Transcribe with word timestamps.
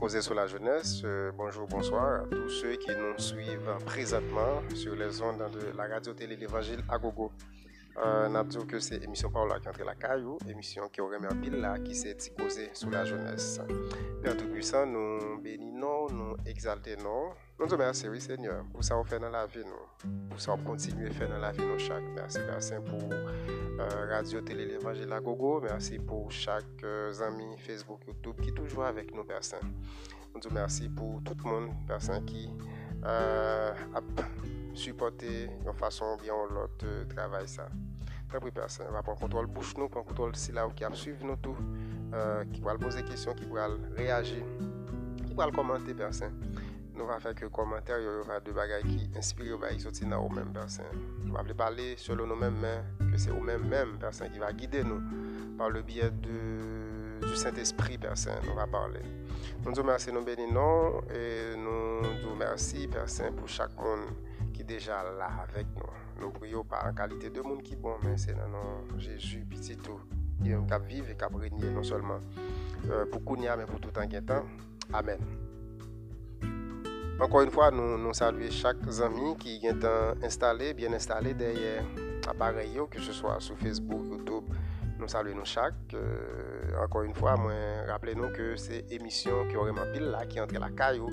causer 0.00 0.22
sur 0.22 0.34
la 0.34 0.46
jeunesse. 0.46 1.02
Euh, 1.04 1.30
bonjour, 1.36 1.68
bonsoir 1.68 2.22
à 2.22 2.24
tous 2.24 2.48
ceux 2.48 2.76
qui 2.76 2.90
nous 2.90 3.18
suivent 3.18 3.76
présentement 3.84 4.62
sur 4.74 4.96
les 4.96 5.20
ondes 5.20 5.44
de 5.52 5.76
la 5.76 5.88
radio-télé 5.88 6.36
L'Évangile 6.36 6.80
à 6.88 6.96
Gogo. 6.96 7.30
Euh, 7.96 8.28
n'a 8.28 8.44
dit 8.44 8.58
que 8.66 8.78
c'est 8.78 9.02
émission 9.02 9.30
qui 9.30 9.36
entre 9.36 9.84
la 9.84 9.94
caillou, 9.94 10.38
émission 10.48 10.88
qui 10.88 11.00
aurait 11.00 11.18
mis 11.18 11.26
un 11.26 11.36
pile 11.36 11.56
là, 11.56 11.78
qui 11.78 11.94
s'est 11.94 12.16
causer 12.38 12.70
sur 12.72 12.88
la 12.88 13.04
jeunesse. 13.04 13.60
Père 14.22 14.36
Tout-Puissant, 14.36 14.86
nous 14.86 15.38
bénissons, 15.40 16.06
nous 16.10 16.36
exaltons, 16.46 17.32
nous 17.58 17.66
remercions, 17.66 18.10
oui 18.10 18.20
Seigneur, 18.20 18.64
pour 18.72 18.84
ça 18.84 18.94
qu'on 18.94 19.04
fait 19.04 19.18
dans 19.18 19.28
la 19.28 19.46
vie, 19.46 19.64
nous, 19.64 20.28
pour 20.28 20.40
ça 20.40 20.52
qu'on 20.52 20.70
continue 20.70 21.08
à 21.08 21.10
faire 21.10 21.28
dans 21.28 21.38
la 21.38 21.50
vie, 21.52 21.64
nous, 21.64 21.78
chaque. 21.78 22.04
Merci, 22.14 22.38
Saint, 22.60 22.80
pour 22.80 23.12
euh, 23.12 24.06
Radio 24.08 24.40
Télé 24.40 24.66
L'Évangile 24.66 25.12
à 25.12 25.20
Gogo. 25.20 25.60
Merci 25.60 25.98
pour 25.98 26.30
chaque 26.30 26.64
euh, 26.84 27.12
ami 27.26 27.58
Facebook, 27.58 28.00
YouTube 28.06 28.40
qui 28.40 28.52
toujours 28.52 28.84
avec 28.84 29.14
nous, 29.14 29.24
Saint. 29.40 29.58
Nous 30.34 30.40
remercions 30.48 30.90
pour 30.94 31.20
tout 31.24 31.36
le 31.44 31.50
monde, 31.50 31.70
Père 31.86 32.00
Euh, 33.00 33.72
ap 33.96 34.24
supporte 34.76 35.28
yon 35.64 35.76
fason 35.76 36.14
ou 36.14 36.20
byan 36.20 36.36
ou 36.36 36.56
lot 36.58 36.84
travay 37.12 37.46
sa. 37.48 37.68
Pre 38.30 38.40
preperse, 38.44 38.84
va 38.92 39.02
pon 39.02 39.18
kontrol 39.18 39.48
bouch 39.50 39.72
nou, 39.78 39.90
pon 39.90 40.04
kontrol 40.06 40.36
sila 40.38 40.66
ou 40.68 40.76
ki 40.76 40.86
ap 40.86 40.96
suiv 40.98 41.24
nou 41.26 41.40
tou, 41.42 41.56
euh, 42.12 42.44
ki 42.52 42.62
pral 42.64 42.78
pose 42.82 43.02
kisyon, 43.08 43.38
ki 43.38 43.48
pral 43.50 43.78
reagi, 43.96 44.42
ki 45.24 45.32
pral 45.32 45.54
komante 45.56 45.96
persen. 45.98 46.36
Nou 47.00 47.08
va 47.08 47.16
fek 47.22 47.40
yo 47.46 47.48
komantary 47.54 48.04
yo 48.04 48.18
yo 48.18 48.24
va 48.28 48.36
de 48.44 48.52
bagay 48.52 48.84
ki 48.84 49.08
inspire 49.16 49.54
yo 49.54 49.58
ba 49.62 49.70
yi 49.72 49.80
soti 49.80 50.04
nan 50.04 50.20
ou 50.20 50.32
men 50.36 50.52
persen. 50.52 50.84
Nou 51.24 51.38
va 51.38 51.44
vle 51.46 51.56
pale 51.56 51.94
solo 51.98 52.28
nou 52.28 52.36
men 52.36 52.60
men, 52.60 52.84
ke 53.08 53.18
se 53.22 53.32
ou 53.32 53.40
men 53.40 53.64
men 53.72 53.96
persen 54.02 54.28
ki 54.34 54.42
va 54.42 54.52
guide 54.52 54.84
nou 54.84 55.00
par 55.56 55.72
le 55.72 55.80
biye 55.86 56.10
de 56.20 56.36
du 57.20 57.36
Saint-Esprit, 57.36 57.98
personne. 57.98 58.40
Nous 58.46 58.54
va 58.54 58.66
parler. 58.66 59.00
Nous 59.64 59.70
nous 59.70 59.76
remercions, 59.76 60.12
nous 60.12 60.24
bénissons 60.24 61.02
et 61.14 61.56
nous 61.56 62.00
nous 62.22 62.30
remercions, 62.30 62.88
personne, 62.90 63.34
pour 63.34 63.48
chaque 63.48 63.76
monde 63.76 64.08
qui 64.52 64.62
est 64.62 64.64
déjà 64.64 65.02
là 65.02 65.30
avec 65.48 65.66
nous. 65.76 66.20
Nous 66.20 66.30
prions 66.30 66.64
pas 66.64 66.84
en 66.88 66.92
qualité 66.92 67.30
de 67.30 67.40
monde 67.40 67.62
qui 67.62 67.74
est 67.74 67.76
bon, 67.76 67.94
mais 68.02 68.16
c'est 68.16 68.34
dans 68.34 68.98
Jésus, 68.98 69.46
petit 69.48 69.76
tout, 69.76 70.00
qui 70.42 70.50
vivre 70.88 71.10
et 71.10 71.16
qui 71.16 71.38
régner 71.38 71.70
non 71.70 71.82
seulement 71.82 72.20
euh, 72.90 73.06
pour 73.06 73.24
Kounia, 73.24 73.56
mais 73.56 73.66
pour 73.66 73.80
tout 73.80 73.92
en 73.98 74.06
temps. 74.22 74.44
Amen. 74.92 75.18
Encore 77.20 77.42
une 77.42 77.50
fois, 77.50 77.70
nous, 77.70 77.98
nous 77.98 78.14
saluons 78.14 78.50
chaque 78.50 78.78
ami 79.02 79.36
qui 79.36 79.60
est 79.64 79.84
installé, 80.24 80.72
bien 80.72 80.92
installé 80.92 81.34
derrière 81.34 81.84
l'appareil, 82.26 82.80
que 82.90 83.00
ce 83.00 83.12
soit 83.12 83.40
sur 83.40 83.56
Facebook, 83.58 84.02
YouTube. 84.10 84.44
Nou 85.00 85.08
salwe 85.08 85.32
nou 85.32 85.48
chak, 85.48 85.76
euh, 85.96 86.74
ankon 86.82 87.06
yon 87.06 87.14
fwa 87.16 87.32
mwen 87.40 87.86
rappele 87.88 88.12
nou 88.18 88.28
ke 88.36 88.52
se 88.60 88.82
emisyon 88.92 89.48
ki 89.48 89.56
oreman 89.56 89.88
pil 89.94 90.10
la 90.12 90.26
ki 90.28 90.42
entre 90.42 90.60
la 90.60 90.68
kayo, 90.76 91.08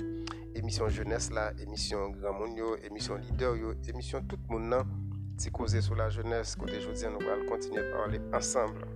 emisyon 0.58 0.92
jeunesse 0.92 1.32
la, 1.32 1.46
emisyon 1.64 2.12
gran 2.18 2.36
moun 2.36 2.52
yo, 2.58 2.74
emisyon 2.84 3.24
lider 3.24 3.56
yo, 3.56 3.72
emisyon 3.88 4.28
tout 4.28 4.44
moun 4.52 4.68
nan 4.74 4.92
ti 5.40 5.48
koze 5.56 5.80
sou 5.86 5.96
la 5.96 6.10
jeunesse 6.12 6.60
kote 6.60 6.82
jodi 6.82 7.08
an 7.08 7.16
nou 7.16 7.32
al 7.32 7.46
kontinye 7.48 7.86
parle 7.94 8.20
ansamble. 8.36 8.90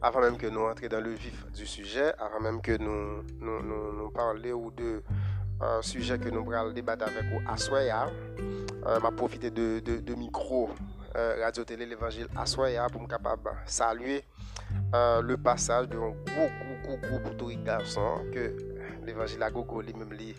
Avan 0.00 0.24
menm 0.24 0.40
ke 0.40 0.48
nou 0.54 0.70
entre 0.70 0.88
dan 0.88 1.04
le 1.04 1.12
vif 1.20 1.44
du 1.52 1.68
suje, 1.68 2.08
avan 2.24 2.46
menm 2.48 2.64
ke 2.64 2.78
nou, 2.80 3.20
nou, 3.36 3.60
nou, 3.60 3.92
nou 3.98 4.14
parle 4.16 4.54
ou 4.56 4.72
de 4.78 4.94
uh, 5.02 5.82
suje 5.84 6.16
ke 6.22 6.32
nou 6.32 6.48
bral 6.48 6.72
debat 6.72 7.04
avek 7.04 7.34
ou 7.34 7.44
aswaya, 7.52 8.06
uh, 8.78 8.96
ma 9.04 9.12
profite 9.12 9.52
de, 9.52 9.74
de, 9.84 10.00
de 10.00 10.16
mikro. 10.16 10.70
Euh, 11.16 11.36
Radio 11.42 11.64
Télé 11.64 11.86
l'Évangile 11.86 12.28
à 12.36 12.44
Soya 12.44 12.86
pour 12.90 13.00
me 13.00 13.06
capable 13.06 13.50
saluer 13.64 14.24
euh, 14.94 15.22
le 15.22 15.38
passage 15.38 15.88
d'un 15.88 15.96
gros 15.96 16.14
gros 16.26 16.50
gros 16.84 16.96
gros 16.98 17.18
boutouille 17.20 17.56
garçon 17.56 18.18
que 18.30 18.54
l'Évangile 19.06 19.42
à 19.42 19.50
Gogo 19.50 19.80
lui-même 19.80 20.12
lui 20.12 20.36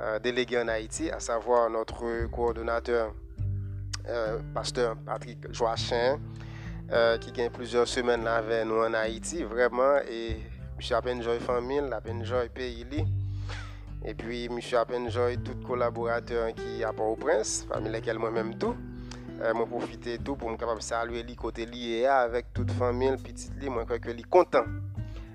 euh, 0.00 0.18
délégué 0.18 0.58
en 0.58 0.68
Haïti, 0.68 1.10
à 1.10 1.20
savoir 1.20 1.68
notre 1.68 2.26
coordonnateur 2.28 3.14
pasteur 4.54 4.96
Patrick 5.04 5.52
Joachin 5.52 6.18
qui 7.20 7.32
gagne 7.32 7.50
plusieurs 7.50 7.88
semaines 7.88 8.24
là 8.24 8.36
avec 8.36 8.64
nous 8.64 8.78
en 8.78 8.94
Haïti 8.94 9.42
vraiment 9.42 9.98
et 10.08 10.36
monsieur 10.76 10.96
à 10.96 11.02
peine 11.02 11.22
joy 11.22 11.40
famille, 11.40 11.82
à 11.92 12.00
peine 12.00 12.24
joy 12.24 12.48
pays 12.48 12.86
et 14.04 14.14
puis 14.14 14.48
monsieur 14.48 14.78
à 14.78 14.86
peine 14.86 15.10
joy 15.10 15.36
tout 15.38 15.56
collaborateur 15.66 16.54
qui 16.54 16.84
a 16.84 16.92
Port-au-Prince, 16.92 17.66
parmi 17.68 17.90
lesquels 17.90 18.18
moi-même 18.18 18.56
tout. 18.56 18.76
Euh, 19.36 19.52
mwen 19.52 19.66
profite 19.68 20.14
tou 20.24 20.32
pou 20.40 20.48
mwen 20.48 20.56
kapap 20.56 20.78
salwe 20.80 21.20
li 21.28 21.34
kote 21.36 21.66
li 21.68 21.90
e 21.98 22.06
a 22.08 22.22
Avèk 22.24 22.46
tout 22.56 22.70
famil, 22.78 23.18
pitit 23.20 23.52
li, 23.60 23.68
mwen 23.68 23.84
kwek 23.84 24.06
li 24.08 24.24
kontan 24.32 24.78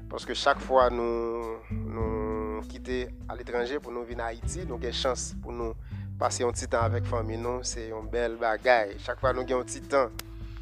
Paske 0.09 0.33
chak 0.33 0.57
fwa 0.65 0.87
nou, 0.89 1.59
nou 1.69 2.63
kite 2.71 3.03
al 3.29 3.43
etranje 3.43 3.77
pou 3.77 3.93
nou 3.93 4.07
vin 4.09 4.23
a 4.23 4.31
Haiti 4.31 4.65
Nou 4.65 4.81
gen 4.81 4.95
chans 4.97 5.27
pou 5.43 5.53
nou 5.53 5.77
pase 6.17 6.41
yon 6.41 6.57
titan 6.57 6.87
avèk 6.89 7.05
famil 7.11 7.43
nou 7.43 7.67
Se 7.67 7.85
yon 7.91 8.09
bel 8.09 8.39
bagay 8.41 8.95
Chak 9.05 9.21
fwa 9.21 9.35
nou 9.37 9.45
gen 9.45 9.59
yon 9.59 9.69
titan 9.69 10.09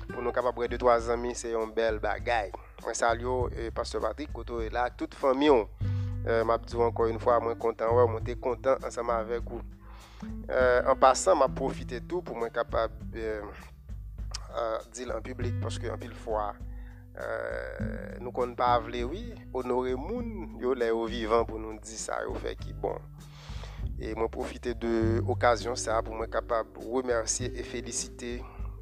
pou 0.10 0.20
nou 0.20 0.36
kapap 0.36 0.60
bre 0.60 0.68
2-3 0.76 1.08
ami 1.16 1.32
Se 1.40 1.56
yon 1.56 1.72
bel 1.72 2.04
bagay 2.04 2.52
Mwen 2.84 3.00
salyo 3.06 3.46
e 3.54 3.70
euh, 3.70 3.72
Pastor 3.72 4.04
Patrick 4.04 4.36
koto 4.36 4.60
e 4.66 4.68
la 4.76 4.90
Tout 4.92 5.16
famil 5.16 5.54
yon 5.54 5.68
euh, 6.28 6.44
Mwen 6.44 6.58
ap 6.58 6.68
diw 6.68 6.84
anko 6.92 7.08
yon 7.08 7.24
fwa 7.24 7.40
mwen 7.48 7.56
kontan 7.64 7.96
wè 7.96 8.10
Mwen 8.12 8.28
te 8.28 8.36
kontan 8.36 8.84
ansama 8.84 9.22
avèk 9.24 9.56
ou 9.56 9.64
Euh, 10.50 10.82
an 10.90 10.98
pasan, 11.00 11.40
ma 11.40 11.48
profite 11.52 12.02
tou 12.10 12.26
pou 12.26 12.36
mwen 12.38 12.52
kapab 12.54 12.96
dil 14.96 15.14
an 15.14 15.24
publik 15.26 15.60
paske 15.64 15.92
an 15.92 16.02
pil 16.02 16.16
fwa. 16.26 16.52
Euh, 17.20 18.16
nou 18.24 18.32
kon 18.36 18.54
pa 18.56 18.74
avle 18.78 19.02
wii, 19.08 19.34
onore 19.58 19.96
moun, 20.00 20.56
yo 20.62 20.76
le 20.78 20.88
yo 20.92 21.04
vivan 21.12 21.44
pou 21.48 21.60
nou 21.60 21.76
di 21.84 21.98
sa 22.00 22.22
yo 22.24 22.36
fe 22.40 22.56
ki 22.60 22.76
bon. 22.80 23.00
E 24.00 24.14
mwen 24.16 24.30
profite 24.32 24.76
de 24.80 25.20
okasyon 25.28 25.76
sa 25.80 26.00
pou 26.06 26.16
mwen 26.16 26.32
kapab 26.32 26.78
remersye 26.80 27.50
e 27.52 27.66
felicite 27.68 28.38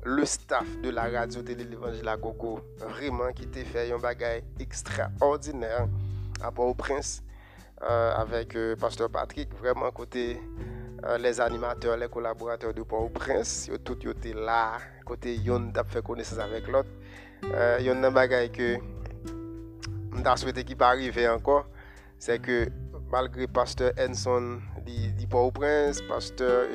le 0.05 0.25
staff 0.29 0.67
de 0.83 0.91
la 0.93 1.07
radyo 1.09 1.41
tele 1.45 1.65
l'Evangile 1.65 2.13
a 2.13 2.17
Gogo. 2.21 2.59
Vreman 2.97 3.33
ki 3.37 3.49
te 3.53 3.65
fe 3.67 3.87
yon 3.89 4.03
bagay 4.03 4.43
ekstraordinèr 4.61 5.87
apwa 6.45 6.69
ou 6.69 6.77
prins 6.77 7.17
euh, 7.81 8.13
avèk 8.21 8.55
euh, 8.55 8.75
Pastor 8.79 9.09
Patrick. 9.09 9.55
Vreman 9.57 9.91
kote 9.97 10.35
les 11.19 11.40
animateurs, 11.41 11.97
les 11.97 12.08
collaborateurs 12.08 12.74
de 12.74 12.81
Port-au-Prince, 12.84 13.69
tout 13.84 13.97
là, 14.35 14.78
côté 15.06 15.35
yon 15.35 15.72
a 15.75 15.84
fait 15.84 16.03
connaissance 16.03 16.40
avec 16.40 16.68
l'autre. 16.68 16.90
Euh, 17.46 17.80
yon 17.81 18.03
un 18.03 18.12
bagay 18.12 18.50
que 18.50 18.78
m'ta 20.12 20.35
souhaité 20.35 20.63
qui 20.63 20.75
pas 20.75 20.96
encore, 21.34 21.68
c'est 22.18 22.40
que 22.40 22.68
malgré 23.12 23.47
Pasteur 23.47 23.91
Enson 24.00 24.59
dit 24.85 25.28
Port-au-Prince, 25.28 26.02
Pasteur 26.02 26.66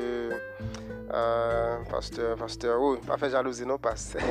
euh, 1.12 1.78
pasteur, 1.91 2.37
pasteur, 2.37 2.81
oh, 2.81 2.97
pas 3.06 3.19
fait 3.19 3.31
jalousie 3.31 3.66
non, 3.66 3.77
pasteur. 3.77 4.22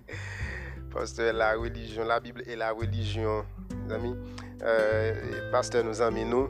pasteur, 0.92 1.32
la 1.32 1.54
religion, 1.54 2.04
la 2.04 2.18
Bible 2.18 2.42
et 2.46 2.56
la 2.56 2.72
religion, 2.72 3.44
amis. 3.90 4.16
Euh, 4.62 5.50
pasteur 5.52 5.84
nous 5.84 6.02
amis 6.02 6.24
nous. 6.24 6.48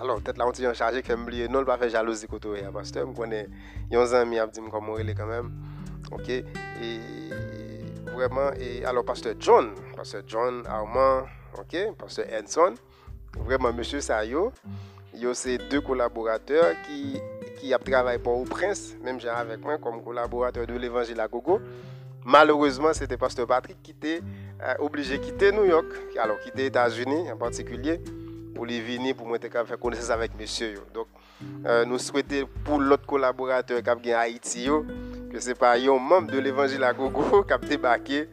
Alors, 0.00 0.20
peut-être 0.20 0.38
là, 0.38 0.46
on 0.46 0.52
tient 0.52 0.74
chargé 0.74 1.02
que 1.02 1.12
oublié, 1.12 1.48
non, 1.48 1.64
pas 1.64 1.78
faire 1.78 1.88
jalousie 1.88 2.26
côté 2.26 2.48
hein, 2.64 2.70
pasteur. 2.72 3.06
Je 3.08 3.16
connais, 3.16 3.48
il 3.90 3.94
y 3.94 3.96
a 3.96 4.02
un 4.02 4.12
ami 4.20 4.38
qui 4.52 4.60
dit 4.60 4.68
comment 4.70 4.98
il 4.98 5.08
est 5.08 5.14
quand 5.14 5.26
même. 5.26 5.52
OK? 6.12 6.28
Et 6.28 6.44
vraiment, 8.14 8.52
et 8.58 8.84
alors, 8.84 9.04
pasteur 9.04 9.34
John, 9.38 9.70
pasteur 9.96 10.22
John 10.26 10.62
Armand, 10.66 11.22
OK, 11.58 11.76
pasteur 11.98 12.26
Henson, 12.32 12.74
vraiment, 13.38 13.72
monsieur 13.72 14.00
Sayo, 14.00 14.52
il 15.14 15.22
y 15.22 15.26
a 15.26 15.34
ces 15.34 15.56
deux 15.56 15.80
collaborateurs 15.80 16.74
qui, 16.86 17.18
qui 17.58 17.74
ont 17.74 17.78
travaillé 17.78 18.18
pour 18.18 18.38
au 18.38 18.44
Prince, 18.44 18.94
même 19.02 19.18
j'ai 19.18 19.28
avec 19.28 19.60
moi 19.60 19.78
comme 19.78 20.02
collaborateur 20.02 20.66
de 20.66 20.74
l'Évangile 20.74 21.20
à 21.20 21.28
Gogo. 21.28 21.60
Malheureusement, 22.24 22.92
c'était 22.92 23.16
pasteur 23.16 23.46
Patrick 23.46 23.82
qui 23.82 23.92
était 23.92 24.20
euh, 24.62 24.74
obligé 24.80 25.16
de 25.16 25.24
quitter 25.24 25.52
New 25.52 25.64
York, 25.64 25.86
alors 26.18 26.38
quitter 26.40 26.58
les 26.58 26.66
États-Unis 26.66 27.30
en 27.30 27.36
particulier, 27.36 28.00
pour 28.56 28.66
les 28.66 28.80
venir 28.80 29.14
pour 29.14 29.26
moi 29.26 29.38
faire 29.38 29.78
connaissance 29.78 30.10
avec 30.10 30.32
monsieur. 30.38 30.74
Donc, 30.92 31.06
euh, 31.66 31.84
nous 31.84 31.98
souhaitons 31.98 32.48
pour 32.64 32.80
l'autre 32.80 33.06
collaborateur 33.06 33.82
qui 33.82 34.08
est 34.08 34.14
en 34.14 34.18
Haïti, 34.18 34.68
que 35.30 35.38
ce 35.38 35.48
n'est 35.48 35.54
pas 35.54 35.76
un 35.76 35.98
membre 35.98 36.32
de 36.32 36.38
l'évangile 36.38 36.82
à 36.82 36.92
Gogo 36.94 37.42
qui 37.46 37.52
a 37.52 37.58
débarqué 37.58 38.28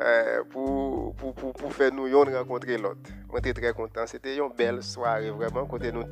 euh, 0.00 0.42
pour, 0.50 1.14
pour, 1.14 1.34
pour, 1.34 1.52
pour, 1.52 1.72
faire 1.72 1.92
nous 1.92 2.08
rencontrer 2.18 2.76
l'autre. 2.76 3.10
Moi, 3.30 3.40
suis 3.42 3.54
très 3.54 3.72
content. 3.72 4.06
C'était 4.06 4.36
une 4.36 4.50
belle 4.56 4.82
soirée, 4.82 5.30
vraiment, 5.30 5.64
côté 5.66 5.90
nous 5.92 6.04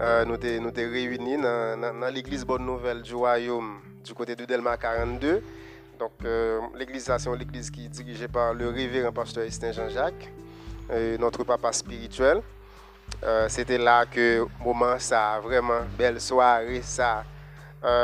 euh, 0.00 0.24
nous 0.24 0.36
nous 0.60 0.72
réunis 0.74 1.38
dans, 1.38 1.80
dans, 1.80 2.14
l'église 2.14 2.44
Bonne 2.44 2.64
Nouvelle 2.64 3.02
du 3.02 3.14
Royaume 3.14 3.78
du 4.04 4.14
côté 4.14 4.36
de 4.36 4.44
Delma 4.44 4.76
42. 4.76 5.42
Donc, 5.98 6.12
euh, 6.24 6.60
l'église, 6.76 7.04
c'est 7.04 7.72
qui 7.72 7.86
est 7.86 7.88
dirigée 7.88 8.28
par 8.28 8.54
le 8.54 8.68
révérend 8.68 9.12
pasteur 9.12 9.42
Estin 9.42 9.72
Jean-Jacques, 9.72 10.30
Euh, 10.90 11.18
notre 11.18 11.44
papa 11.44 11.72
spirituel. 11.72 12.40
Euh, 13.22 13.46
c'était 13.48 13.78
là 13.78 14.06
que 14.06 14.46
moment 14.64 14.98
ça, 14.98 15.40
vraiment 15.42 15.80
belle 15.98 16.20
soirée 16.20 16.82
ça. 16.82 17.24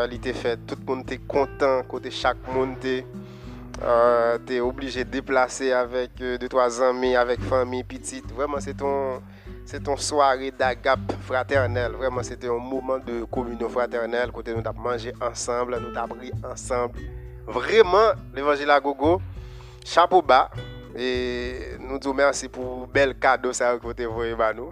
Li 0.06 0.20
te 0.22 0.30
fè, 0.30 0.52
tout 0.68 0.78
moun 0.86 1.00
te 1.02 1.16
kontan, 1.26 1.80
kote 1.90 2.12
chak 2.14 2.38
moun 2.46 2.76
euh, 2.78 4.36
te 4.38 4.44
te 4.46 4.60
oblige 4.62 5.02
deplase 5.10 5.72
avèk 5.74 6.20
2-3 6.38 6.76
anmi, 6.86 7.10
avèk 7.18 7.42
fami, 7.50 7.82
pitit. 7.82 8.28
Vreman 8.36 8.62
se 8.62 8.70
ton 8.78 9.18
se 9.66 9.80
ton 9.82 9.98
soare 9.98 10.52
d'agap 10.54 11.02
fraternel. 11.26 11.98
Vreman 11.98 12.22
se 12.22 12.38
te 12.38 12.46
yon 12.46 12.62
mouman 12.62 13.02
de 13.02 13.24
komunyon 13.34 13.72
fraternel 13.74 14.30
kote 14.30 14.54
nou 14.54 14.62
tap 14.62 14.78
manje 14.78 15.10
ansamble, 15.18 15.82
nou 15.82 15.90
tap 15.96 16.14
ri 16.20 16.30
ansamble. 16.46 17.02
Vreman, 17.50 18.14
l'Evangile 18.36 18.72
a 18.72 18.78
gogo, 18.80 19.16
chapeau 19.82 20.22
ba, 20.22 20.46
E 20.94 21.76
nou 21.82 21.98
djou 21.98 22.14
mersi 22.14 22.46
pou 22.52 22.86
bel 22.94 23.16
kado 23.18 23.50
sa 23.56 23.72
yo 23.74 23.80
kote 23.82 24.06
voye 24.06 24.36
ba 24.38 24.52
nou. 24.54 24.70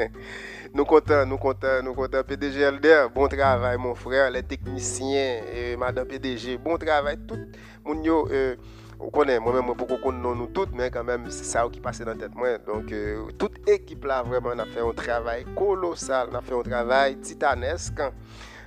nou 0.76 0.86
kontan, 0.88 1.26
nou 1.28 1.36
kontan, 1.42 1.82
nou 1.84 1.92
kontan. 1.98 2.24
PDG 2.24 2.64
Elder, 2.70 3.10
bon 3.12 3.28
travay 3.32 3.76
mon 3.80 3.98
frè, 3.98 4.22
le 4.32 4.40
teknisyen, 4.48 5.44
eh, 5.52 5.74
madame 5.80 6.08
PDG, 6.14 6.56
bon 6.64 6.80
travay. 6.80 7.18
Tout 7.28 7.60
moun 7.84 8.00
yo, 8.06 8.22
eh, 8.32 8.56
ou 8.96 9.12
konen, 9.12 9.42
mwen 9.44 9.60
mwen 9.60 9.76
pou 9.76 10.00
kon 10.00 10.16
non 10.16 10.40
nou 10.40 10.48
tout, 10.56 10.72
men 10.72 10.88
kanmen 10.94 11.28
se 11.28 11.44
sa 11.44 11.66
yo 11.66 11.74
ki 11.74 11.84
pase 11.84 12.08
nan 12.08 12.18
tet 12.20 12.32
mwen. 12.38 12.56
Donk, 12.64 12.88
eh, 12.96 13.20
tout 13.36 13.60
ekip 13.68 14.08
la 14.08 14.22
vreman 14.24 14.56
na 14.62 14.68
fe 14.72 14.80
yon 14.80 14.96
travay 14.96 15.44
kolosal, 15.58 16.32
na 16.32 16.40
fe 16.40 16.56
yon 16.56 16.72
travay 16.72 17.20
titanesk. 17.20 18.00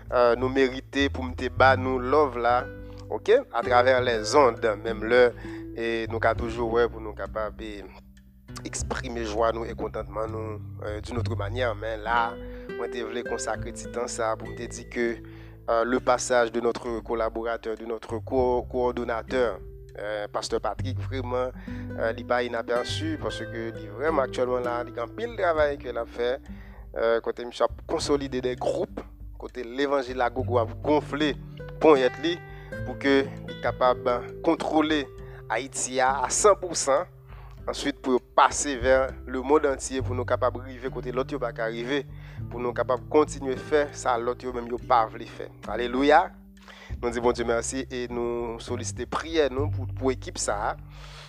Euh, 0.08 0.38
nou 0.40 0.48
merite 0.48 1.10
pou 1.12 1.26
mte 1.28 1.50
ba 1.52 1.74
nou 1.76 2.00
love 2.00 2.40
la, 2.40 2.62
ok? 3.12 3.34
A 3.52 3.64
traver 3.66 4.00
les 4.06 4.38
ondes, 4.40 4.78
menm 4.86 5.04
lè. 5.04 5.26
Et 5.78 6.08
nous 6.10 6.20
avons 6.22 6.36
toujours, 6.36 6.74
ouais, 6.74 6.90
pour 6.90 7.00
nous 7.00 7.14
capables 7.14 7.64
exprimer 8.66 9.24
joie 9.24 9.52
nous 9.52 9.64
et 9.66 9.76
contentement 9.76 10.28
nous 10.28 10.60
euh, 10.84 11.00
d'une 11.02 11.20
autre 11.20 11.36
manière. 11.36 11.76
Mais 11.76 11.98
là, 11.98 12.34
je 12.70 13.04
voulais 13.04 13.24
consacrer 13.24 13.72
du 13.72 13.84
temps 13.92 14.08
ça 14.08 14.36
pour 14.36 14.48
me 14.48 14.56
dire 14.56 14.90
que 14.90 15.18
euh, 15.70 15.84
le 15.84 16.00
passage 16.00 16.52
de 16.52 16.60
notre 16.60 17.00
collaborateur, 17.02 17.78
de 17.78 17.86
notre 17.86 18.18
coordonnateur, 18.18 19.60
euh, 20.00 20.28
Pasteur 20.28 20.62
Patrick, 20.62 21.00
vraiment, 21.00 21.52
il 21.68 22.16
n'est 22.16 22.24
pas 22.24 22.44
inaperçu 22.44 23.20
parce 23.22 23.40
que 23.40 23.74
il 23.80 23.90
vraiment 23.90 24.24
actuellement 24.24 24.60
là, 24.60 24.84
il 24.88 24.96
y 24.96 25.00
a 25.00 25.06
pile 25.08 25.36
travail 25.36 25.78
qu'il 25.78 25.98
a 25.98 26.06
fait. 26.06 26.42
côté 27.22 27.44
il 27.44 27.64
a 27.64 27.68
consolidé 27.86 28.42
des 28.42 28.56
groupes, 28.56 29.02
côté 29.38 29.64
l'évangile 29.64 30.22
à 30.22 30.26
a 30.26 30.30
gonflé 30.32 31.36
pour 31.80 31.98
pour 32.86 33.00
que 33.00 33.24
soit 33.24 33.62
capable 33.62 34.04
de 34.04 34.42
contrôler 34.42 35.08
Haïti 35.50 36.00
à 36.00 36.26
100%. 36.28 37.06
Ensuite, 37.68 38.02
pour 38.02 38.22
passer 38.22 38.78
vers 38.78 39.10
le 39.26 39.42
monde 39.42 39.66
entier, 39.66 40.02
pour 40.02 40.16
nous 40.16 40.24
capables 40.24 40.60
d'arriver 40.60 40.90
côté 40.90 41.12
l'autre 41.12 41.38
pas 41.38 41.52
arriver, 41.58 42.06
pour 42.50 42.62
nous 42.62 42.72
capables 42.72 43.04
de 43.04 43.10
continuer 43.10 43.54
à 43.56 43.58
faire 43.58 43.90
ça, 43.92 44.18
l'autre 44.18 44.46
même 44.54 44.70
pas 44.88 45.06
voulu 45.06 45.26
faire. 45.26 45.50
Alléluia. 45.68 46.32
Nous 47.02 47.10
disons 47.10 47.22
bon 47.22 47.32
Dieu 47.34 47.44
merci 47.44 47.86
et 47.92 48.08
nous 48.08 48.58
sollicitons 48.60 49.04
prière 49.10 49.52
nous 49.52 49.70
pour, 49.70 49.86
pour 49.88 50.10
l'équipe 50.10 50.38
ça, 50.38 50.78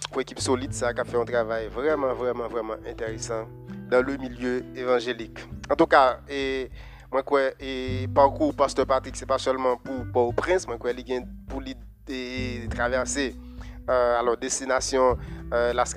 pour 0.08 0.20
l'équipe 0.20 0.38
solide 0.38 0.72
ça 0.72 0.94
qui 0.94 1.00
a 1.00 1.04
fait 1.04 1.16
un 1.16 1.24
travail 1.24 1.66
vraiment, 1.66 2.14
vraiment, 2.14 2.46
vraiment 2.46 2.76
intéressant 2.88 3.48
dans 3.90 4.00
le 4.00 4.16
milieu 4.16 4.64
évangélique. 4.76 5.40
En 5.68 5.74
tout 5.74 5.86
cas, 5.86 6.20
et 6.28 6.70
moi 7.10 7.24
quoi, 7.24 7.50
et 7.58 8.06
parcours 8.14 8.54
Pasteur 8.54 8.86
Patrick, 8.86 9.16
c'est 9.16 9.26
pas 9.26 9.38
seulement 9.38 9.76
pour, 9.76 10.06
pour 10.12 10.34
Prince, 10.34 10.68
moi 10.68 10.78
quoi, 10.78 10.92
il 10.92 11.26
pour 11.48 11.60
traverser 12.70 13.34
euh, 13.88 14.18
alors 14.20 14.36
destination 14.36 15.16
euh, 15.52 15.72
Las 15.72 15.94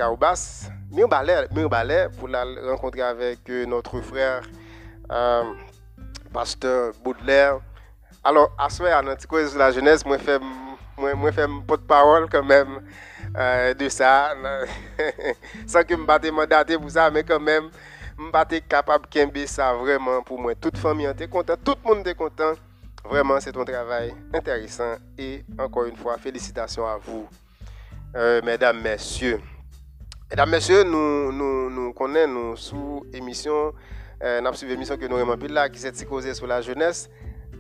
balai 1.70 2.08
pour 2.18 2.28
la 2.28 2.44
rencontrer 2.70 3.02
avec 3.02 3.50
euh, 3.50 3.66
notre 3.66 4.00
frère 4.02 4.42
euh, 5.12 5.44
pasteur 6.34 6.94
Baudelaire. 7.04 7.60
Alors, 8.24 8.52
à 8.58 8.70
ce 8.70 8.84
moment 8.84 9.16
de 9.54 9.58
la 9.58 9.72
jeunesse, 9.72 10.06
moi 10.06 10.18
fais 10.18 10.40
moi, 10.98 11.32
fais 11.32 11.48
porte-parole 11.66 12.30
quand 12.30 12.44
même 12.44 12.82
de 13.76 13.90
ça, 13.90 14.34
sans 15.66 15.84
que 15.84 15.96
je 15.96 16.00
me 16.00 16.32
mandaté 16.32 16.78
pour 16.78 16.92
ça, 16.92 17.10
mais 17.10 17.24
quand 17.24 17.40
même, 17.40 17.70
je 18.20 18.56
suis 18.56 18.62
capable 18.62 19.08
de 19.10 19.46
ça 19.48 19.74
vraiment 19.74 20.22
pour 20.22 20.40
moi. 20.40 20.54
Toute 20.54 20.78
famille 20.78 21.08
est 21.08 21.28
contente, 21.28 21.60
tout 21.64 21.76
le 21.84 21.96
monde 21.96 22.08
est 22.08 22.14
content. 22.14 22.54
Vraiment, 23.04 23.40
c'est 23.40 23.58
un 23.58 23.66
travail 23.66 24.14
intéressant 24.32 24.96
et 25.18 25.44
encore 25.58 25.86
une 25.86 25.98
fois, 25.98 26.18
félicitations 26.20 26.86
à 26.86 26.98
vous. 26.98 27.28
Euh, 28.14 28.42
mesdames, 28.44 28.82
messieurs. 28.82 29.40
Mesdames, 30.30 30.50
messieurs, 30.50 30.84
nous, 30.84 31.32
nous, 31.32 31.70
nous 31.70 31.94
connaissons 31.94 32.28
nous, 32.30 32.56
sous 32.58 33.06
émission, 33.14 33.74
euh, 34.22 34.42
nous 34.42 34.54
suivi 34.54 34.74
émission 34.74 34.98
que 34.98 35.06
nous 35.06 35.16
avons 35.16 35.38
là, 35.50 35.70
qui 35.70 35.80
s'est 35.80 36.06
causée 36.06 36.34
sur 36.34 36.46
la 36.46 36.60
jeunesse. 36.60 37.10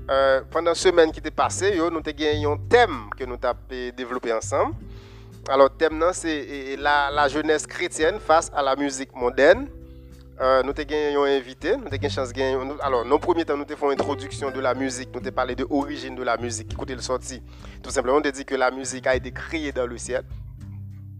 Euh, 0.09 0.41
pendant 0.51 0.71
la 0.71 0.75
semaine 0.75 1.09
qui 1.13 1.19
était 1.19 1.31
passée, 1.31 1.77
nous 1.77 1.85
avons 1.85 2.01
gagné 2.01 2.45
un 2.45 2.57
thème 2.69 3.09
que 3.17 3.23
nous 3.23 3.37
avons 3.41 3.59
développé 3.95 4.33
ensemble. 4.33 4.75
Alors, 5.47 5.69
le 5.71 5.77
thème, 5.77 6.03
c'est 6.11 6.75
la, 6.77 7.09
la, 7.11 7.29
jeunesse 7.29 7.65
chrétienne 7.65 8.19
face 8.19 8.51
à 8.53 8.61
la 8.61 8.75
musique 8.75 9.15
moderne. 9.15 9.69
Euh, 10.41 10.63
nous 10.63 10.71
avons 10.71 11.23
invité, 11.25 11.77
nous 11.77 11.85
avons 11.85 12.09
chance 12.09 12.33
de 12.33 12.83
Alors, 12.83 13.03
dans 13.05 13.11
le 13.11 13.19
premier 13.19 13.45
temps, 13.45 13.55
nous 13.55 13.63
avons 13.63 13.89
fait 13.89 13.93
introduction 13.93 14.49
de 14.49 14.59
la 14.59 14.73
musique, 14.73 15.09
nous 15.13 15.19
avons 15.19 15.31
parlé 15.31 15.53
de 15.53 15.67
l'origine 15.69 16.15
de 16.15 16.23
la 16.23 16.35
musique. 16.35 16.73
Écoutez 16.73 16.95
le 16.95 17.01
sorti. 17.01 17.43
Tout 17.83 17.91
simplement, 17.91 18.17
on 18.17 18.21
a 18.21 18.31
dit 18.31 18.43
que 18.43 18.55
la 18.55 18.71
musique 18.71 19.05
a 19.05 19.15
été 19.15 19.31
créée 19.31 19.71
dans 19.71 19.85
le 19.85 19.99
ciel. 19.99 20.23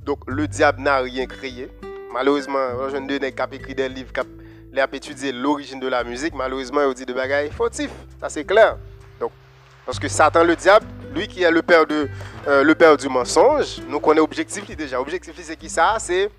Donc 0.04 0.22
le 0.26 0.48
diable 0.48 0.82
n'a 0.82 0.98
rien 1.02 1.28
créé. 1.28 1.70
Malheureusement, 2.12 2.90
je 2.92 2.98
ne 2.98 3.20
n'ai 3.20 3.32
pas 3.32 3.48
écrit 3.52 3.76
des 3.76 3.90
livres 3.90 4.12
qui 4.12 4.22
ont 4.22 4.86
étudié 4.92 5.32
l'origine 5.32 5.80
de 5.80 5.88
la 5.88 6.04
musique. 6.04 6.34
Malheureusement, 6.34 6.82
il 6.90 6.96
dit 6.96 7.06
de 7.06 7.14
bagailles 7.14 7.52
fautifs. 7.52 7.94
Ça 8.20 8.28
c'est 8.28 8.44
clair. 8.44 8.78
Donc, 9.20 9.32
parce 9.86 10.00
que 10.00 10.08
Satan, 10.08 10.44
le 10.44 10.56
diable, 10.56 10.88
lui 11.14 11.28
qui 11.28 11.44
est 11.44 11.52
le 11.52 11.62
père, 11.62 11.86
de, 11.86 12.10
euh, 12.48 12.64
le 12.64 12.74
père 12.74 12.98
du 12.98 13.08
mensonge, 13.08 13.82
nous 13.88 14.00
connaissons 14.00 14.26
l'objectif 14.26 14.76
déjà. 14.76 14.98
L'objectif 14.98 15.36
c'est 15.40 15.56
qui 15.56 15.70
ça? 15.70 15.98
C'est 16.00 16.32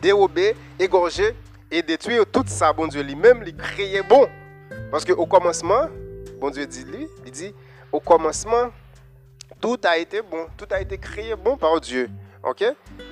dérober, 0.00 0.54
égorger 0.78 1.34
et 1.70 1.82
détruire 1.82 2.24
tout 2.26 2.44
ça, 2.46 2.72
bon 2.72 2.86
Dieu, 2.86 3.02
lui-même, 3.02 3.42
lui 3.42 3.54
créer 3.54 4.02
bon. 4.02 4.28
Parce 4.90 5.04
qu'au 5.04 5.26
commencement, 5.26 5.88
bon 6.40 6.50
Dieu 6.50 6.66
dit 6.66 6.84
lui, 6.84 7.08
il 7.24 7.32
dit, 7.32 7.54
au 7.92 8.00
commencement, 8.00 8.70
tout 9.60 9.78
a 9.84 9.96
été 9.96 10.22
bon, 10.22 10.46
tout 10.56 10.66
a 10.70 10.80
été 10.80 10.98
créé 10.98 11.34
bon 11.34 11.56
par 11.56 11.80
Dieu. 11.80 12.10
Ok? 12.42 12.64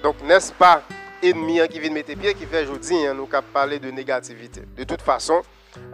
Donc, 0.02 0.22
n'est-ce 0.22 0.52
pas 0.52 0.82
ennemi 1.22 1.60
hein, 1.60 1.66
qui 1.66 1.80
vient 1.80 1.90
mettre 1.90 2.14
pied 2.14 2.34
qui 2.34 2.44
fait 2.46 2.62
aujourd'hui, 2.62 3.06
hein, 3.06 3.14
nous 3.14 3.28
avons 3.32 3.44
parlé 3.52 3.78
de 3.78 3.90
négativité. 3.90 4.62
De 4.76 4.84
toute 4.84 5.02
façon, 5.02 5.42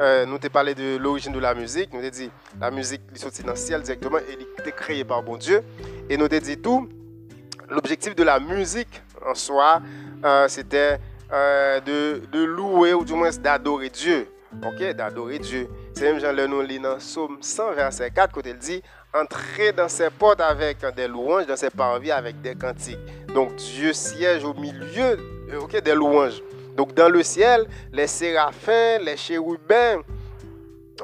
euh, 0.01 0.27
nous 0.27 0.35
avons 0.35 0.49
parlé 0.53 0.75
de 0.75 0.97
l'origine 0.97 1.33
de 1.33 1.39
la 1.39 1.55
musique. 1.55 1.93
Nous 1.93 2.01
avons 2.01 2.11
dit 2.11 2.31
la 2.61 2.71
musique 2.71 3.03
est 3.15 3.19
sortie 3.19 3.43
dans 3.43 3.53
le 3.53 3.57
ciel 3.57 3.83
directement 3.83 4.19
et 4.19 4.33
elle 4.33 4.47
était 4.59 4.73
créée 4.73 5.05
par 5.05 5.23
bon 5.23 5.37
Dieu. 5.37 5.63
Et 6.09 6.17
nous 6.17 6.27
avons 6.27 6.39
dit 6.39 6.59
tout. 6.59 6.89
L'objectif 7.69 8.17
de 8.17 8.25
la 8.25 8.41
musique 8.41 9.01
en 9.25 9.35
soi, 9.35 9.81
euh, 10.25 10.49
c'était 10.49 10.99
euh, 11.33 11.81
de, 11.81 12.45
louer 12.45 12.95
ou 12.95 13.05
du 13.05 13.15
moins 13.15 13.31
d'adorer 13.31 13.91
Dieu. 13.91 14.29
Ok, 14.67 14.83
d'adorer 14.95 15.39
Dieu. 15.39 15.69
C'est 15.95 16.11
même 16.11 16.21
Jean 16.21 16.33
Lenon 16.33 16.61
lit 16.61 16.81
dans 16.81 16.97
Psaume 16.97 17.39
100, 17.41 17.73
verset 17.75 18.11
4, 18.11 18.33
quand 18.33 18.41
il 18.45 18.59
dit 18.59 18.83
Entrez 19.15 19.73
dans 19.73 19.89
ses 19.89 20.11
portes 20.11 20.41
avec 20.41 20.79
des 20.97 21.09
louanges, 21.09 21.47
dans 21.47 21.57
ses 21.57 21.71
parvis 21.71 22.11
avec 22.11 22.41
des 22.41 22.55
cantiques. 22.55 22.99
Donc 23.35 23.55
Dieu 23.57 23.93
siège 23.93 24.45
au 24.45 24.55
milieu 24.55 25.19
ok, 25.59 25.83
des 25.83 25.95
louanges. 25.95 26.43
Donc 26.77 26.95
dans 26.95 27.09
le 27.09 27.23
ciel, 27.23 27.67
les 27.93 28.07
séraphins, 28.07 28.99
les 29.03 29.17
chérubins, 29.17 29.99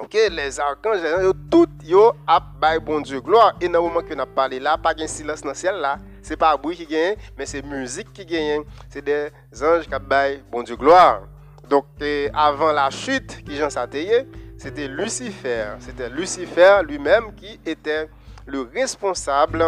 ok, 0.00 0.14
les 0.30 0.60
archanges, 0.60 1.32
tout 1.50 1.68
yo 1.84 2.12
a 2.26 2.40
bon 2.78 3.00
Dieu 3.00 3.20
gloire. 3.20 3.56
Et 3.60 3.68
dans 3.68 3.82
le 3.86 4.02
que 4.02 4.14
nous 4.14 4.26
parlé 4.26 4.60
là, 4.60 4.76
pas 4.76 4.94
de 4.94 5.06
silence 5.06 5.42
dans 5.42 5.50
le 5.50 5.54
ciel 5.54 5.76
là, 5.76 5.98
c'est 6.26 6.36
pas 6.36 6.56
bruit 6.56 6.76
qui 6.76 6.86
gagne, 6.86 7.14
mais 7.38 7.46
c'est 7.46 7.62
musique 7.62 8.12
qui 8.12 8.26
gagne. 8.26 8.62
C'est 8.88 9.04
des 9.04 9.30
anges 9.62 9.84
qui 9.84 9.98
baillent 10.00 10.42
bon 10.50 10.62
Dieu 10.62 10.76
gloire. 10.76 11.22
Donc 11.70 11.86
avant 12.34 12.72
la 12.72 12.90
chute 12.90 13.44
qui 13.44 13.56
Jean 13.56 13.70
Sateye, 13.70 14.26
c'était 14.58 14.88
Lucifer. 14.88 15.66
C'était 15.78 16.08
Lucifer 16.08 16.80
lui-même 16.86 17.32
qui 17.34 17.60
était 17.64 18.08
le 18.44 18.62
responsable 18.62 19.64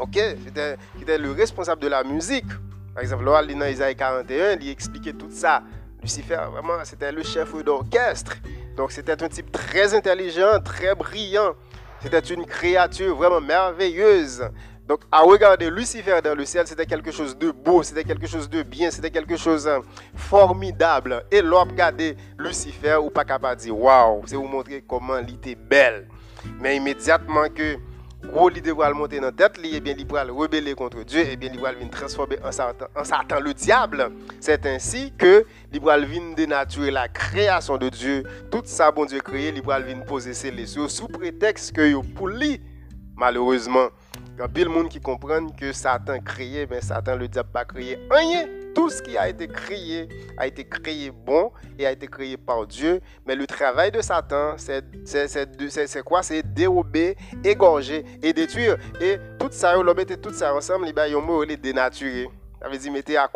Ok, 0.00 0.14
c'était 0.14 0.78
était 1.00 1.18
le 1.18 1.32
responsable 1.32 1.82
de 1.82 1.88
la 1.88 2.02
musique. 2.02 2.48
Par 2.94 3.02
exemple, 3.02 3.24
dans 3.24 3.66
Isaïe 3.66 3.94
41, 3.94 4.56
il 4.60 4.70
expliquait 4.70 5.12
tout 5.12 5.30
ça. 5.30 5.62
Lucifer, 6.02 6.40
vraiment, 6.50 6.82
c'était 6.84 7.12
le 7.12 7.22
chef 7.22 7.54
d'orchestre. 7.62 8.36
Donc, 8.74 8.90
c'était 8.90 9.22
un 9.22 9.28
type 9.28 9.52
très 9.52 9.94
intelligent, 9.94 10.60
très 10.64 10.94
brillant. 10.94 11.54
C'était 12.00 12.20
une 12.20 12.46
créature 12.46 13.14
vraiment 13.14 13.40
merveilleuse. 13.40 14.42
Donc, 14.88 15.02
à 15.12 15.20
regarder 15.20 15.70
Lucifer 15.70 16.20
dans 16.22 16.34
le 16.34 16.44
ciel, 16.44 16.66
c'était 16.66 16.86
quelque 16.86 17.12
chose 17.12 17.38
de 17.38 17.52
beau, 17.52 17.82
c'était 17.82 18.02
quelque 18.02 18.26
chose 18.26 18.50
de 18.50 18.62
bien, 18.62 18.90
c'était 18.90 19.10
quelque 19.10 19.36
chose 19.36 19.64
de 19.64 19.70
hein, 19.70 19.82
formidable. 20.14 21.24
Et 21.30 21.40
l'homme 21.40 21.70
regardait 21.70 22.16
Lucifer, 22.36 22.96
ou 22.96 23.08
pas 23.08 23.24
capable 23.24 23.56
de 23.56 23.62
dire, 23.62 23.78
waouh, 23.78 24.22
c'est 24.26 24.34
vous 24.34 24.48
montrer 24.48 24.82
comment 24.86 25.18
il 25.18 25.34
était 25.34 25.54
belle. 25.54 26.08
Mais 26.58 26.76
immédiatement 26.76 27.48
que 27.54 27.76
gros 28.26 28.48
l'idée 28.48 28.72
va 28.72 28.92
monter 28.92 29.20
dans 29.20 29.26
la 29.26 29.32
tête, 29.32 29.58
et 29.62 29.80
bien, 29.80 29.94
il 29.96 30.06
va 30.06 30.24
rebeller 30.24 30.74
contre 30.74 31.04
Dieu, 31.04 31.20
et 31.20 31.36
bien, 31.36 31.50
il 31.54 31.60
va 31.60 31.72
transformer 31.88 32.38
en 32.44 32.50
Satan, 32.50 32.86
en 32.96 33.40
le 33.40 33.54
diable. 33.54 34.10
C'est 34.40 34.66
ainsi 34.66 35.12
que 35.16 35.46
il 35.72 35.80
va 35.80 35.96
dénaturer 36.00 36.90
la 36.90 37.06
création 37.06 37.78
de 37.78 37.88
Dieu. 37.88 38.24
Tout 38.50 38.62
ça, 38.64 38.90
bon 38.90 39.04
Dieu 39.04 39.20
créé, 39.20 39.52
il 39.54 39.62
va 39.62 39.80
poser 40.06 40.34
ses 40.34 40.52
sous 40.66 41.06
prétexte 41.06 41.72
que 41.72 42.00
pour 42.14 42.26
lui, 42.26 42.60
malheureusement, 43.16 43.88
y 44.38 44.42
a 44.42 44.64
le 44.64 44.70
monde 44.70 44.88
qui 44.88 45.00
comprend 45.00 45.46
que 45.48 45.72
Satan 45.72 46.18
créé, 46.20 46.66
mais 46.68 46.80
Satan 46.80 47.16
le 47.16 47.28
diable 47.28 47.50
pas 47.52 47.64
créé 47.64 47.98
rien. 48.10 48.46
Tout 48.74 48.88
ce 48.88 49.02
qui 49.02 49.18
a 49.18 49.28
été 49.28 49.46
créé 49.46 50.08
a 50.38 50.46
été 50.46 50.64
créé 50.64 51.10
bon 51.10 51.52
et 51.78 51.84
a 51.86 51.92
été 51.92 52.06
créé 52.06 52.38
par 52.38 52.66
Dieu. 52.66 53.02
Mais 53.26 53.36
le 53.36 53.46
travail 53.46 53.90
de 53.92 54.00
Satan, 54.00 54.54
c'est 54.56 56.02
quoi? 56.04 56.22
C'est 56.22 56.42
dérober, 56.42 57.16
égorger 57.44 58.04
et 58.22 58.32
détruire. 58.32 58.78
Et 59.00 59.18
tout 59.38 59.48
ça, 59.50 59.78
on 59.78 59.94
mettait 59.94 60.16
tout 60.16 60.32
ça 60.32 60.54
ensemble, 60.54 60.88
il 60.88 60.96
y 60.96 61.00
a 61.00 61.44
les 61.44 61.56
dénaturer. 61.58 62.30
Ça 62.62 62.68
veut 62.68 62.78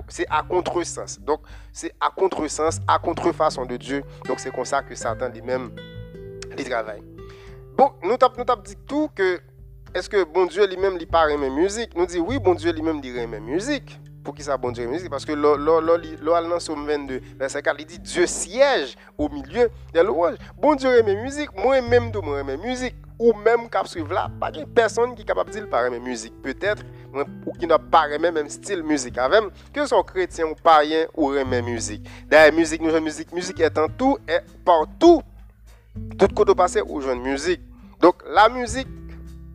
c'est 0.09 0.27
à 0.31 0.43
contresens. 0.43 1.21
Donc, 1.21 1.41
c'est 1.73 1.93
à 2.01 2.11
contresens, 2.11 2.81
à 2.89 2.99
contrefaçon 2.99 3.67
de 3.67 3.77
Dieu. 3.77 4.03
Donc, 4.27 4.41
c'est 4.41 4.55
comme 4.55 4.65
ça 4.65 4.83
que 4.83 4.95
Satan 4.95 5.29
lui-même, 5.29 5.71
il 6.57 6.65
travaille. 6.65 7.03
Bon, 7.77 7.93
nous 8.03 8.17
t'avons 8.17 8.45
dit 8.65 8.77
tout 8.87 9.11
que, 9.15 9.39
est-ce 9.97 10.11
que 10.11 10.25
bon 10.25 10.45
Dieu 10.45 10.67
lui-même, 10.67 10.99
il 11.01 11.07
parle 11.07 11.39
même 11.39 11.55
musique? 11.55 11.97
Nous 11.97 12.05
dit 12.05 12.19
oui, 12.19 12.39
bon 12.39 12.55
Dieu 12.55 12.71
lui-même, 12.71 13.01
il 13.03 13.15
même 13.15 13.45
musique. 13.45 13.99
Pour 14.23 14.35
qui 14.35 14.43
ça, 14.43 14.59
bon 14.59 14.71
Dieu 14.71 14.87
musique? 14.87 15.09
Parce 15.09 15.25
que 15.25 15.33
l'Oal 15.33 16.49
dans 16.49 16.61
Somme 16.61 16.87
22, 16.87 17.21
verset 17.39 17.63
4, 17.63 17.77
il 17.79 17.87
dit 17.87 17.99
Dieu 18.01 18.27
siège 18.27 18.95
au 19.17 19.31
milieu 19.31 19.71
des 19.95 20.03
louanges. 20.03 20.37
Bon 20.59 20.75
Dieu 20.75 20.91
aime 20.99 21.23
musique, 21.23 21.49
moi 21.57 21.79
aime 21.79 22.11
musique 22.63 22.95
ou 23.19 23.33
même 23.33 23.71
qui 23.71 23.89
suivre 23.89 24.13
là, 24.13 24.29
pas 24.39 24.51
de 24.51 24.65
personne 24.65 25.15
qui 25.15 25.23
est 25.23 25.25
capable 25.25 25.51
de 25.51 25.61
dire 25.61 25.91
même 25.91 26.03
musique. 26.03 26.35
Peut-être, 26.43 26.83
ou 27.47 27.53
qui 27.53 27.67
n'a 27.67 27.79
pas 27.79 28.07
le 28.09 28.19
même 28.19 28.51
style 28.51 28.83
musique 28.83 29.17
avec, 29.17 29.45
que 29.73 29.81
ce 29.81 29.87
soit 29.87 30.05
chrétien 30.05 30.45
ou 30.45 30.55
païen 30.55 31.07
ou 31.15 31.31
même 31.31 31.65
musique. 31.65 32.07
D'ailleurs, 32.29 32.53
musique, 32.55 32.83
nous 32.83 33.01
musique, 33.01 33.33
musique 33.33 33.61
est 33.61 33.79
en 33.79 33.89
tout 33.89 34.19
et 34.29 34.41
partout. 34.63 35.23
Tout 36.19 36.29
côté 36.35 36.55
passé 36.55 36.83
ou 36.87 37.01
jeune 37.01 37.23
musique. 37.23 37.63
Donc, 37.99 38.17
la 38.31 38.51
musique, 38.51 38.89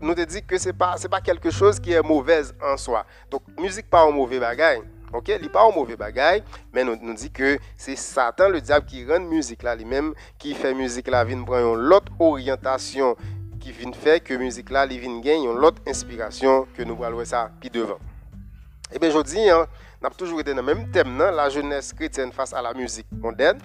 nous 0.01 0.15
te 0.15 0.21
dit 0.21 0.43
que 0.43 0.57
c'est 0.57 0.73
pas 0.73 0.95
c'est 0.97 1.09
pas 1.09 1.21
quelque 1.21 1.51
chose 1.51 1.79
qui 1.79 1.93
est 1.93 2.01
mauvaise 2.01 2.53
en 2.61 2.75
soi. 2.77 3.05
Donc 3.29 3.43
musique 3.59 3.89
pas 3.89 4.01
un 4.01 4.11
mauvais 4.11 4.39
bagage. 4.39 4.79
OK, 5.13 5.27
il 5.27 5.49
pas 5.49 5.67
un 5.67 5.71
mauvais 5.75 5.97
bagage, 5.97 6.41
mais 6.73 6.83
nous 6.85 6.95
nous 7.01 7.13
dit 7.13 7.29
que 7.29 7.59
c'est 7.75 7.97
Satan 7.97 8.47
le 8.47 8.61
diable 8.61 8.85
qui 8.85 9.05
rend 9.05 9.19
musique 9.19 9.61
là 9.61 9.75
lui-même 9.75 10.13
qui 10.37 10.53
fait 10.53 10.73
musique 10.73 11.09
là 11.09 11.23
vient 11.23 11.43
prendre 11.43 11.75
l'autre 11.75 12.11
orientation 12.19 13.15
qui 13.59 13.71
vient 13.73 13.91
faire 13.91 14.23
que 14.23 14.33
musique 14.33 14.69
là 14.69 14.85
lui 14.85 14.97
vient 14.97 15.19
gagner 15.19 15.53
l'autre 15.53 15.81
inspiration 15.85 16.65
que 16.75 16.83
nous 16.83 17.03
allons 17.03 17.23
ça 17.25 17.51
puis 17.59 17.69
devant. 17.69 17.99
Et 18.91 18.95
eh 18.95 18.99
bien 18.99 19.09
je 19.09 19.19
dis 19.21 19.49
hein, 19.49 19.67
n'a 20.01 20.09
toujours 20.09 20.39
été 20.39 20.51
dans 20.53 20.65
le 20.65 20.75
même 20.75 20.89
thème 20.91 21.15
non, 21.15 21.29
la 21.31 21.49
jeunesse 21.49 21.93
chrétienne 21.93 22.31
face 22.31 22.53
à 22.53 22.61
la 22.61 22.73
musique 22.73 23.07
moderne, 23.11 23.59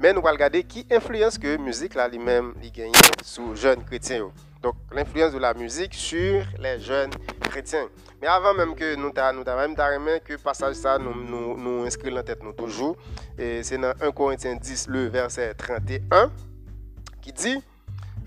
mais 0.00 0.12
nous 0.12 0.20
allons 0.20 0.32
regarder 0.32 0.64
qui 0.64 0.86
influence 0.90 1.38
que 1.38 1.56
musique 1.56 1.94
là 1.94 2.08
lui-même 2.08 2.54
lui 2.60 2.70
gagne 2.70 2.92
sous 3.22 3.54
jeunes 3.54 3.84
chrétiens. 3.84 4.30
Donc, 4.66 4.74
l'influence 4.90 5.32
de 5.32 5.38
la 5.38 5.54
musique 5.54 5.94
sur 5.94 6.42
les 6.58 6.80
jeunes 6.80 7.12
chrétiens. 7.40 7.86
Mais 8.20 8.26
avant 8.26 8.52
même 8.52 8.74
que 8.74 8.96
nous 8.96 9.12
avons 9.16 10.00
même 10.00 10.18
que 10.24 10.34
passage 10.34 10.74
ça, 10.74 10.98
nous, 10.98 11.14
nous, 11.14 11.56
nous 11.56 11.84
inscrivons 11.84 12.10
dans 12.10 12.16
la 12.16 12.22
tête 12.24 12.42
nous 12.42 12.52
toujours. 12.52 12.96
Et 13.38 13.62
c'est 13.62 13.78
dans 13.78 13.92
1 14.00 14.10
Corinthiens 14.10 14.56
10, 14.56 14.88
le 14.88 15.06
verset 15.06 15.54
31, 15.54 16.32
qui 17.22 17.32
dit 17.32 17.62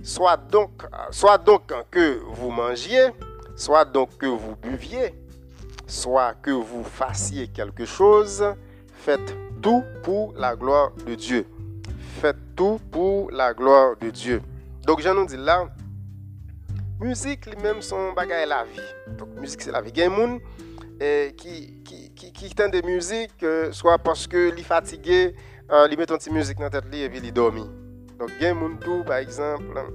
Soit 0.01 0.37
donc, 0.37 0.81
soit 1.11 1.37
donc 1.37 1.63
que 1.91 2.21
vous 2.29 2.51
mangiez, 2.51 3.09
soit 3.57 3.83
donc 3.83 4.17
que 4.17 4.27
vous 4.27 4.55
buviez, 4.55 5.13
soit 5.87 6.35
que 6.41 6.51
vous 6.51 6.85
fassiez 6.85 7.49
quelque 7.49 7.83
chose, 7.83 8.45
faites 8.93 9.35
tout 9.61 9.83
pour 10.03 10.33
la 10.37 10.55
gloire 10.55 10.91
de 11.05 11.15
Dieu. 11.15 11.45
Faites 12.21 12.55
tout 12.55 12.79
pour 12.89 13.29
la 13.29 13.53
gloire 13.53 13.97
de 13.99 14.09
Dieu. 14.09 14.41
Donc, 14.85 15.01
je 15.01 15.09
nous 15.09 15.25
dis 15.25 15.35
là, 15.35 15.67
Muzik 16.99 17.45
li 17.47 17.55
menm 17.63 17.79
son 17.85 18.13
bagay 18.17 18.45
la 18.49 18.65
vi. 18.67 18.83
Tok, 19.19 19.31
muzik 19.39 19.63
se 19.63 19.71
la 19.71 19.79
vi. 19.81 19.93
Gen 19.95 20.11
moun 20.11 20.37
eh, 20.99 21.31
ki, 21.39 21.55
ki, 21.87 21.99
ki, 22.11 22.31
ki 22.35 22.49
ten 22.59 22.73
de 22.73 22.81
muzik, 22.83 23.35
eh, 23.39 23.69
swa 23.75 23.95
paske 24.03 24.49
li 24.55 24.65
fatige, 24.67 25.19
eh, 25.31 25.85
li 25.87 25.99
meton 25.99 26.19
ti 26.19 26.33
muzik 26.35 26.59
nan 26.59 26.73
tet 26.73 26.89
li 26.91 27.05
evi 27.07 27.23
li 27.23 27.31
domi. 27.31 27.63
Dok 28.19 28.35
gen 28.41 28.59
moun 28.59 28.75
tou, 28.83 29.05
par 29.07 29.23
exemple, 29.23 29.85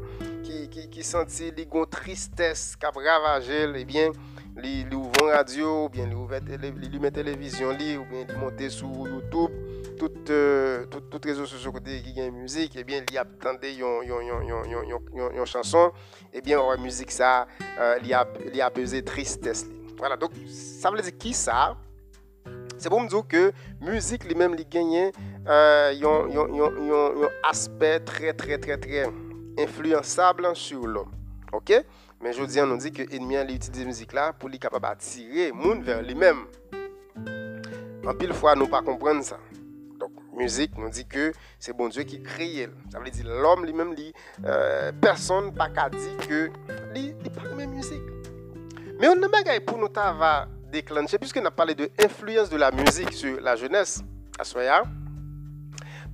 ki 0.45 1.05
senti 1.05 1.51
li 1.53 1.67
gon 1.69 1.85
tristesse, 1.93 2.79
kap 2.81 2.97
ravajel, 2.97 3.77
ebyen, 3.83 4.15
eh 4.15 4.34
ils 4.63 4.95
ouvrent 4.95 5.31
radio, 5.33 5.87
ou 5.87 5.89
bien 5.89 6.07
ils 6.09 6.15
ouvrent 6.15 6.33
la 6.33 7.11
télévision, 7.11 7.71
ou 7.71 7.75
bien 7.75 8.69
sur 8.69 8.89
YouTube, 8.89 9.51
toutes 9.99 10.31
euh, 10.31 10.87
les 11.25 11.31
réseaux 11.31 11.47
sociaux 11.47 11.73
qui 11.73 12.21
ont 12.21 12.33
musique, 12.33 12.77
eh 12.77 12.85
bien, 12.85 13.03
ils 13.11 13.19
attendent 13.19 13.59
une 13.65 15.47
chanson, 15.47 15.93
eh 16.33 16.41
bien, 16.41 16.61
la 16.63 16.77
musique, 16.77 17.11
ça, 17.11 17.47
euh, 17.79 17.99
il 18.03 18.09
y 18.09 18.61
a 18.61 18.71
pesé 18.71 19.03
tristesse. 19.03 19.67
Voilà, 19.99 20.17
donc, 20.17 20.33
ça 20.49 20.91
veut 20.91 21.01
dire 21.01 21.19
qui 21.19 21.33
ça? 21.33 21.77
C'est 22.79 22.89
pour 22.89 23.01
me 23.01 23.09
dire 23.09 23.27
que 23.27 23.53
la 23.81 23.91
musique 23.91 24.25
lui-même 24.25 24.55
lui 24.55 24.67
gagne 24.67 25.11
un 25.47 25.93
aspect 27.49 28.01
très 28.01 28.33
très 28.33 28.59
très 28.59 28.77
très 28.77 29.07
influençable 29.59 30.55
sur 30.55 30.87
l'homme. 30.87 31.13
OK? 31.53 31.73
Mais 32.25 32.33
je 32.33 32.43
dis 32.43 32.59
on 32.59 32.75
dit 32.77 32.91
que 32.91 33.03
l'ennemi 33.03 33.37
utilise 33.53 33.81
la 33.81 33.85
musique 33.85 34.15
là 34.15 34.33
pour 34.33 34.49
lui 34.49 34.59
capable 34.59 34.87
attirer 34.87 35.53
monde 35.53 35.83
vers 35.83 36.01
lui-même. 36.01 36.47
En 38.07 38.15
pile 38.15 38.33
fois 38.33 38.55
nous 38.57 38.67
pas 38.67 38.81
comprendre 38.81 39.23
ça. 39.23 39.37
Donc 40.01 40.11
musique 40.33 40.71
nous 40.79 40.89
dit 40.89 41.07
que 41.07 41.33
c'est 41.59 41.77
bon 41.77 41.89
Dieu 41.89 42.03
qui 42.05 42.23
crée. 42.23 42.71
Ça 42.91 42.99
veut 42.99 43.11
dire 43.11 43.27
l'homme 43.27 43.67
lui-même 43.67 43.93
lui 43.93 44.15
euh, 44.47 44.91
personne 45.03 45.53
pas 45.53 45.69
qu'à 45.69 45.91
dire 45.91 46.17
que 46.27 46.51
lui 46.95 47.15
il 47.23 47.31
parle 47.31 47.67
musique. 47.67 48.01
Mais 48.99 49.09
on 49.09 49.17
n'a 49.17 49.29
pas 49.29 49.61
pour 49.61 49.77
nous 49.77 49.93
va 49.95 50.49
déclencher, 50.73 51.19
puisqu'on 51.19 51.45
a 51.45 51.51
parlé 51.51 51.75
de 51.75 51.91
l'influence 52.01 52.49
de 52.49 52.57
la 52.57 52.71
musique 52.71 53.13
sur 53.13 53.39
la 53.43 53.55
jeunesse 53.55 54.03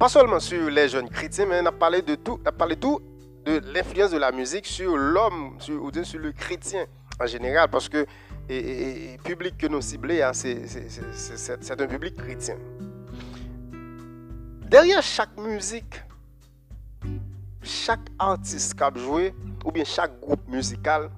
pas 0.00 0.08
seulement 0.08 0.40
sur 0.40 0.70
les 0.70 0.88
jeunes 0.88 1.10
chrétiens, 1.10 1.46
mais 1.46 1.60
on 1.60 1.66
a 1.66 1.72
parlé 1.72 2.00
de 2.00 2.14
tout, 2.14 2.40
on 2.42 2.48
a 2.48 2.52
parlé 2.52 2.74
tout 2.74 3.00
de 3.44 3.60
l'influence 3.72 4.10
de 4.10 4.18
la 4.18 4.32
musique 4.32 4.66
sur 4.66 4.96
l'homme, 4.96 5.56
sur, 5.58 5.82
ou 5.82 5.90
sur 6.04 6.20
le 6.20 6.32
chrétien 6.32 6.86
en 7.18 7.26
général, 7.26 7.68
parce 7.70 7.88
que 7.88 8.06
le 8.48 9.16
public 9.18 9.58
que 9.58 9.66
nous 9.66 9.80
ciblons, 9.80 10.22
hein, 10.22 10.32
c'est 10.32 11.80
un 11.80 11.86
public 11.86 12.16
chrétien. 12.16 12.56
Derrière 14.62 15.02
chaque 15.02 15.36
musique, 15.36 16.00
chaque 17.62 18.08
artiste 18.18 18.74
qui 18.74 18.82
a 18.82 18.92
joué, 18.94 19.34
ou 19.64 19.72
bien 19.72 19.84
chaque 19.84 20.18
groupe 20.20 20.46
musical, 20.48 21.10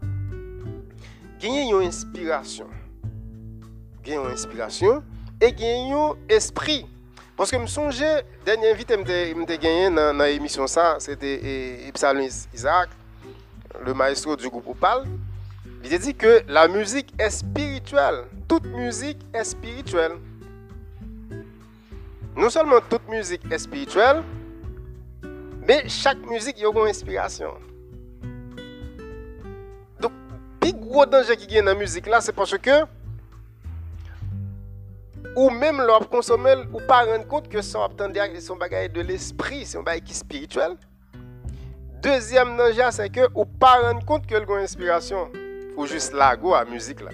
il 1.43 1.55
y 1.55 1.59
a 1.59 1.63
une 1.63 1.87
inspiration 1.87 2.69
gen 4.03 4.19
yon 4.19 4.33
inspirasyon, 4.35 5.03
e 5.41 5.51
gen 5.57 5.93
yon 5.93 6.19
esprit. 6.29 6.87
Paske 7.43 7.59
m 7.59 7.65
sonje, 7.67 8.07
denye 8.47 8.69
invite 8.71 8.95
m 8.95 9.03
te 9.03 9.57
genyen 9.59 9.97
nan 9.99 10.21
emisyon 10.29 10.69
sa, 10.71 11.01
se 11.03 11.17
te 11.19 11.33
Ipsalmis 11.89 12.45
Isaac, 12.55 12.93
le 13.83 13.91
maestro 13.99 14.37
du 14.39 14.47
groupe 14.47 14.71
Opal, 14.71 15.03
li 15.83 15.91
te 15.91 15.99
di 16.05 16.15
ke 16.15 16.37
la 16.47 16.69
muzik 16.71 17.11
e 17.19 17.27
spirituel. 17.35 18.21
Tout 18.47 18.63
muzik 18.71 19.19
e 19.35 19.43
spirituel. 19.43 20.15
Non 22.39 22.47
solman 22.55 22.87
tout 22.87 23.11
muzik 23.11 23.43
e 23.51 23.59
spirituel, 23.59 24.23
me 25.67 25.81
chak 25.91 26.23
muzik 26.31 26.63
yon 26.63 26.79
kon 26.79 26.87
inspirasyon. 26.95 27.59
Dok, 29.99 30.15
pi 30.63 30.71
gwo 30.79 31.11
danje 31.11 31.35
ki 31.43 31.51
gen 31.57 31.67
nan 31.73 31.83
muzik 31.83 32.07
la, 32.07 32.23
se 32.23 32.31
paske 32.39 32.85
ou 35.37 35.51
même 35.51 35.81
l'op 35.81 36.09
consommer 36.11 36.55
ou 36.73 36.81
pas 36.87 37.05
rendre 37.05 37.27
compte 37.27 37.49
que 37.49 37.63
son 37.63 37.81
obtenir 37.81 38.25
son 38.41 38.57
bagage 38.57 38.93
de 38.93 39.01
l'esprit, 39.01 39.65
c'est 39.65 39.79
un 39.79 39.83
bagage 39.83 40.05
qui 40.05 40.15
spirituel. 40.15 40.77
Deuxième 42.03 42.57
danger, 42.57 42.89
c'est 42.91 43.11
que 43.11 43.29
ou 43.35 43.45
pas 43.45 43.81
rendre 43.81 44.05
compte 44.05 44.27
que 44.27 44.35
le 44.35 44.51
inspiration 44.59 45.31
ou 45.77 45.87
juste 45.87 46.15
go 46.41 46.55
à 46.55 46.65
musique 46.65 47.01
là. 47.01 47.11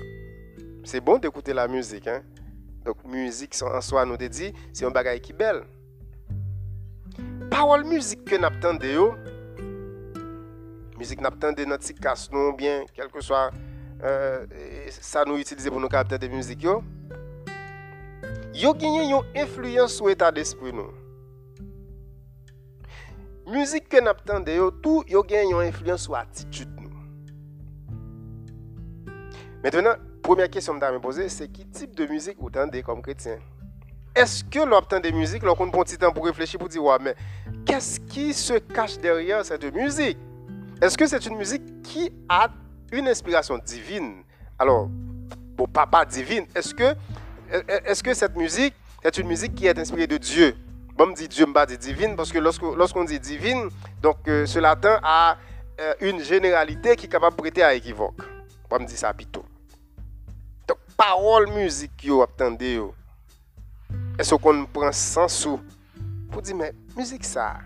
C'est 0.84 1.00
bon 1.00 1.18
d'écouter 1.18 1.52
la 1.52 1.68
musique 1.68 2.06
hein. 2.06 2.22
Donc 2.84 2.96
musique 3.04 3.54
en 3.62 3.80
soi 3.80 4.04
nous 4.04 4.16
dit 4.16 4.52
c'est 4.72 4.84
un 4.84 4.90
bagage 4.90 5.20
qui 5.20 5.32
belle. 5.32 5.64
Parole 7.50 7.84
musique 7.84 8.24
que 8.24 8.36
n'attendons 8.36 8.86
yo. 8.86 9.14
Musique 10.98 11.20
n'attendons 11.20 11.66
notre 11.66 11.92
casse 12.00 12.30
non 12.32 12.52
bien 12.52 12.84
quel 12.94 13.08
que 13.08 13.20
soit 13.20 13.50
euh, 14.02 14.46
ça 14.88 15.24
nous 15.24 15.36
utiliser 15.36 15.70
pour 15.70 15.80
nous 15.80 15.88
capter 15.88 16.18
des 16.18 16.28
musiques 16.28 16.62
yo 16.62 16.82
yo 18.58 18.74
genyen 18.74 19.10
yon 19.10 19.24
influence 19.36 19.94
sur 19.94 20.08
l'état 20.08 20.32
d'esprit 20.32 20.72
nous. 20.72 20.90
Musique 23.46 23.88
que 23.88 24.00
nous 24.00 24.10
entendons, 24.10 24.52
yo 24.52 24.70
tout 24.70 25.04
yo 25.06 25.22
genyen 25.22 25.50
yon 25.50 25.60
influence 25.60 26.02
sur 26.02 26.16
attitude 26.16 26.68
nous. 26.80 26.90
Maintenant, 29.62 29.94
première 30.22 30.50
question 30.50 30.78
que 30.78 30.86
je 30.86 30.92
me 30.92 31.00
poser, 31.00 31.28
c'est 31.28 31.48
quel 31.48 31.68
type 31.68 31.94
de 31.94 32.06
musique 32.06 32.36
vous 32.38 32.48
entendez 32.48 32.82
comme 32.82 33.00
chrétien? 33.00 33.38
Est-ce 34.14 34.42
que 34.42 34.58
l'on 34.58 35.00
des 35.00 35.12
musiques, 35.12 35.44
l'on 35.44 35.54
prend 35.54 35.66
un 35.66 35.84
petit 35.84 35.96
temps 35.96 36.12
pour 36.12 36.24
réfléchir, 36.24 36.58
pour 36.58 36.68
dire, 36.68 36.82
ouais, 36.82 36.96
mais 37.00 37.14
qu'est-ce 37.64 38.00
qui 38.00 38.34
se 38.34 38.54
derrière 39.00 39.44
cette 39.44 39.72
musique? 39.72 40.18
Est-ce 40.82 40.98
que 40.98 41.06
c'est 41.06 41.24
une 41.26 41.36
musique 41.36 41.82
qui 41.82 42.12
a 42.28 42.48
une 42.92 43.06
inspiration 43.06 43.58
divine? 43.58 44.24
Alors, 44.58 44.88
pour 45.56 45.68
papa 45.68 46.04
divine, 46.04 46.46
est-ce 47.84 48.02
que, 48.02 48.14
cette 48.14 48.36
musique 48.36 48.74
est 49.02 49.16
une 49.18 49.26
musique 49.26 49.54
qui 49.54 49.66
est 49.66 49.78
inspirée 49.78 50.06
de 50.06 50.16
Dieu? 50.16 50.56
Bon, 50.96 51.06
me 51.06 51.14
dit 51.14 51.28
Dieu, 51.28 51.46
me 51.46 51.66
dit 51.66 51.78
divine, 51.78 52.16
parce 52.16 52.32
que 52.32 52.38
lorsqu'on 52.38 53.04
dit 53.04 53.20
divine, 53.20 53.68
donc 54.02 54.16
euh, 54.26 54.46
ce 54.46 54.58
latin 54.58 54.98
a 55.02 55.36
euh, 55.80 55.94
une 56.00 56.20
généralité 56.20 56.96
qui 56.96 57.06
est 57.06 57.08
capable 57.08 57.36
de 57.36 57.40
prêter 57.42 57.62
à 57.62 57.74
équivoque. 57.74 58.20
Bon, 58.68 58.80
me 58.80 58.86
dit 58.86 58.96
ça 58.96 59.14
plutôt. 59.14 59.44
Donc, 60.66 60.78
parole, 60.96 61.48
musique, 61.52 62.04
yo, 62.04 62.22
attendez. 62.22 62.82
Est-ce 64.18 64.34
qu'on 64.34 64.66
prend 64.66 64.90
sans 64.90 65.28
sous 65.28 65.60
pour 66.32 66.42
dire, 66.42 66.56
mais 66.56 66.74
musique 66.96 67.24
ça, 67.24 67.58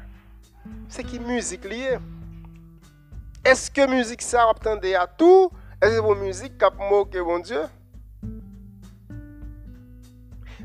c'est 0.89 1.03
qui 1.03 1.19
musique 1.19 1.65
liée? 1.65 1.99
Est-ce 3.45 3.71
que 3.71 3.91
musique 3.91 4.23
ça, 4.23 4.49
attendez 4.49 4.95
à 4.95 5.07
tout? 5.07 5.51
Est-ce 5.81 5.97
que 5.97 6.01
vos 6.01 6.15
musique 6.15 6.59
qui 6.59 6.67
moqué 6.79 7.21
bon 7.21 7.39
Dieu? 7.41 7.62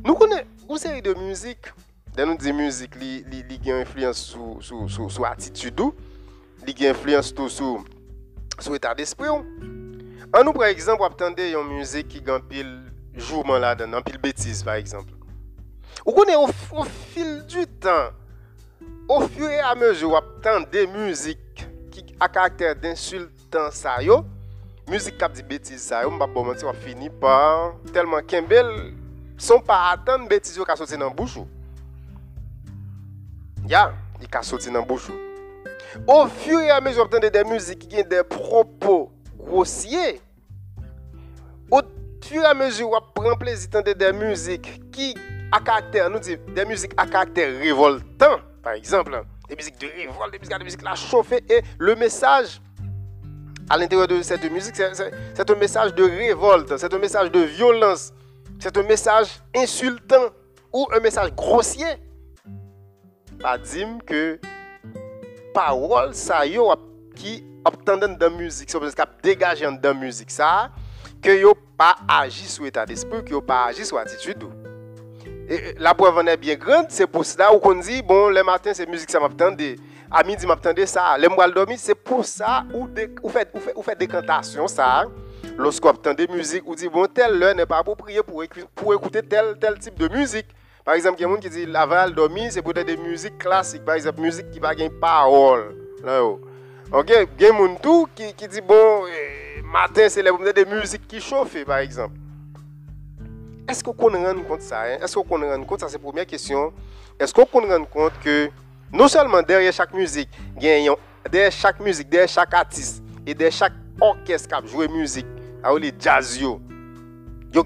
Nous 0.03 0.13
connaissons 0.15 0.45
une 0.69 0.77
série 0.77 1.01
de 1.01 1.13
musique. 1.13 1.65
Nous 2.17 2.37
dit 2.37 2.51
musique, 2.53 2.97
qui 3.61 3.71
a 3.71 3.77
influence 3.77 4.17
sur 4.17 4.57
sous, 4.59 4.89
sous, 4.89 5.09
sous 5.09 5.25
attitude, 5.25 5.79
qui 6.65 6.87
a 6.87 6.91
influence 6.91 7.33
tout 7.33 7.49
sur, 7.49 7.83
sur 8.59 8.73
l'état 8.73 8.95
d'esprit. 8.95 9.29
En 9.29 10.43
nous, 10.43 10.53
par 10.53 10.65
exemple, 10.65 11.03
attendez 11.03 11.51
une 11.53 11.77
musique 11.77 12.07
qui 12.07 12.29
a 12.29 12.39
pile 12.39 12.91
jourment 13.13 13.57
là-dedans, 13.59 14.01
pile 14.01 14.17
bêtise, 14.17 14.63
par 14.63 14.75
exemple. 14.75 15.13
Vous 16.05 16.11
connaissez 16.11 16.37
au, 16.37 16.83
fil 16.83 17.45
du 17.45 17.65
temps, 17.67 18.09
au 19.09 19.21
fur 19.21 19.49
et 19.49 19.59
à 19.59 19.75
mesure, 19.75 20.09
vous 20.09 20.65
des 20.71 20.87
musiques 20.87 21.67
qui 21.91 22.05
a 22.19 22.27
caractère 22.27 22.75
d'insultant 22.75 23.71
ça 23.71 24.01
yo, 24.01 24.25
musique 24.87 25.17
qui 25.17 25.33
dit 25.33 25.43
bêtise 25.43 25.81
ça 25.81 26.03
yo, 26.03 26.11
m'pa 26.11 26.27
bon 26.27 26.45
mentir, 26.45 26.73
fini 26.75 27.09
par 27.09 27.73
tellement 27.93 28.21
Kembel 28.21 28.93
sont 29.37 29.59
pas 29.59 29.91
attendre 29.91 30.27
bêtises 30.27 30.57
qui 30.57 30.77
sorti 30.77 30.97
dans 30.97 31.11
bouche. 31.11 31.39
Ya, 33.67 33.93
il 34.21 34.27
ka 34.27 34.41
sorti 34.41 34.71
dans 34.71 34.83
bouche. 34.83 35.09
Au 36.07 36.27
fur 36.27 36.59
et 36.59 36.69
à 36.69 36.81
mesure, 36.81 37.07
vous 37.11 37.19
des 37.19 37.43
musiques 37.43 37.87
qui 37.87 37.97
ont 37.97 38.07
des 38.07 38.23
propos 38.23 39.11
grossiers. 39.37 40.21
Au 41.71 41.81
fur 42.21 42.41
et 42.41 42.45
à 42.45 42.53
mesure, 42.53 42.89
vous 42.89 42.97
prenez 43.13 43.35
plaisir 43.37 43.69
à 43.73 43.81
des 43.81 44.13
musiques 44.13 44.91
qui 44.91 45.15
à 45.51 45.59
caractère, 45.59 46.09
nous 46.09 46.19
disons 46.19 46.39
des 46.53 46.65
musiques 46.65 46.93
à 46.97 47.05
caractère 47.07 47.57
révoltant, 47.57 48.39
par 48.61 48.73
exemple, 48.73 49.23
des 49.47 49.55
musiques 49.55 49.79
de 49.79 49.87
révolte, 49.87 50.31
des 50.31 50.39
musiques, 50.39 50.57
des 50.57 50.63
musiques 50.63 50.81
la 50.81 50.95
chauffer 50.95 51.43
et 51.49 51.61
le 51.77 51.95
message 51.95 52.61
à 53.69 53.77
l'intérieur 53.77 54.07
de 54.07 54.21
cette 54.21 54.49
musique, 54.51 54.75
c'est 54.75 55.49
un 55.49 55.55
message 55.55 55.93
de 55.93 56.03
révolte, 56.03 56.77
c'est 56.77 56.93
un 56.93 56.99
message 56.99 57.31
de 57.31 57.39
violence, 57.39 58.13
c'est 58.59 58.75
un 58.77 58.83
message 58.83 59.41
insultant 59.55 60.29
ou 60.73 60.87
un 60.93 60.99
message 60.99 61.33
grossier. 61.33 61.87
Pas 63.39 63.57
dire 63.57 63.87
que 64.05 64.39
parole 65.53 66.13
ça 66.13 66.45
yo 66.45 66.73
qui 67.15 67.45
obtendant 67.65 68.07
dans 68.07 68.31
musique, 68.31 68.69
c'est 68.69 68.79
parce 68.79 68.95
qu'a 68.95 69.07
dégagé 69.21 69.65
dans 69.65 69.79
la 69.81 69.93
musique 69.93 70.31
ça 70.31 70.71
que 71.21 71.31
yo 71.31 71.53
pas 71.77 71.95
agi 72.07 72.45
sur 72.45 72.63
l'état 72.63 72.85
d'esprit, 72.85 73.23
que 73.23 73.31
yo 73.31 73.41
pas 73.41 73.65
agi 73.65 73.85
sur 73.85 73.97
attitude 73.97 74.47
la 75.79 75.93
preuve 75.93 76.17
en 76.17 76.27
est 76.27 76.37
bien 76.37 76.55
grande, 76.55 76.87
c'est 76.89 77.07
pour 77.07 77.25
ça 77.25 77.49
qu'on 77.61 77.75
dit, 77.75 78.01
bon, 78.01 78.29
le 78.29 78.43
matin, 78.43 78.71
c'est 78.73 78.87
musique, 78.87 79.09
ça 79.09 79.19
m'attendait. 79.19 79.77
À 80.11 80.23
midi, 80.23 80.45
m'attendait 80.45 80.85
ça. 80.85 81.17
Le 81.17 81.29
mois 81.29 81.47
c'est 81.77 81.95
pour 81.95 82.25
ça 82.25 82.65
ou 82.73 82.87
faites, 83.29 83.53
ou 83.75 83.81
fait, 83.81 83.97
des 83.97 84.07
cantations, 84.07 84.67
ça. 84.67 85.05
Lorsqu'on 85.57 85.89
entend 85.89 86.13
des 86.13 86.27
musiques, 86.27 86.63
ou 86.67 86.75
dit, 86.75 86.87
bon, 86.87 87.07
telle 87.07 87.41
heure 87.41 87.55
n'est 87.55 87.65
pas 87.65 87.79
appropriée 87.79 88.21
pour, 88.23 88.43
pour 88.75 88.93
écouter 88.93 89.21
tel, 89.23 89.57
tel 89.59 89.77
type 89.79 89.97
de 89.97 90.07
musique. 90.07 90.47
Par 90.85 90.95
exemple, 90.95 91.19
il 91.19 91.23
y 91.23 91.25
a 91.25 91.27
des 91.27 91.33
gens 91.33 91.39
qui 91.39 91.49
disent, 91.49 91.67
la 91.67 92.09
dormir, 92.09 92.51
c'est 92.51 92.61
peut-être 92.61 92.87
des 92.87 92.97
musiques 92.97 93.37
classiques. 93.37 93.83
Par 93.83 93.95
exemple, 93.95 94.21
musique 94.21 94.49
qui 94.51 94.59
va 94.59 94.73
pas 94.73 94.89
parole. 95.01 95.75
Là, 96.03 96.23
Ok, 96.23 97.09
il 97.09 97.13
y 97.13 97.15
a 97.15 97.25
des 97.25 97.57
gens 97.57 98.05
qui, 98.15 98.33
qui 98.33 98.47
dit, 98.47 98.61
bon, 98.61 99.03
eh, 99.07 99.61
matin, 99.63 100.07
c'est 100.09 100.23
des 100.23 100.65
musiques 100.65 101.07
qui 101.07 101.19
chauffent, 101.19 101.63
par 101.65 101.79
exemple. 101.79 102.15
Est-ce 103.67 103.83
qu'on 103.83 103.91
rend 103.91 104.41
compte 104.47 104.61
ça 104.61 104.83
hein? 104.83 104.97
Est-ce 105.01 105.15
qu'on 105.15 105.37
rend 105.37 105.63
compte 105.65 105.81
Ça, 105.81 105.89
c'est 105.89 105.97
la 105.97 106.03
première 106.03 106.25
question. 106.25 106.71
Est-ce 107.19 107.33
qu'on 107.33 107.43
rend 107.43 107.83
compte 107.83 108.13
que 108.23 108.49
non 108.93 109.09
seulement 109.09 109.41
derrière 109.41 109.73
chaque 109.73 109.93
musique, 109.93 110.29
derrière 110.57 111.51
chaque 111.51 111.79
musique, 111.81 112.07
derrière 112.07 112.29
chaque 112.29 112.53
artiste 112.53 113.03
et 113.25 113.33
derrière 113.33 113.51
chaque 113.51 113.73
orchestre 114.01 114.61
qui 114.61 114.67
joue 114.67 114.87
musique, 114.89 115.27
les 115.79 115.93
jazz, 115.97 116.37
yo, 116.39 116.59
yo 117.53 117.63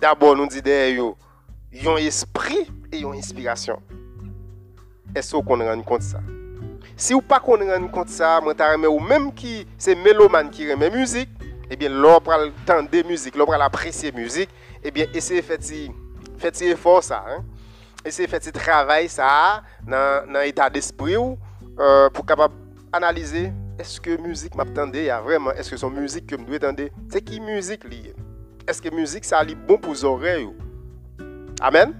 d'abord, 0.00 0.36
nous 0.36 0.46
dit 0.46 0.62
derrière 0.62 0.96
yo, 0.96 1.16
un 1.86 1.96
esprit 1.96 2.68
et 2.92 3.00
une 3.00 3.14
inspiration. 3.14 3.80
Est-ce 5.14 5.36
qu'on 5.36 5.58
rend 5.58 5.82
compte 5.82 6.02
ça? 6.02 6.20
Si 6.96 7.14
ou 7.14 7.20
pas 7.20 7.40
qu'on 7.40 7.56
rend 7.56 7.88
compte 7.88 8.08
ça, 8.08 8.40
moi, 8.40 8.54
ou 8.88 9.00
même 9.00 9.32
qui 9.32 9.66
c'est 9.76 9.94
mélomane 9.94 10.50
qui 10.50 10.70
remet 10.70 10.90
musique, 10.90 11.30
eh 11.70 11.76
bien, 11.76 11.88
l'on 11.90 12.18
temps 12.20 12.82
de 12.82 13.06
musique, 13.06 13.36
l'on 13.36 13.44
prend 13.46 13.58
l'apprécier 13.58 14.10
musique, 14.12 14.50
eh 14.82 14.90
bien, 14.90 15.06
essayez 15.12 15.42
faire 15.42 15.58
un 15.58 16.64
effort 16.66 17.02
ça. 17.02 17.24
Hein? 17.28 17.44
Essayez 18.04 18.28
faire 18.28 18.40
un 18.44 18.50
travail 18.50 19.08
ça 19.08 19.62
dans 19.86 20.40
l'état 20.42 20.70
d'esprit 20.70 21.16
euh, 21.78 22.10
pour 22.10 22.24
capable 22.24 22.54
analyser 22.92 23.52
est-ce 23.78 24.00
que 24.00 24.20
musique 24.20 24.54
m'attendait 24.54 25.08
vraiment 25.22 25.52
est-ce 25.52 25.70
que 25.70 25.76
son 25.76 25.90
musique 25.90 26.26
que 26.26 26.36
me 26.36 26.44
dois 26.44 26.56
attendre 26.56 26.88
c'est 27.10 27.20
qui 27.20 27.40
musique 27.40 27.84
est-ce 28.66 28.82
que 28.82 28.94
musique 28.94 29.24
ça 29.24 29.42
bon 29.66 29.78
pour 29.78 29.92
les 29.92 30.04
oreilles 30.04 30.48
amen? 31.60 31.94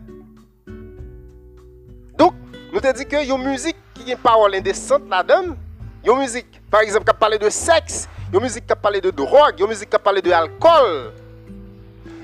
Donc 2.18 2.34
nous 2.72 2.80
te 2.80 3.02
que 3.04 3.24
une 3.24 3.50
musique 3.50 3.76
qui 3.94 4.10
a 4.10 4.14
une 4.14 4.20
parole 4.20 4.54
indécente 4.54 5.08
là-dedans. 5.08 5.56
Une 6.04 6.18
musique 6.18 6.60
par 6.70 6.80
exemple 6.80 7.10
qui 7.10 7.18
parle 7.18 7.38
de 7.38 7.48
sexe. 7.48 8.08
Une 8.32 8.40
musique 8.40 8.66
qui 8.66 8.74
parle 8.80 9.00
de 9.00 9.10
drogue. 9.10 9.58
Une 9.58 9.68
musique 9.68 9.88
qui 9.88 9.98
parle 9.98 10.20
de 10.20 10.30
alcool. 10.30 11.12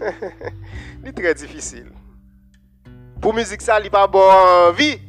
C'est 1.04 1.12
très 1.12 1.34
difficile. 1.34 1.90
Pour 3.20 3.32
musique 3.32 3.62
ça, 3.62 3.80
il 3.80 3.90
pas 3.90 4.06
bon 4.06 4.20
envie 4.20 5.00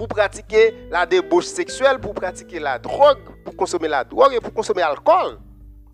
pour 0.00 0.08
pratiquer 0.08 0.74
la 0.90 1.04
débauche 1.04 1.44
sexuelle, 1.44 1.98
pour 1.98 2.14
pratiquer 2.14 2.58
la 2.58 2.78
drogue, 2.78 3.18
pour 3.44 3.54
consommer 3.54 3.86
la 3.86 4.02
drogue 4.02 4.32
et 4.32 4.40
pour 4.40 4.54
consommer 4.54 4.80
l'alcool. 4.80 5.38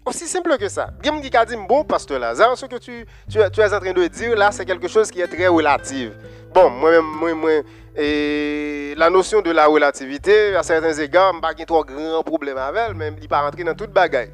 Aussi 0.05 0.29
simple 0.29 0.57
que 0.59 0.69
ça. 0.69 0.91
Bien 1.03 1.11
me 1.11 1.21
dit 1.21 1.57
bon 1.69 1.83
pasteur 1.83 2.21
Lazare, 2.21 2.57
ce 2.57 2.67
que 2.67 2.77
tu, 2.77 3.05
tu, 3.29 3.41
es 3.41 3.45
en 3.45 3.51
train 3.51 3.93
de 3.93 4.07
dire 4.07 4.37
là, 4.37 4.53
c'est 4.53 4.65
quelque 4.65 4.87
chose 4.87 5.11
qui 5.11 5.21
est 5.21 5.27
très 5.27 5.49
relatif. 5.49 6.13
Bon, 6.55 6.71
moi-même, 6.71 7.03
moi, 7.03 7.35
moi, 7.35 7.51
la 7.97 9.11
notion 9.11 9.43
de 9.43 9.51
la 9.51 9.67
relativité, 9.67 10.55
à 10.55 10.63
certains 10.63 10.93
égards, 10.93 11.33
je 11.33 11.39
n'ai 11.39 11.41
pas 11.41 11.65
trop 11.67 11.85
grand 11.85 12.23
problème 12.23 12.59
avec 12.59 12.83
elle, 12.87 12.95
mais 12.95 13.09
il 13.09 13.23
n'est 13.23 13.27
pas 13.27 13.41
rentré 13.41 13.65
dans 13.65 13.75
toute 13.75 13.91
bagaille. 13.91 14.31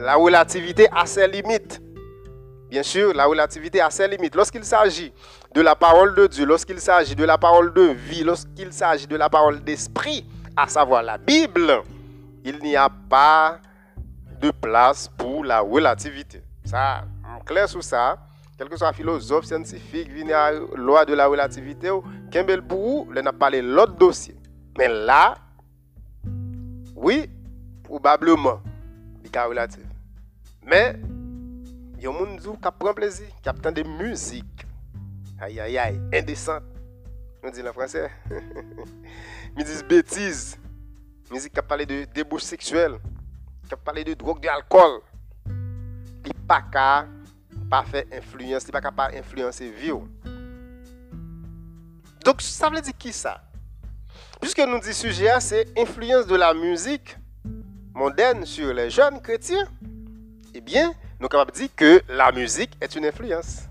La 0.00 0.14
relativité 0.14 0.88
a 0.90 1.04
ses 1.04 1.28
limites. 1.28 1.83
Bien 2.74 2.82
sûr, 2.82 3.14
la 3.14 3.26
relativité 3.26 3.80
a 3.80 3.88
ses 3.88 4.08
limites. 4.08 4.34
Lorsqu'il 4.34 4.64
s'agit 4.64 5.12
de 5.54 5.60
la 5.60 5.76
parole 5.76 6.12
de 6.16 6.26
Dieu, 6.26 6.44
lorsqu'il 6.44 6.80
s'agit 6.80 7.14
de 7.14 7.22
la 7.22 7.38
parole 7.38 7.72
de 7.72 7.82
vie, 7.82 8.24
lorsqu'il 8.24 8.72
s'agit 8.72 9.06
de 9.06 9.14
la 9.14 9.30
parole 9.30 9.62
d'esprit, 9.62 10.26
à 10.56 10.66
savoir 10.66 11.04
la 11.04 11.16
Bible, 11.16 11.82
il 12.44 12.58
n'y 12.58 12.74
a 12.74 12.88
pas 12.88 13.60
de 14.40 14.50
place 14.50 15.08
pour 15.16 15.44
la 15.44 15.60
relativité. 15.60 16.42
Ça, 16.64 17.04
clair 17.46 17.68
sur 17.68 17.84
ça. 17.84 18.18
Quel 18.58 18.68
que 18.68 18.76
soit 18.76 18.92
philosophe 18.92 19.44
scientifique, 19.44 20.08
la 20.26 20.50
loi 20.74 21.04
de 21.04 21.14
la 21.14 21.28
relativité, 21.28 21.90
Kembel 22.32 22.60
Bourou, 22.60 23.06
il 23.14 23.22
n'a 23.22 23.32
pas 23.32 23.50
l'autre 23.50 23.94
dossier. 23.94 24.34
Mais 24.76 24.88
là, 24.88 25.36
oui, 26.96 27.30
probablement, 27.84 28.60
il 29.22 29.30
est 29.32 29.40
relatif. 29.40 29.84
Mais 30.66 30.98
y 32.04 32.08
a 32.08 32.12
des 32.12 32.42
gens 32.42 32.56
qui 32.56 32.94
plaisir, 32.94 33.26
qui 33.42 33.72
de 33.72 33.82
musique. 33.82 34.66
Aïe, 35.40 35.58
aïe, 35.60 35.78
aïe, 35.78 36.00
indécente. 36.12 36.62
On 37.42 37.50
dit 37.50 37.62
en 37.66 37.72
français. 37.72 38.10
Ils 39.56 39.64
disent 39.64 39.84
bêtises. 39.84 40.58
Musique 41.30 41.54
qui 41.54 41.62
parle 41.62 41.86
de 41.86 42.04
débauche 42.04 42.42
sexuelle, 42.42 42.98
qui 43.68 43.74
parle 43.82 44.04
de 44.04 44.14
drogue, 44.14 44.40
d'alcool. 44.40 45.00
Il 45.46 45.52
n'y 46.24 46.30
a 46.30 46.60
pas 46.60 47.06
pas 47.70 47.82
faire 47.84 48.04
influence, 48.12 48.64
il 48.64 48.70
n'y 48.70 48.76
a 48.76 48.92
pas 48.92 49.10
influencer 49.14 49.70
vie. 49.70 49.92
Donc, 52.24 52.40
ça 52.40 52.68
veut 52.68 52.80
dire 52.80 52.96
qui 52.98 53.12
ça? 53.12 53.42
Puisque 54.40 54.60
nous 54.60 54.78
disons 54.78 55.08
sujet, 55.08 55.40
c'est 55.40 55.78
influence 55.78 56.26
de 56.26 56.36
la 56.36 56.52
musique 56.52 57.16
moderne 57.94 58.44
sur 58.44 58.72
les 58.74 58.90
jeunes 58.90 59.20
chrétiens. 59.20 59.66
Eh 60.52 60.60
bien, 60.60 60.92
nous 61.20 61.24
sommes 61.24 61.28
capables 61.28 61.52
de 61.52 61.56
dire 61.56 61.68
que 61.76 62.02
la 62.08 62.32
musique 62.32 62.76
est 62.80 62.94
une 62.96 63.06
influence. 63.06 63.62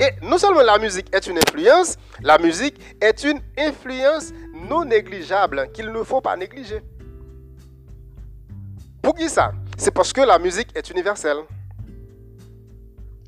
Et 0.00 0.10
non 0.22 0.38
seulement 0.38 0.62
la 0.62 0.78
musique 0.78 1.14
est 1.14 1.26
une 1.26 1.38
influence, 1.38 1.96
la 2.20 2.38
musique 2.38 2.78
est 3.00 3.24
une 3.24 3.40
influence 3.56 4.32
non 4.54 4.84
négligeable 4.84 5.70
qu'il 5.72 5.90
ne 5.90 6.02
faut 6.02 6.20
pas 6.20 6.36
négliger. 6.36 6.82
Pour 9.02 9.14
qui 9.14 9.28
ça? 9.28 9.52
C'est 9.76 9.90
parce 9.90 10.12
que 10.12 10.20
la 10.20 10.38
musique 10.38 10.68
est 10.76 10.90
universelle. 10.90 11.38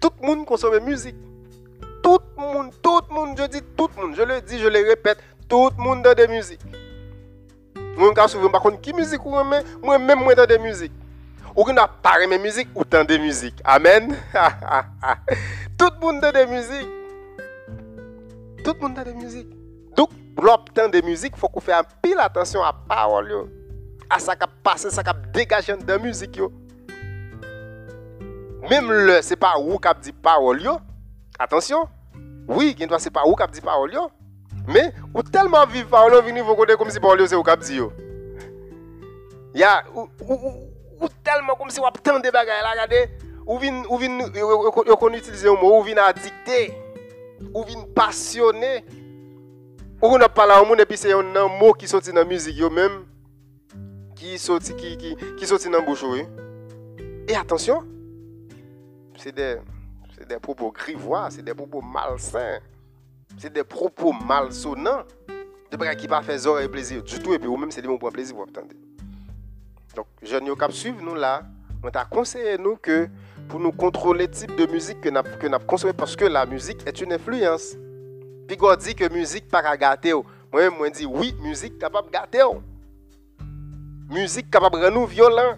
Tout 0.00 0.10
le 0.20 0.26
monde 0.26 0.46
consomme 0.46 0.78
musique. 0.84 1.16
Tout 2.02 2.18
le 2.36 2.42
monde, 2.42 2.72
tout 2.82 3.00
le 3.08 3.14
monde, 3.14 3.38
je 3.38 3.44
dis 3.44 3.62
tout 3.76 3.88
le 3.96 4.02
monde, 4.02 4.16
je 4.16 4.22
le 4.22 4.40
dis, 4.40 4.58
je 4.58 4.68
le 4.68 4.86
répète, 4.86 5.18
tout 5.48 5.70
le 5.76 5.82
monde 5.82 6.02
dans 6.02 6.14
des 6.14 6.28
musiques. 6.28 6.60
Moi, 7.96 8.12
je 8.16 8.28
souvent 8.28 8.50
pas 8.50 8.62
qui 8.80 8.92
musique 8.92 9.24
ou 9.24 9.30
moi 9.30 9.44
même 9.44 10.20
moi 10.20 10.34
dans 10.34 10.46
des 10.46 10.58
musiques. 10.58 10.92
Ou 11.56 11.64
qui 11.64 11.72
n'a 11.72 11.88
pas 11.88 12.26
mes 12.26 12.38
musiques 12.38 12.68
ou 12.74 12.84
dans 12.84 13.04
des 13.04 13.18
musiques. 13.18 13.60
Amen. 13.64 14.14
tout 15.78 15.88
le 15.94 16.00
monde 16.00 16.20
dans 16.20 16.32
des 16.32 16.46
musiques. 16.46 16.88
Tout 18.64 18.74
le 18.74 18.80
monde 18.80 18.94
dans 18.94 19.02
des 19.02 19.14
musiques. 19.14 19.48
Donc, 19.96 20.10
pour 20.36 20.52
obtenir 20.52 20.90
des 20.90 21.02
musiques, 21.02 21.32
il 21.34 21.38
faut 21.38 21.48
qu'on 21.48 21.60
fasse 21.60 21.80
un 21.80 21.84
pile 22.02 22.18
attention 22.18 22.62
à 22.62 22.66
la 22.66 22.72
parole, 22.72 23.48
à 24.08 24.18
ce 24.18 24.30
qui 24.30 24.46
passe, 24.62 24.86
à 24.86 24.90
ce 24.90 25.00
qui 25.00 25.10
dégage 25.32 25.66
de 25.66 25.86
la 25.86 25.98
musique. 25.98 26.40
Même 28.68 28.90
le, 28.92 29.20
c'est 29.22 29.36
pas 29.36 29.58
où 29.58 29.78
qui 29.78 29.88
dit 30.02 30.12
parole, 30.12 30.60
attention. 31.38 31.88
Oui, 32.48 32.76
c'est 32.98 33.10
pas 33.10 33.26
où 33.26 33.34
qui 33.34 33.46
dit 33.52 33.60
parole, 33.60 33.92
yo. 33.92 34.10
mais 34.66 34.92
ou 35.14 35.22
tellement 35.22 35.66
vivre 35.66 35.88
parole, 35.88 36.14
vous 36.14 36.54
connaissez 36.54 36.76
comme 36.78 36.90
si 36.90 37.00
parole 37.00 37.26
c'est 37.26 37.34
où 37.36 37.42
qui 37.42 37.56
dit. 37.58 37.76
Yo. 37.76 37.92
Ya, 39.54 39.82
ou, 39.94 40.08
ou, 40.28 40.69
ou, 41.00 41.08
tellement 41.22 41.54
comme 41.54 41.70
si 41.70 41.80
vous 41.80 41.86
avez 41.86 42.20
des 42.22 42.30
bagages 42.30 42.62
là, 42.62 42.70
regardez. 42.72 43.08
Ou 43.46 43.58
vin, 43.58 43.82
ou 43.88 43.96
vin, 43.98 44.18
yo 44.36 44.96
kon 44.96 45.12
utiliser 45.14 45.48
un 45.48 45.54
mot, 45.54 45.80
ou 45.80 45.82
vin 45.82 45.96
addicté, 45.96 46.74
ou 47.54 47.64
vin 47.64 47.84
passionné. 47.94 48.84
Ou 50.02 50.06
on 50.06 50.20
a 50.20 50.28
parlé 50.28 50.52
à 50.52 50.60
un 50.60 50.64
monde 50.64 50.80
et 50.80 50.86
puis 50.86 50.96
c'est 50.96 51.12
un 51.12 51.48
mot 51.48 51.72
qui 51.72 51.88
sorti 51.88 52.10
dans 52.10 52.20
la 52.20 52.24
musique, 52.24 52.60
même, 52.70 53.04
qui 54.14 54.38
sorti, 54.38 54.74
qui, 54.76 54.96
qui, 54.96 55.16
qui 55.36 55.46
sorti 55.46 55.68
dans 55.68 55.78
la 55.78 55.84
bouche. 55.84 56.04
Et 57.28 57.34
attention, 57.34 57.84
c'est 59.16 59.32
des, 59.34 59.56
des 60.28 60.38
propos 60.38 60.70
grivois, 60.70 61.28
c'est 61.30 61.42
des 61.42 61.54
propos 61.54 61.80
malsains, 61.80 62.60
c'est 63.38 63.52
des 63.52 63.64
propos 63.64 64.12
malsonnants, 64.12 65.04
de 65.70 65.76
bras 65.76 65.94
qui 65.94 66.08
pas 66.08 66.22
fait 66.22 66.40
et 66.62 66.68
plaisir 66.68 67.02
du 67.02 67.18
tout, 67.18 67.32
et 67.34 67.38
puis 67.38 67.48
ou 67.48 67.56
même 67.56 67.70
c'est 67.70 67.82
des 67.82 67.88
mots 67.88 67.98
pour 67.98 68.10
plaisir, 68.10 68.36
vous 68.36 68.42
entendez. 68.42 68.76
Donc, 69.94 70.06
jeunes 70.22 70.44
qui 70.44 70.76
suivre 70.76 71.02
nous 71.02 71.14
là, 71.14 71.42
on 71.82 71.90
t'a 71.90 72.04
conseillé 72.04 72.58
nous 72.58 72.76
que 72.76 73.08
pour 73.48 73.58
nous 73.58 73.72
contrôler 73.72 74.26
le 74.26 74.30
type 74.30 74.54
de 74.54 74.66
musique 74.66 75.00
que 75.00 75.08
nous 75.08 75.54
avons 75.54 75.66
consommé, 75.66 75.92
parce 75.92 76.14
que 76.14 76.24
la 76.24 76.46
musique 76.46 76.86
est 76.86 77.00
une 77.00 77.12
influence. 77.12 77.74
Puis 78.46 78.56
on 78.60 78.76
dit 78.76 78.94
que 78.94 79.12
musique 79.12 79.48
pas 79.48 79.76
gâter. 79.76 80.12
Moi, 80.52 80.70
moi 80.70 80.90
dis 80.90 81.06
oui, 81.06 81.34
musique 81.40 81.78
capable 81.78 82.08
de 82.08 82.12
gâter. 82.12 82.44
Musique 84.08 84.50
capable 84.50 84.78
de 84.78 84.84
rendre 84.84 85.00
nous 85.00 85.06
violents. 85.06 85.56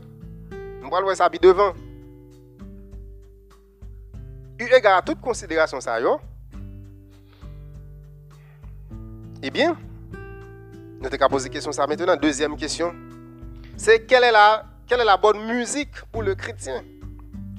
On 0.84 0.88
va 0.88 1.00
le 1.00 1.14
ça 1.14 1.28
devant. 1.28 1.72
Eu 4.58 4.68
égard 4.74 4.98
à 4.98 5.02
toute 5.02 5.20
considération 5.20 5.80
ça 5.80 6.00
yo. 6.00 6.20
Eh 9.42 9.50
bien, 9.50 9.76
nous 11.00 11.06
avons 11.06 11.28
poser 11.28 11.50
question 11.50 11.72
ça 11.72 11.86
maintenant. 11.86 12.14
Deuxième 12.16 12.56
question, 12.56 12.94
c'est 13.76 14.06
quelle 14.06 14.24
est 14.24 14.32
la 14.32 14.64
quelle 14.86 15.00
est 15.00 15.04
la 15.04 15.16
bonne 15.16 15.44
musique 15.46 15.94
pour 16.10 16.22
le 16.22 16.34
chrétien? 16.34 16.82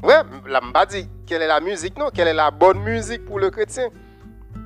Ouais, 0.04 0.22
la 0.48 0.62
m'a 0.62 0.86
dit 0.86 1.10
quelle 1.26 1.42
est 1.42 1.48
la 1.48 1.60
musique 1.60 1.98
non, 1.98 2.10
quelle 2.14 2.28
est 2.28 2.34
la 2.34 2.52
bonne 2.52 2.80
musique 2.80 3.26
pour 3.26 3.40
le 3.40 3.50
chrétien? 3.50 3.90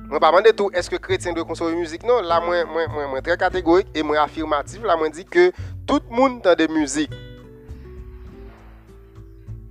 Je 0.08 0.14
ne 0.14 0.18
pas 0.18 0.30
demander 0.30 0.54
tout, 0.54 0.70
est-ce 0.72 0.88
que 0.88 0.96
chrétien 0.96 1.34
doit 1.34 1.44
consommer 1.44 1.76
musique 1.76 2.02
Non, 2.02 2.22
là, 2.22 2.40
moi, 2.40 2.64
moi, 2.64 2.86
moi, 2.88 3.06
moi, 3.06 3.20
très 3.20 3.36
catégorique 3.36 3.88
et 3.94 4.02
moi 4.02 4.18
affirmatif. 4.18 4.82
Là, 4.82 4.96
moi, 4.96 5.10
dit 5.10 5.26
que 5.26 5.52
tout 5.86 6.00
le 6.10 6.16
monde 6.16 6.46
a 6.46 6.54
des 6.54 6.66
musiques. 6.66 7.12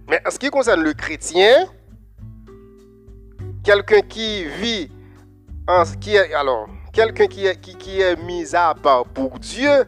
Mais 0.08 0.22
en 0.26 0.30
ce 0.30 0.38
qui 0.38 0.50
concerne 0.52 0.84
le 0.84 0.94
chrétien, 0.94 1.66
quelqu'un 3.64 4.02
qui 4.02 4.46
vit, 4.46 4.92
qui 6.00 6.16
est, 6.16 6.32
alors, 6.34 6.68
quelqu'un 6.94 7.26
qui 7.26 7.50
qui, 7.58 7.76
qui 7.76 8.02
est 8.02 8.16
mis 8.24 8.56
à 8.56 8.76
part 8.76 9.06
pour 9.06 9.40
Dieu, 9.40 9.86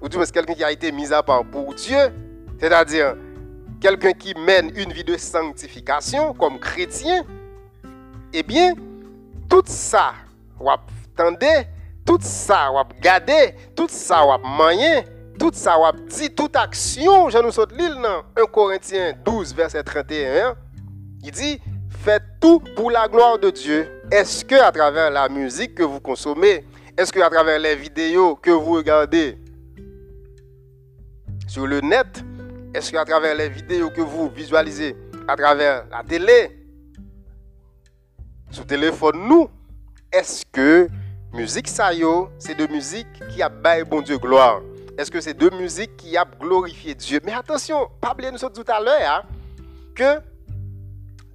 ou 0.00 0.08
du 0.08 0.16
moins 0.16 0.26
quelqu'un 0.26 0.54
qui 0.54 0.64
a 0.64 0.72
été 0.72 0.92
mis 0.92 1.12
à 1.12 1.22
part 1.22 1.44
pour 1.44 1.74
Dieu, 1.74 1.98
c'est-à-dire 2.58 3.16
quelqu'un 3.80 4.12
qui 4.12 4.34
mène 4.34 4.70
une 4.74 4.92
vie 4.92 5.04
de 5.04 5.16
sanctification 5.16 6.34
comme 6.34 6.58
chrétien, 6.58 7.24
eh 8.32 8.42
bien, 8.42 8.74
tout 9.48 9.62
ça, 9.66 10.14
vous 10.58 10.68
attendez, 11.16 11.66
tout 12.04 12.18
ça, 12.20 12.70
vous 12.70 12.96
regardez, 12.96 13.54
tout 13.74 13.88
ça, 13.88 14.22
vous 14.22 14.48
manger, 14.48 15.04
tout 15.38 15.50
ça, 15.52 15.76
vous 15.76 16.06
dit, 16.06 16.30
toute 16.30 16.56
action, 16.56 17.28
je 17.28 17.38
nous 17.38 17.52
saute 17.52 17.72
l'île, 17.72 17.98
1 18.36 18.46
Corinthiens 18.46 19.14
12, 19.24 19.54
verset 19.54 19.82
31, 19.82 20.56
il 21.22 21.30
dit, 21.30 21.60
faites 22.04 22.22
tout 22.40 22.60
pour 22.74 22.90
la 22.90 23.08
gloire 23.08 23.38
de 23.38 23.50
Dieu. 23.50 24.02
Est-ce 24.10 24.44
que 24.44 24.54
à 24.54 24.70
travers 24.70 25.10
la 25.10 25.28
musique 25.28 25.74
que 25.74 25.82
vous 25.82 26.00
consommez, 26.00 26.64
est-ce 26.96 27.12
que 27.12 27.20
à 27.20 27.28
travers 27.28 27.58
les 27.58 27.74
vidéos 27.74 28.36
que 28.36 28.50
vous 28.50 28.72
regardez 28.72 29.38
sur 31.46 31.66
le 31.66 31.80
net, 31.80 32.24
est-ce 32.74 32.92
qu'à 32.92 33.04
travers 33.04 33.34
les 33.34 33.48
vidéos 33.48 33.90
que 33.90 34.00
vous 34.00 34.28
visualisez 34.28 34.96
à 35.28 35.36
travers 35.36 35.86
la 35.90 36.02
télé, 36.02 36.66
sur 38.50 38.66
téléphone 38.66 39.26
nous, 39.28 39.48
est-ce 40.12 40.44
que 40.52 40.88
musique 41.32 41.68
c'est 41.68 42.54
de 42.54 42.72
musique 42.72 43.06
qui 43.30 43.42
a 43.42 43.48
baillé 43.48 43.84
bon 43.84 44.02
Dieu 44.02 44.18
gloire? 44.18 44.60
Est-ce 44.98 45.10
que 45.10 45.20
c'est 45.20 45.34
de 45.34 45.50
musique 45.50 45.96
qui 45.96 46.16
a 46.16 46.24
glorifié 46.24 46.94
Dieu? 46.94 47.20
Mais 47.24 47.32
attention, 47.32 47.88
pas 48.00 48.12
oublier 48.12 48.30
nous 48.30 48.38
tout 48.38 48.64
à 48.66 48.80
l'heure 48.80 49.00
hein, 49.06 49.22
que 49.94 50.20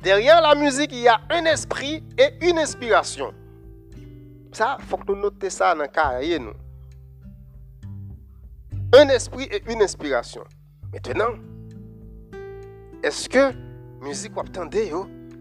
derrière 0.01 0.41
la 0.41 0.55
musique, 0.55 0.91
il 0.91 1.01
y 1.01 1.07
a 1.07 1.21
un 1.29 1.45
esprit 1.45 2.03
et 2.17 2.49
une 2.49 2.57
inspiration. 2.57 3.33
Ça, 4.51 4.77
il 4.79 4.85
faut 4.85 4.97
que 4.97 5.11
nous 5.11 5.15
notions 5.15 5.49
ça 5.49 5.75
dans 5.75 5.83
le 5.83 5.87
carrière. 5.87 6.39
Nous. 6.39 6.53
Un 8.93 9.07
esprit 9.07 9.47
et 9.51 9.63
une 9.71 9.81
inspiration. 9.81 10.43
Maintenant, 10.91 11.33
est-ce 13.01 13.29
que 13.29 13.53
musique 14.01 14.33
attendez, 14.37 14.91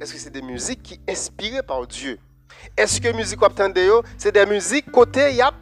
est-ce 0.00 0.12
que 0.12 0.18
c'est 0.18 0.30
des 0.30 0.42
musiques 0.42 0.82
qui 0.82 1.00
inspirées 1.08 1.62
par 1.62 1.84
Dieu? 1.86 2.18
Est-ce 2.76 3.00
que 3.00 3.12
musique 3.12 3.40
vous 3.40 4.02
c'est 4.18 4.32
des 4.32 4.46
musiques 4.46 4.90
côté 4.92 5.34
y 5.34 5.42
a, 5.42 5.52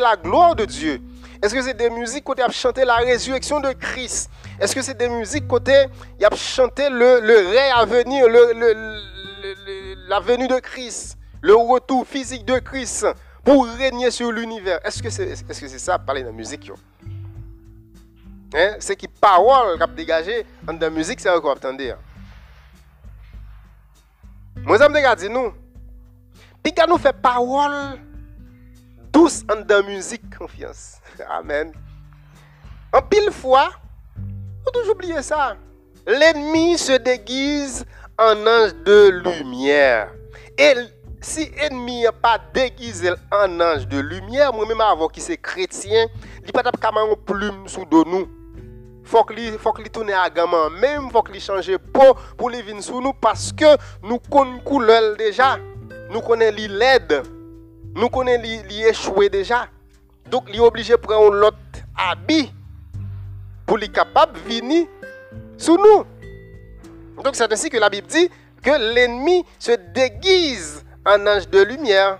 la 0.00 0.16
gloire 0.16 0.56
de 0.56 0.64
Dieu? 0.64 1.00
Est-ce 1.40 1.54
que 1.54 1.62
c'est 1.62 1.74
des 1.74 1.90
musiques 1.90 2.24
côté 2.24 2.42
y 2.42 2.44
a 2.44 2.84
la 2.84 2.96
résurrection 2.96 3.60
de 3.60 3.72
Christ? 3.72 4.28
Est-ce 4.58 4.74
que 4.74 4.82
c'est 4.82 4.98
des 4.98 5.08
musiques 5.08 5.46
côté 5.46 5.86
y 6.18 6.24
a 6.24 6.30
le, 6.30 7.20
le 7.20 7.48
ré 7.48 7.70
à 7.70 7.84
venir, 7.84 8.28
le, 8.28 10.08
la 10.08 10.18
venue 10.18 10.48
de 10.48 10.58
Christ, 10.58 11.16
le 11.42 11.54
retour 11.54 12.04
physique 12.06 12.44
de 12.44 12.58
Christ? 12.58 13.06
Pour 13.44 13.66
régner 13.66 14.10
sur 14.10 14.32
l'univers? 14.32 14.80
Est-ce 14.84 15.02
que 15.02 15.10
c'est 15.10 15.28
est 15.28 15.34
-ce 15.34 15.68
c'est 15.68 15.78
ça, 15.78 15.98
parler 15.98 16.22
de 16.22 16.30
musique? 16.30 16.70
Hein? 18.54 18.76
C'est 18.78 18.96
qui 18.96 19.08
parole 19.08 19.78
qui 19.78 19.92
dégagé 19.94 20.46
dans 20.62 20.78
la 20.78 20.90
musique, 20.90 21.20
c'est 21.20 21.28
ce 21.28 21.38
qu'on 21.40 21.52
attendait. 21.52 21.94
Moi, 24.56 24.78
je 24.78 24.84
me 24.84 25.28
nous. 25.28 25.52
Puis 26.62 26.72
nous 26.88 26.98
fait 26.98 27.12
parole 27.12 27.98
douce 29.12 29.44
en 29.50 29.62
la 29.68 29.82
musique, 29.82 30.22
confiance. 30.36 30.98
Amen. 31.28 31.72
En 32.92 33.02
pile 33.02 33.30
fois, 33.30 33.70
on 34.66 34.70
toujours 34.70 34.94
oublier 34.94 35.22
ça. 35.22 35.56
L'ennemi 36.06 36.78
se 36.78 36.92
déguise 36.92 37.84
en 38.18 38.34
ange 38.46 38.74
de 38.84 39.22
lumière. 39.24 40.12
Et 40.56 40.74
si 41.24 41.50
l'ennemi 41.56 42.02
n'a 42.02 42.12
pas 42.12 42.38
déguisé 42.52 43.10
en 43.32 43.60
ange 43.60 43.88
de 43.88 43.98
lumière, 43.98 44.52
moi-même 44.52 44.80
avant 44.80 45.08
qui 45.08 45.20
c'est 45.20 45.38
chrétien, 45.38 46.06
il 46.44 46.52
pas 46.52 46.62
de 46.62 47.14
plume 47.16 47.66
sous 47.66 47.84
de 47.84 48.08
nous. 48.08 48.28
Faut 49.04 49.24
que 49.24 49.34
faut 49.58 49.72
que 49.72 49.88
tourne 49.88 50.10
à 50.10 50.28
gamin. 50.30 50.70
Même 50.80 51.10
faut 51.10 51.22
que 51.22 51.38
change 51.38 51.76
peau 51.92 52.14
pour 52.36 52.50
les 52.50 52.62
venir 52.62 52.82
sur 52.82 53.00
nous 53.00 53.12
parce 53.12 53.52
que 53.52 53.76
nous 54.02 54.18
connaissons 54.18 54.60
couleur 54.64 55.16
déjà. 55.16 55.58
Nous 56.10 56.20
connaissons 56.20 56.56
les 56.56 56.98
nous 57.94 58.08
connaissons 58.08 58.64
les 58.68 58.88
échoué 58.88 59.28
déjà. 59.28 59.66
Donc 60.30 60.44
il 60.48 60.56
est 60.56 60.60
obligé 60.60 60.92
de 60.92 60.98
prendre 60.98 61.32
l'autre 61.32 61.56
habit 61.96 62.52
pour 63.66 63.78
les 63.78 63.88
capable 63.88 64.34
de 64.34 64.54
venir 64.54 64.86
sur 65.56 65.76
nous. 65.76 66.04
Donc 67.22 67.34
c'est 67.34 67.50
ainsi 67.52 67.68
que 67.68 67.78
la 67.78 67.90
Bible 67.90 68.06
dit 68.06 68.28
que 68.62 68.94
l'ennemi 68.94 69.44
se 69.58 69.72
déguise 69.72 70.83
en 71.06 71.26
ange 71.26 71.48
de 71.48 71.62
lumière 71.62 72.18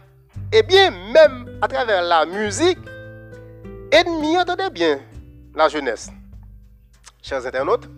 eh 0.53 0.63
bien 0.63 0.91
même 0.91 1.59
à 1.63 1.69
travers 1.69 2.03
la 2.03 2.27
musique 2.27 2.79
ennemi 3.91 4.37
entendez 4.39 4.71
bien 4.71 5.01
la 5.55 5.69
jeunesse 5.69 6.11
chers 7.25 7.47
internautes, 7.47 7.89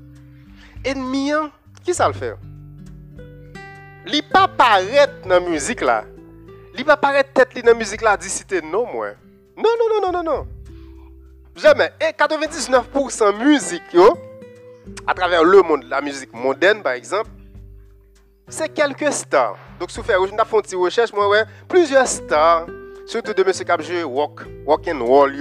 ennemi, 0.84 1.32
qui 1.84 1.92
ça 1.92 2.06
le 2.06 2.14
fait? 2.14 2.36
Li 4.06 4.22
pas 4.22 4.46
paraître 4.46 5.22
dans 5.24 5.30
la 5.30 5.40
musique 5.40 5.80
là. 5.80 6.04
Li 6.74 6.84
pas 6.84 6.96
paraître 6.96 7.32
tête 7.32 7.52
dans 7.56 7.72
la 7.72 7.74
musique 7.74 8.02
là 8.02 8.16
d'ici 8.16 8.44
non 8.62 8.86
moi. 8.86 9.08
Non 9.56 9.70
non 9.78 10.00
non 10.00 10.00
non 10.00 10.12
non 10.12 10.22
non. 10.22 10.48
Jamais. 11.56 11.90
Et 12.00 12.12
99% 12.12 13.44
musique 13.44 13.92
yo 13.92 14.16
à 15.04 15.14
travers 15.14 15.42
le 15.42 15.62
monde, 15.62 15.82
la 15.88 16.00
musique 16.00 16.32
moderne 16.32 16.82
par 16.82 16.92
exemple, 16.92 17.30
c'est 18.46 18.68
quelques 18.68 19.12
stars. 19.12 19.58
Donc, 19.78 19.90
si 19.90 19.98
vous 19.98 20.04
faites 20.04 20.16
une 20.16 20.78
recherche, 20.78 21.12
moi, 21.12 21.28
ouais, 21.28 21.44
plusieurs 21.68 22.06
stars, 22.06 22.66
surtout 23.04 23.34
de 23.34 23.42
M. 23.42 23.52
Capjou, 23.64 24.04
Walk, 24.06 24.40
Walk 24.64 24.88
and 24.88 25.04
Roll, 25.04 25.34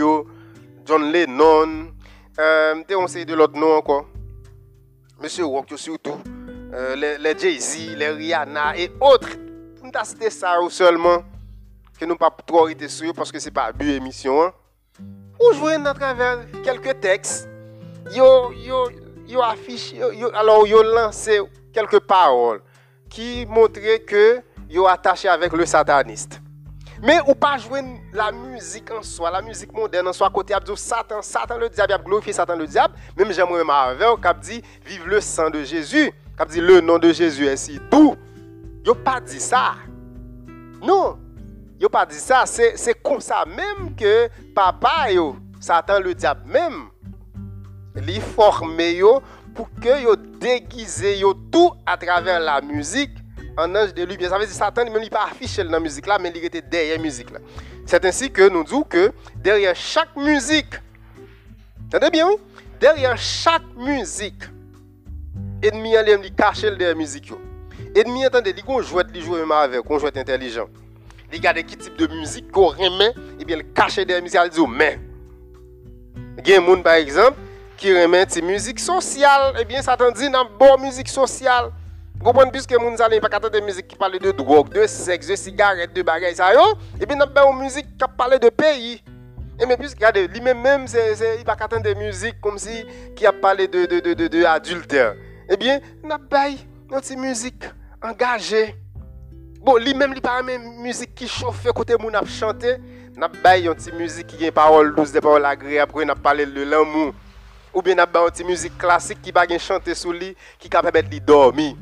John 0.86 1.12
Lennon, 1.12 1.94
euh, 2.38 2.84
on 2.92 3.06
de 3.06 3.34
l'autre 3.34 3.58
nom 3.58 3.78
encore. 3.78 4.06
Monsieur 5.22 5.46
Walk, 5.46 5.68
surtout, 5.78 6.20
euh, 6.74 6.96
les, 6.96 7.18
les 7.18 7.38
Jay-Z, 7.38 7.96
les 7.96 8.10
Rihanna 8.10 8.78
et 8.78 8.92
autres. 9.00 9.30
On 9.82 9.90
a 9.90 10.04
cité 10.04 10.30
ça 10.30 10.58
seulement, 10.70 11.24
que 11.98 12.04
nous 12.04 12.18
pas 12.18 12.36
trop 12.46 12.68
été 12.68 12.90
sur 12.90 13.14
parce 13.14 13.32
que 13.32 13.40
c'est 13.40 13.52
pas 13.52 13.72
but 13.72 13.92
émission. 13.92 14.44
Hein. 14.44 14.52
Ou 15.40 15.68
à 15.68 15.94
travers 15.94 16.40
quelques 16.62 17.00
textes, 17.00 17.48
yo, 18.12 18.52
yo, 18.52 18.90
yo 19.28 19.42
affiche, 19.42 19.94
yo, 19.94 20.30
alors 20.34 20.68
yo 20.68 20.84
lancé 20.84 21.40
quelques 21.72 22.00
paroles 22.02 22.62
qui 23.16 23.46
montraient 23.46 24.00
que 24.00 24.42
yo 24.70 24.86
attaché 24.88 25.30
avec 25.30 25.54
le 25.54 25.66
sataniste. 25.66 26.42
Mais 27.02 27.20
ou 27.26 27.34
pas 27.34 27.58
jouer 27.58 27.82
la 28.12 28.30
musique 28.34 28.92
en 28.92 29.02
soi, 29.02 29.32
la 29.32 29.42
musique 29.42 29.72
moderne 29.72 30.10
en 30.10 30.14
soi, 30.14 30.30
côté 30.30 30.54
abdou 30.54 30.76
Satan, 30.76 31.22
Satan 31.22 31.58
le 31.58 31.70
diable, 31.70 32.04
glorifier 32.04 32.34
Satan 32.34 32.58
le 32.58 32.68
diable. 32.68 32.94
Même 33.16 33.32
j'aimerais 33.32 33.64
Marvel 33.64 34.16
qui 34.22 34.40
dit 34.42 34.64
vive 34.86 35.08
le 35.08 35.22
sang 35.22 35.50
de 35.50 35.64
Jésus, 35.64 36.12
qui 36.38 36.46
dit 36.50 36.60
le 36.60 36.82
nom 36.82 37.00
de 37.00 37.14
Jésus 37.14 37.46
est 37.46 37.56
si 37.56 37.80
doux. 37.90 38.16
Yo 38.84 38.94
pas 38.94 39.22
dit 39.22 39.40
ça. 39.40 39.76
Non. 40.82 41.18
Yo 41.80 41.88
pas 41.88 42.06
dit 42.06 42.20
ça, 42.20 42.44
c'est 42.46 43.02
comme 43.02 43.22
ça 43.22 43.46
même 43.46 43.96
que 43.96 44.30
papa 44.54 45.10
yo, 45.12 45.38
Satan 45.62 46.02
le 46.02 46.14
diable 46.14 46.50
même, 46.50 46.90
li 47.96 48.20
formé 48.20 48.96
yo 48.96 49.22
pour 49.56 49.70
que 49.82 50.04
yo 50.04 50.16
déguisé 50.16 51.18
yo 51.18 51.34
tout 51.34 51.72
à 51.86 51.98
travers 51.98 52.40
la 52.40 52.62
musique 52.62 53.12
en 53.58 53.74
ange 53.74 53.94
de 53.94 54.04
lumière. 54.04 54.30
Ça 54.30 54.38
veut 54.38 54.46
dire 54.46 54.54
Satan 54.54 54.84
ne 54.84 55.10
pas 55.10 55.30
affiché 55.32 55.64
dans 55.64 55.72
la 55.72 55.80
musique 55.80 56.06
là, 56.06 56.20
mais 56.20 56.32
il 56.36 56.44
était 56.44 56.62
derrière 56.62 56.98
la 56.98 57.02
musique 57.02 57.32
là. 57.32 57.40
C'est 57.86 58.04
ainsi 58.04 58.30
que 58.30 58.50
nous 58.50 58.64
disons 58.64 58.84
que 58.84 59.12
derrière 59.38 59.76
chaque 59.76 60.16
musique, 60.18 60.76
entendez 61.88 62.10
bien 62.12 62.28
oui? 62.28 62.36
Derrière 62.80 63.18
chaque 63.18 63.64
musique, 63.78 64.44
ennemi 65.64 65.94
lui 66.22 66.32
cacher 66.32 66.72
derrière 66.72 66.90
la 66.90 66.96
musique. 66.96 67.32
Ennemi 67.96 68.26
entendez, 68.26 68.54
il 68.58 68.84
joue 68.84 69.00
il 69.14 69.22
joue 69.22 69.36
avec, 69.36 69.90
on 69.90 69.98
joue 69.98 70.08
intelligent. 70.08 70.68
Il 71.32 71.38
regarde 71.38 71.58
quel 71.66 71.78
type 71.78 71.96
de 71.96 72.08
musique 72.08 72.52
qu'on 72.52 72.68
remet 72.68 73.14
et 73.40 73.46
bien 73.46 73.58
il 73.58 73.72
cache 73.74 73.96
derrière 73.96 74.18
la 74.18 74.22
musique, 74.22 74.40
il 74.44 74.50
dit 74.50 74.68
mais 74.68 75.00
il 76.46 76.50
y 76.50 76.54
a 76.54 76.58
un 76.58 76.62
monde 76.62 76.84
par 76.84 76.96
exemple 76.96 77.38
qui 77.78 77.94
remet 77.94 78.24
une 78.36 78.46
musique 78.46 78.80
sociale, 78.80 79.54
eh 79.60 79.66
bien 79.66 79.82
Satan 79.82 80.12
dit 80.12 80.30
dans 80.30 80.46
bonne 80.46 80.82
musique 80.82 81.10
sociale. 81.10 81.72
Vous 82.18 82.24
comprenez, 82.26 82.52
puisque 82.52 82.72
les 82.72 82.78
gens 82.78 83.30
pas 83.30 83.50
de 83.50 83.60
musique 83.60 83.88
qui 83.88 83.96
parle 83.96 84.18
de 84.18 84.32
drogue, 84.32 84.70
de 84.70 84.88
sexe, 84.88 85.28
de 85.28 85.36
cigarettes, 85.36 85.94
de 85.94 86.02
bagages, 86.02 86.36
ça, 86.36 86.52
et 87.00 87.06
puis 87.06 87.16
nous 87.16 87.24
avons 87.24 87.54
une 87.54 87.60
musique 87.64 87.98
qui 87.98 88.06
parle 88.18 88.40
de 88.40 88.50
pays. 88.50 89.04
Et 89.60 89.66
mais 89.66 89.78
puisque 89.78 89.98
regardez, 89.98 90.28
lui-même, 90.28 90.62
même, 90.62 90.86
il 90.88 91.46
pas 91.46 91.56
de 91.56 91.94
musique 91.94 92.42
comme 92.42 92.58
si 92.58 92.86
qui 93.16 93.26
a 93.26 93.32
parlé 93.32 93.68
de, 93.68 93.86
de, 93.86 94.00
de, 94.00 94.14
de, 94.14 94.28
de 94.28 94.44
adultère. 94.44 95.16
Eh 95.50 95.56
bien, 95.56 95.80
nous 96.04 96.12
avons 96.12 96.58
une 97.12 97.20
musique 97.20 97.64
engagée. 98.02 98.76
Bon, 99.62 99.78
lui-même, 99.78 100.14
il 100.16 100.22
parle 100.22 100.46
même 100.46 100.82
musique 100.82 101.16
qui 101.16 101.28
chauffe 101.28 101.66
côté 101.74 101.96
moun 101.98 102.16
a 102.16 102.26
chanter. 102.26 102.78
Nous 103.16 103.24
avons 103.24 103.74
une 103.74 103.98
musique 103.98 104.28
qui 104.28 104.44
a 104.44 104.48
une 104.48 104.54
parole 104.54 104.94
douce, 104.94 105.12
des 105.12 105.22
paroles 105.22 105.46
agréables, 105.46 106.14
parler 106.22 106.46
de 106.46 106.64
l'amour. 106.64 107.14
Ou 107.76 107.82
bien 107.82 107.94
nous 107.94 108.02
avons 108.02 108.30
une 108.30 108.48
musique 108.48 108.78
classique 108.78 109.22
qui 109.22 109.32
va 109.32 109.46
chanter 109.60 109.94
sous 109.94 110.14
lui, 110.14 110.34
qui 110.58 110.70
capable 110.70 111.10
de 111.10 111.20
dormir. 111.20 111.76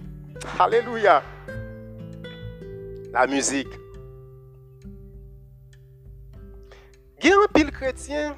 Alléluia. 0.60 1.22
La 3.12 3.28
musique. 3.28 3.70
Il 7.22 7.30
y 7.30 7.32
a 7.32 7.36
un 7.36 7.48
pile 7.54 7.72
chrétien 7.72 8.36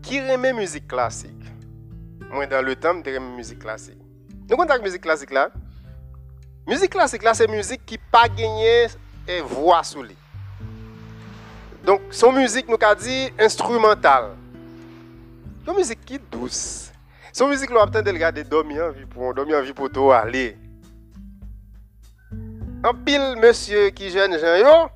qui 0.00 0.18
aime 0.18 0.56
musique 0.56 0.86
classique. 0.86 1.32
Moi, 2.30 2.46
dans 2.46 2.64
le 2.64 2.76
temps, 2.76 2.94
je 3.04 3.18
musique 3.18 3.58
classique. 3.58 3.98
Nous 4.48 4.56
connaissons 4.56 4.78
la 4.78 4.84
musique 4.84 5.02
classique 5.02 5.32
là. 5.32 5.50
Musique 6.64 6.90
classique 6.90 7.24
là, 7.24 7.34
c'est 7.34 7.48
musique 7.48 7.84
qui 7.84 7.96
n'a 7.96 8.00
pas 8.20 8.28
gagné 8.28 8.86
et 9.26 9.40
voix 9.40 9.82
sous 9.82 10.04
lui. 10.04 10.16
Donc, 11.84 12.02
son 12.12 12.30
musique, 12.30 12.68
nous 12.68 12.78
avons 12.80 13.00
dit 13.00 13.32
instrumentale. 13.36 14.36
Une 15.66 15.76
musique 15.76 16.04
qui 16.04 16.14
est 16.16 16.30
douce. 16.30 16.92
Son 17.32 17.48
musique, 17.48 17.70
nous 17.70 17.78
avons 17.78 17.90
de 17.90 18.10
regarder 18.10 18.44
dormir 18.44 18.84
en 18.84 18.90
vie 18.90 19.06
pour 19.06 19.32
dormir 19.32 19.58
en 19.58 19.72
pour 19.72 19.90
toi 19.90 20.18
aller. 20.18 20.56
En 22.84 22.94
pile, 22.94 23.36
monsieur 23.40 23.90
qui 23.90 24.10
jeune 24.10 24.38
Jean 24.38 24.56
yo, 24.56 24.90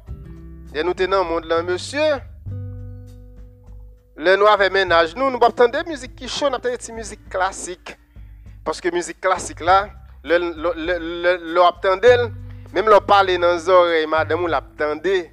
et 0.75 0.83
nous 0.83 0.93
tenons 0.93 1.23
le 1.23 1.29
monde 1.29 1.45
là, 1.45 1.63
monsieur. 1.63 2.21
Le 4.17 4.37
noir 4.37 4.55
avec 4.55 4.73
ménage, 4.73 5.15
nous, 5.15 5.31
nous 5.31 5.39
pas 5.39 5.51
de 5.51 5.89
musique 5.89 6.17
qui 6.17 6.27
chante, 6.27 6.51
nous 6.51 6.69
avons 6.69 6.77
une 6.89 6.95
musique 6.97 7.29
classique. 7.29 7.97
Parce 8.65 8.81
que 8.81 8.89
musique 8.93 9.21
classique 9.21 9.61
là, 9.61 9.89
le, 10.25 10.39
le, 10.39 10.73
le, 10.75 12.33
même 12.75 12.89
le 12.89 13.01
parler 13.01 13.39
dans 13.39 13.55
les 13.55 13.69
oreilles, 13.69 14.07
madame, 14.07 14.43
on 14.43 14.47
l'attendait. 14.49 15.33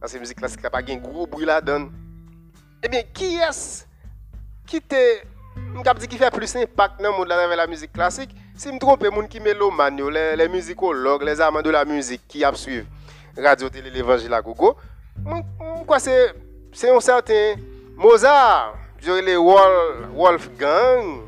Parce 0.00 0.12
que 0.12 0.18
musique 0.18 0.38
classique 0.38 0.62
n'a 0.62 0.70
pas 0.70 0.80
un 0.88 0.96
gros 0.96 1.26
bruit 1.26 1.44
là-dedans. 1.44 1.88
Eh 2.82 2.88
bien, 2.88 3.02
qui 3.12 3.34
est-ce 3.36 3.84
qui 4.66 4.80
fait 6.18 6.30
plus 6.30 6.56
impact 6.56 7.00
dans 7.00 7.12
le 7.12 7.18
monde 7.18 7.32
avec 7.32 7.56
la 7.56 7.66
musique 7.66 7.92
classique. 7.92 8.34
Si 8.56 8.68
je 8.68 8.74
me 8.74 8.78
trompe, 8.78 9.02
les 9.02 9.10
gens 9.10 9.26
qui 9.26 9.40
mélomane, 9.40 10.00
les, 10.10 10.36
les 10.36 10.48
musicologues, 10.48 11.22
les 11.22 11.40
amants 11.40 11.62
de 11.62 11.70
la 11.70 11.84
musique 11.84 12.22
qui 12.28 12.44
suivent 12.54 12.86
Radio 13.36 13.68
Télé 13.68 13.90
l'Évangile 13.90 14.32
à 14.32 14.40
Gogo, 14.40 14.76
c'est 15.98 16.90
un 16.90 17.00
certain 17.00 17.54
Mozart, 17.96 18.74
les 19.06 19.36
Wolfgang, 19.36 21.22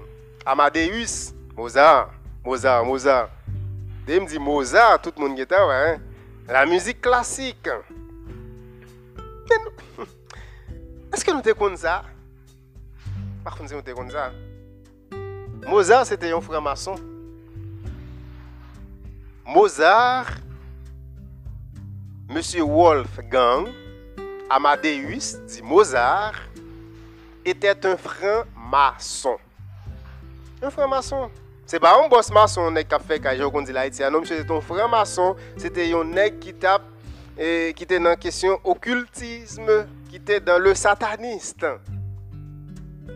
Amadeus, 0.45 1.33
Mozart, 1.57 2.11
Mozart, 2.45 2.85
Mozart. 2.85 3.29
Dès 4.07 4.21
me 4.21 4.27
dit 4.27 4.39
Mozart, 4.39 5.01
tout 5.03 5.13
le 5.17 5.29
monde 5.29 5.37
est 5.39 5.51
là, 5.51 5.67
hein. 5.71 5.99
La 6.49 6.65
musique 6.65 7.01
classique. 7.01 7.69
Est-ce 11.13 11.25
que 11.25 11.33
nous 11.33 11.43
te 11.43 11.77
ça? 11.77 12.03
Par 13.47 13.57
contre, 13.57 13.95
comme 13.95 14.11
ça. 14.11 14.33
Mozart, 15.69 16.05
c'était 16.05 16.33
un 16.33 16.41
franc-maçon. 16.41 16.97
Mozart, 19.47 20.33
Monsieur 22.29 22.63
Wolfgang 22.65 23.69
Amadeus, 24.51 25.39
dit 25.47 25.63
Mozart, 25.63 26.35
était 27.45 27.87
un 27.87 27.97
franc-maçon. 27.97 29.37
Un 30.61 30.71
franc-maçon. 30.71 31.31
C'est 31.67 31.79
pas 31.79 32.03
un 32.05 32.09
boss 32.09 32.33
maçon 32.33 32.75
qui 32.75 32.93
a 32.93 32.99
fait 32.99 33.23
on 33.55 33.63
dit 33.63 33.73
non, 34.11 34.21
monsieur, 34.23 34.39
c'était 34.39 34.53
un 34.53 34.61
franc-maçon. 34.61 35.37
C'était 35.57 35.95
un 35.95 36.03
nègre 36.03 36.41
qui 36.41 36.53
tape 36.53 36.83
et 37.39 37.73
qui 37.77 37.85
était 37.85 38.01
dans 38.01 38.09
la 38.09 38.17
question 38.17 38.59
occultisme, 38.65 39.87
qui 40.11 40.17
était 40.17 40.41
dans 40.41 40.59
le 40.59 40.75
sataniste. 40.75 41.65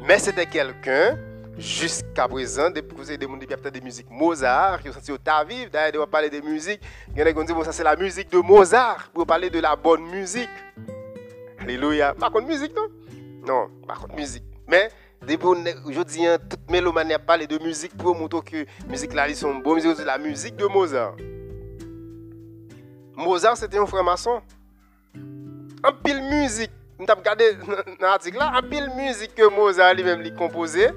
Mais 0.02 0.18
c'était 0.18 0.46
quelqu'un 0.46 1.18
jusqu'à 1.58 2.26
présent, 2.26 2.70
depuis 2.70 2.88
que 2.88 2.94
vous 2.94 3.10
avez 3.10 3.18
des 3.18 3.26
de 3.26 3.84
musique 3.84 4.06
Mozart, 4.10 4.80
qui 4.80 4.88
ont 4.88 4.92
senti 4.92 5.12
au 5.12 5.18
Taviv, 5.18 5.70
d'ailleurs, 5.70 6.04
on 6.06 6.10
parler 6.10 6.30
de 6.30 6.40
musique, 6.40 6.80
il 7.10 7.18
y 7.18 7.20
a 7.20 7.24
des 7.24 7.32
gens 7.32 7.44
qui 7.44 7.52
disent, 7.52 7.64
ça 7.64 7.72
c'est 7.72 7.84
la 7.84 7.96
musique 7.96 8.30
de 8.30 8.38
Mozart, 8.38 9.10
pour 9.12 9.26
parler 9.26 9.50
de 9.50 9.60
la 9.60 9.76
bonne 9.76 10.02
musique. 10.04 10.48
Alléluia. 11.58 12.14
Par 12.14 12.30
contre, 12.30 12.46
musique, 12.48 12.74
non? 12.74 12.88
Non, 13.46 13.70
par 13.86 14.00
contre, 14.00 14.14
musique. 14.14 14.44
Mais, 14.66 14.90
aujourd'hui, 15.84 16.22
toute 16.48 16.70
mélomanie 16.70 17.12
a 17.12 17.18
parlé 17.18 17.46
de 17.46 17.62
musique 17.62 17.94
pour 17.96 18.16
montrer 18.16 18.40
que 18.40 18.88
musique 18.88 19.12
là, 19.12 19.28
ils 19.28 19.36
sont 19.36 19.54
bonnes, 19.56 19.80
c'est 19.80 20.04
la 20.04 20.16
musique 20.16 20.56
de 20.56 20.64
Mozart. 20.66 21.16
Mozart, 23.16 23.56
c'était 23.58 23.76
un 23.76 23.86
frère-maçon. 23.86 24.40
En 25.84 25.92
pile 26.02 26.22
musique, 26.22 26.70
nous 27.00 27.06
avons 27.08 27.20
regardé 27.20 27.54
dans 27.98 28.06
l'article 28.06 28.38
là, 28.38 28.52
en 28.56 28.62
pile 28.68 28.90
musique 28.94 29.34
que 29.34 29.48
Mozart 29.48 29.94
lui-même 29.94 30.20
lui 30.20 30.34
composé 30.34 30.88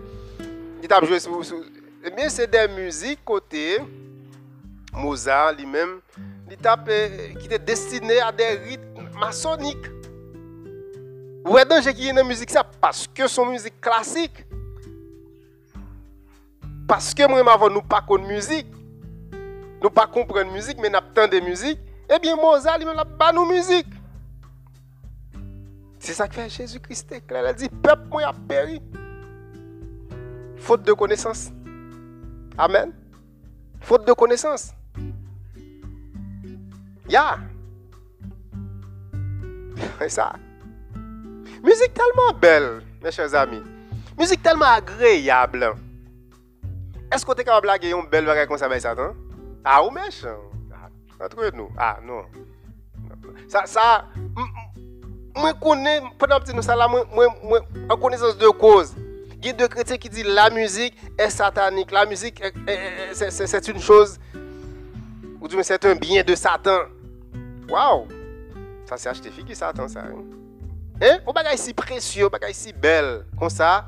il 0.82 0.88
t'a 0.88 1.04
joué 1.04 1.20
sur, 1.20 1.32
eh 2.04 2.12
bien 2.12 2.30
c'est 2.30 2.48
des 2.48 2.68
musiques 2.68 3.24
côté 3.24 3.80
Mozart 4.94 5.54
lui-même. 5.54 6.00
Eh, 6.88 7.34
qui 7.39 7.46
était 7.48 7.60
destiné 7.60 8.20
à 8.20 8.32
des 8.32 8.50
rythmes 8.50 9.10
maçonniques. 9.20 9.88
Où 11.46 11.58
est 11.58 11.66
danger 11.66 11.94
qui 11.94 12.08
est 12.08 12.13
dans 12.13 12.26
musique 12.26 12.52
ça? 12.52 12.63
Parce 12.63 13.08
que 13.08 13.28
son 13.28 13.46
musique 13.46 13.80
classique. 13.82 14.46
Parce 16.88 17.13
que 17.13 17.28
moi 17.28 17.39
avant 17.52 17.70
nous 17.70 17.82
pas 17.82 18.02
connaître 18.02 18.30
musique. 18.30 18.68
Nous 19.82 19.89
pas 19.89 20.06
comprendre 20.06 20.52
musique 20.52 20.78
mais 20.80 20.89
nous 20.89 20.98
avons 20.98 21.28
de 21.28 21.39
musique. 21.39 21.80
Eh 22.13 22.20
bien 22.20 22.36
Mozart 22.36 22.78
lui-même 22.78 22.96
n'a 22.96 23.06
pas 23.06 23.32
nous 23.32 23.46
musique 23.46 23.88
c'est 26.04 26.13
ça 26.13 26.28
que 26.28 26.36
fait 26.36 26.50
Jésus-Christ 26.50 27.16
Il 27.30 27.36
a 27.36 27.54
dit 27.54 27.70
peuple 27.70 28.08
moi 28.12 28.24
a 28.24 28.34
péri 28.34 28.82
faute 30.58 30.84
de 30.84 30.94
connaissance. 30.94 31.52
Amen. 32.58 32.94
Faute 33.82 34.06
de 34.06 34.13
connaissance. 34.13 34.74
Ya. 37.08 37.38
C'est 40.00 40.10
ça. 40.10 40.34
Musique 41.63 41.94
tellement 41.94 42.38
belle, 42.39 42.82
mes 43.02 43.12
chers 43.12 43.34
amis. 43.36 43.63
Musique 44.18 44.42
tellement 44.42 44.66
agréable. 44.66 45.74
Est-ce 47.12 47.26
que 47.26 47.34
tu 47.34 47.42
es 47.42 47.44
capable 47.44 47.68
de 47.68 47.72
blaguer 47.72 47.92
une 47.92 48.10
belle 48.10 48.26
bagarre 48.26 48.48
comme 48.48 48.58
ça, 48.58 48.68
ben, 48.70 48.80
Satan? 48.80 49.13
Ah, 49.63 49.84
ou 49.86 49.92
méchant? 49.92 50.39
Ah, 50.72 50.89
entre 51.26 51.52
nous. 51.56 51.70
Ah, 51.78 52.00
non. 52.04 52.24
Ça, 53.48 53.66
ça, 53.66 54.06
moi, 55.36 55.54
connais, 55.54 56.02
pendant 56.17 56.39
que 56.39 56.52
nous 56.52 56.62
ça 56.62 56.76
là, 56.76 56.88
en 57.89 57.98
connaissance 57.98 58.38
de 58.38 58.48
cause. 58.50 58.93
Il 59.41 59.48
y 59.48 59.50
a 59.50 59.54
deux 59.54 59.67
chrétiens 59.67 59.98
qui 59.98 60.08
disent 60.08 60.26
la 60.26 60.50
musique 60.50 60.96
est 61.17 61.30
satanique. 61.30 61.91
La 61.91 62.06
musique, 62.06 62.41
c'est 63.12 63.67
une 63.67 63.80
chose, 63.80 64.17
ou 65.41 65.48
du 65.48 65.56
moins, 65.56 65.63
c'est 65.63 65.84
un 65.86 65.96
bien 65.96 66.24
de 66.24 66.34
Satan. 66.36 66.80
Waouh! 67.67 68.08
Ça, 68.86 68.96
c'est 68.98 69.10
acheté 69.10 69.30
qui 69.30 69.56
Satan, 69.56 69.88
ça. 69.88 70.02
Hein? 70.02 70.24
Hein? 71.02 71.17
Un 71.28 71.32
bagage 71.34 71.58
si 71.58 71.74
précieux, 71.74 72.30
bagage 72.30 72.54
si 72.54 72.72
belle, 72.72 73.26
comme 73.38 73.50
ça, 73.50 73.88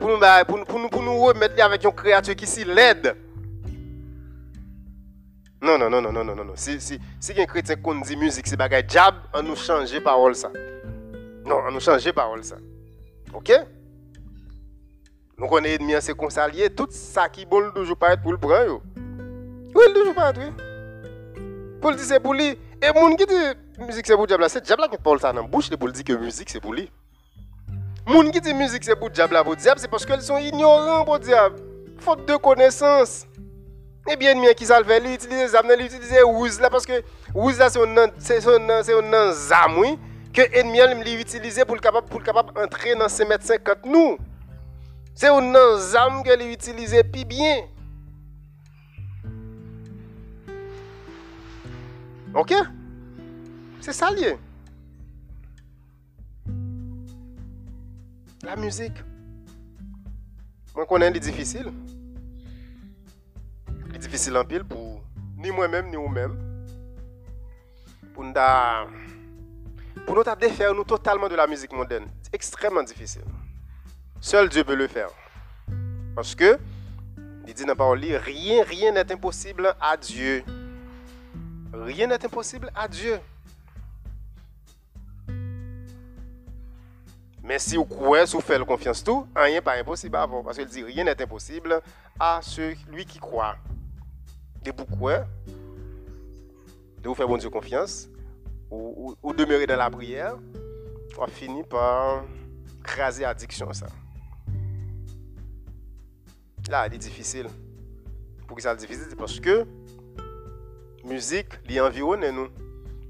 pour 0.00 0.08
nous, 0.08 0.64
pour, 0.64 0.78
nous, 0.78 0.88
pour 0.88 1.02
nous 1.02 1.18
remettre 1.18 1.62
avec 1.62 1.84
une 1.84 1.92
créature 1.92 2.36
qui 2.36 2.46
si 2.46 2.64
laide. 2.64 3.16
Non, 5.60 5.76
non, 5.78 5.90
non, 5.90 6.00
non, 6.00 6.12
non, 6.12 6.24
non, 6.24 6.44
non. 6.44 6.52
Si, 6.54 6.80
si, 6.80 6.98
si 7.18 7.32
un 7.40 7.46
chrétien 7.46 7.76
qu'on 7.76 8.00
dit 8.00 8.16
musique, 8.16 8.46
c'est 8.46 8.56
bagage 8.56 8.86
diable, 8.86 9.18
on 9.34 9.42
nous 9.42 9.56
change 9.56 9.98
parole 10.00 10.34
ça. 10.34 10.50
Non, 11.46 11.62
on 11.64 11.70
nous 11.70 11.80
change 11.80 12.10
parole 12.12 12.42
ça. 12.42 12.56
OK? 13.32 13.52
Nous 15.38 15.46
connaissons 15.46 15.80
ennemi, 15.80 15.94
c'est 16.00 16.14
qu'on 16.14 16.28
s'allie, 16.28 16.68
tout 16.74 16.88
ça 16.90 17.28
qui 17.28 17.46
bon 17.46 17.70
toujours 17.70 17.96
pas 17.96 18.14
être 18.14 18.22
pour 18.22 18.32
le 18.32 18.38
prendre. 18.38 18.80
Oui, 19.74 19.84
toujours 19.94 20.14
pas 20.14 20.30
être. 20.30 20.40
Pour 21.80 21.90
le 21.90 21.96
dire, 21.96 22.06
c'est 22.06 22.18
pour 22.18 22.34
lui. 22.34 22.58
Et 22.82 22.92
mon 22.94 23.14
qui 23.14 23.26
dit 23.26 23.34
musique 23.78 24.06
c'est 24.06 24.14
pour 24.14 24.22
le 24.22 24.28
diable, 24.28 24.48
c'est 24.48 24.58
le 24.58 24.64
diable 24.64 24.88
qui 24.90 24.98
parle 24.98 25.20
ça 25.20 25.32
dans 25.32 25.44
bouche 25.44 25.70
pour 25.70 25.90
dire 25.90 26.04
que 26.04 26.12
musique 26.14 26.50
c'est 26.50 26.60
pour 26.60 26.74
lui. 26.74 26.90
Moun 28.08 28.30
qui 28.32 28.40
dit 28.40 28.54
musique 28.54 28.82
c'est 28.82 28.96
pour 28.96 29.08
le 29.08 29.14
diable, 29.14 29.38
pour 29.44 29.54
diable, 29.54 29.78
c'est 29.78 29.88
parce 29.88 30.04
qu'ils 30.04 30.22
sont 30.22 30.38
ignorants 30.38 31.04
pour 31.04 31.14
le 31.14 31.20
diable. 31.20 31.60
Faute 31.98 32.26
de 32.26 32.34
connaissance. 32.36 33.24
Et 34.08 34.16
bien, 34.16 34.40
bien 34.40 34.52
qui 34.52 34.66
ça 34.66 34.82
fait, 34.82 35.00
lui 35.00 35.14
utilise 35.14 35.50
zam, 35.50 35.66
lui 35.66 35.86
utilise 35.86 36.22
ouz 36.24 36.60
là 36.60 36.70
parce 36.70 36.86
que 36.86 37.02
ouz 37.34 37.58
là 37.58 37.70
c'est 37.70 37.80
un 37.80 38.10
c'est 38.18 38.46
un 38.46 38.82
c'est 38.82 38.94
un 38.94 39.76
oui 39.78 39.98
que 40.36 40.42
ennemi 40.54 41.02
lui 41.02 41.18
utilise 41.18 41.64
pour 41.64 41.76
le 41.76 41.80
capable 41.80 42.06
capable 42.22 42.52
entrer 42.60 42.94
dans 42.94 43.08
ces 43.08 43.24
mètres 43.24 43.46
50 43.46 43.86
nous. 43.86 44.18
C'est 45.14 45.28
un 45.28 45.78
zam 45.78 46.22
que 46.22 46.36
lui 46.36 46.52
utilise 46.52 46.94
puis 47.10 47.24
bien. 47.24 47.64
OK? 52.34 52.52
C'est 53.80 53.94
ça 53.94 54.10
lié. 54.10 54.36
La 58.42 58.56
musique. 58.56 59.02
Moi 60.74 60.84
connais 60.84 61.10
les 61.10 61.18
difficile. 61.18 61.72
C'est 63.90 63.98
difficile 64.00 64.36
en 64.36 64.44
pile 64.44 64.64
pour 64.64 65.02
ni 65.38 65.50
moi-même 65.50 65.88
ni 65.88 65.96
vous-même. 65.96 66.66
Pour 68.12 68.22
nous 68.22 68.34
pour 70.04 70.16
nous 70.16 70.22
défaire 70.38 70.74
nous 70.74 70.84
totalement 70.84 71.28
de 71.28 71.34
la 71.34 71.46
musique 71.46 71.72
moderne. 71.72 72.06
C'est 72.22 72.34
extrêmement 72.34 72.82
difficile. 72.82 73.24
Seul 74.20 74.48
Dieu 74.48 74.64
peut 74.64 74.74
le 74.74 74.88
faire. 74.88 75.08
Parce 76.14 76.34
que, 76.34 76.58
il 77.46 77.54
dit 77.54 77.62
dans 77.62 77.68
la 77.68 77.74
parole, 77.74 77.98
rien, 77.98 78.64
rien 78.64 78.92
n'est 78.92 79.12
impossible 79.12 79.74
à 79.80 79.96
Dieu. 79.96 80.44
Rien 81.72 82.06
n'est 82.06 82.24
impossible 82.24 82.70
à 82.74 82.88
Dieu. 82.88 83.18
Mais 87.42 87.60
si 87.60 87.76
vous 87.76 87.84
croyez, 87.84 88.26
si 88.26 88.34
vous 88.34 88.42
faites 88.42 88.64
confiance 88.64 89.04
tout, 89.04 89.24
rien 89.36 89.54
n'est 89.54 89.60
pas 89.60 89.74
impossible. 89.74 90.18
Parce 90.44 90.56
qu'il 90.56 90.66
dit 90.66 90.82
rien 90.82 91.04
n'est 91.04 91.22
impossible 91.22 91.80
à 92.18 92.40
celui 92.42 93.06
qui 93.06 93.18
croit. 93.20 93.56
De 94.64 94.72
vous 94.76 94.84
croire, 94.84 95.26
de 97.00 97.08
vous 97.08 97.14
faire 97.14 97.28
bon 97.28 97.36
Dieu 97.36 97.48
confiance, 97.48 98.08
ou, 98.70 99.32
demeurer 99.36 99.66
dans 99.66 99.76
la 99.76 99.90
prière, 99.90 100.36
on 101.18 101.26
finit 101.26 101.62
par 101.64 102.24
craser 102.82 103.22
l'addiction. 103.22 103.72
Ça. 103.72 103.86
Là, 106.68 106.86
il 106.86 106.94
est 106.94 106.98
difficile. 106.98 107.46
Pourquoi 108.46 108.62
ça 108.62 108.76
difficile 108.76 109.06
C'est 109.08 109.16
parce 109.16 109.40
que 109.40 109.66
musique, 111.04 111.48
li 111.68 111.80
environne 111.80 112.28
nous. 112.30 112.48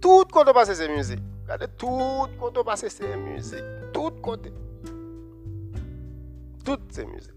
Tout 0.01 0.25
côté 0.31 0.53
passe 0.53 0.73
c'est 0.73 0.89
musique. 0.89 1.21
Regardez, 1.43 1.67
tout 1.77 2.27
côté 2.39 2.61
passe 2.65 2.87
c'est 2.89 3.17
musique. 3.17 3.65
Tout 3.93 4.11
côté. 4.23 4.53
Tout 6.65 6.79
c'est 6.91 7.07
musique. 7.07 7.33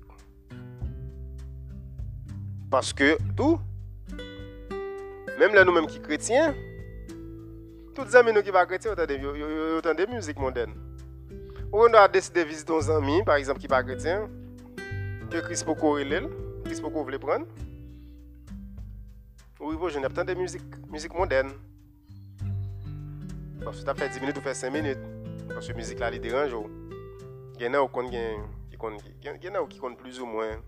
Parce 2.69 2.93
que 2.93 3.17
tout, 3.35 3.59
même 5.39 5.55
là 5.55 5.63
nous-mêmes 5.63 5.87
qui 5.87 5.99
chrétiens, 5.99 6.53
tous 7.99 8.05
les 8.05 8.15
amis 8.15 8.31
nous 8.31 8.41
qui 8.41 8.49
va 8.49 8.65
chrétiens, 8.65 8.93
autant 8.93 9.93
de 9.93 10.05
musique 10.05 10.39
mondaine. 10.39 10.73
Ou 11.71 11.83
on 11.83 11.93
a 11.93 12.07
décidé 12.07 12.43
de 12.43 12.49
visiter 12.49 12.71
nos 12.71 12.89
amis, 12.89 13.21
par 13.23 13.35
exemple, 13.35 13.59
qui 13.59 13.67
pas 13.67 13.83
chrétien, 13.83 14.29
que 15.29 15.37
Christ 15.39 15.65
peut 15.65 15.75
corréler, 15.75 16.21
Christ 16.63 16.81
peut 16.81 16.89
veut 16.89 17.19
prendre. 17.19 17.45
Oui, 19.59 19.75
bon, 19.75 19.89
je 19.89 19.99
n'ai 19.99 20.07
pas 20.07 20.23
de 20.23 20.33
musique, 20.33 20.61
musique 20.89 21.13
moderne. 21.13 21.51
Parce 23.63 23.79
que 23.79 23.83
tu 23.83 23.89
as 23.89 23.95
fait 23.95 24.09
10 24.09 24.21
minutes 24.21 24.37
ou 24.37 24.41
fait 24.41 24.53
5 24.53 24.71
minutes. 24.71 24.97
Parce 25.49 25.67
que 25.67 25.73
la 25.73 25.77
musique 25.77 25.99
là, 25.99 26.09
elle 26.11 26.21
dérange. 26.21 26.55
Il 27.59 27.65
y 27.65 27.67
en 27.67 27.73
a 27.73 29.67
qui 29.67 29.77
comptent 29.77 29.97
plus 29.97 30.21
ou 30.21 30.25
moins. 30.25 30.61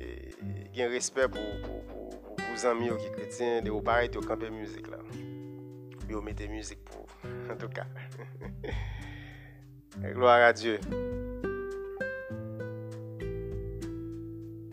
Il 0.00 0.78
y 0.78 0.82
a 0.82 0.86
un 0.86 0.88
respect 0.88 1.28
pour, 1.28 1.42
vos 1.42 2.66
amis 2.66 2.88
qui 2.98 3.10
chrétiens, 3.12 3.60
de 3.60 3.70
vous 3.70 3.82
pareil, 3.82 4.08
de 4.08 4.18
camper 4.18 4.50
musique 4.50 4.88
là. 4.90 4.96
Puis 6.12 6.18
vous 6.18 6.26
mettez 6.26 6.46
musique 6.46 6.84
pour. 6.84 7.06
En 7.50 7.56
tout 7.56 7.70
cas. 7.70 7.86
Gloire 10.12 10.42
à 10.42 10.52
Dieu. 10.52 10.78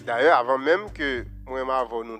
D'ailleurs, 0.05 0.39
avant 0.39 0.57
même 0.57 0.91
que 0.91 1.23
moi 1.47 1.61
et 1.61 1.63
ma 1.63 1.87
nous 1.89 2.03
nous 2.03 2.19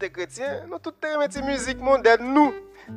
sommes 0.00 0.10
chrétiens, 0.10 0.66
nous 0.66 0.80
tous 0.80 0.94
remettons 1.04 1.46
musique 1.46 1.78
mondaine 1.78 2.34
nous. 2.34 2.52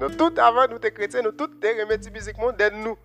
nous 0.00 0.08
tous 0.16 0.36
avant 0.40 0.66
nous 0.66 0.82
sommes 0.82 0.90
chrétiens, 0.90 1.22
nous 1.22 1.30
tous 1.30 1.50
remettons 1.62 2.10
musique 2.10 2.38
mondaine 2.38 2.82
nous. 2.82 2.98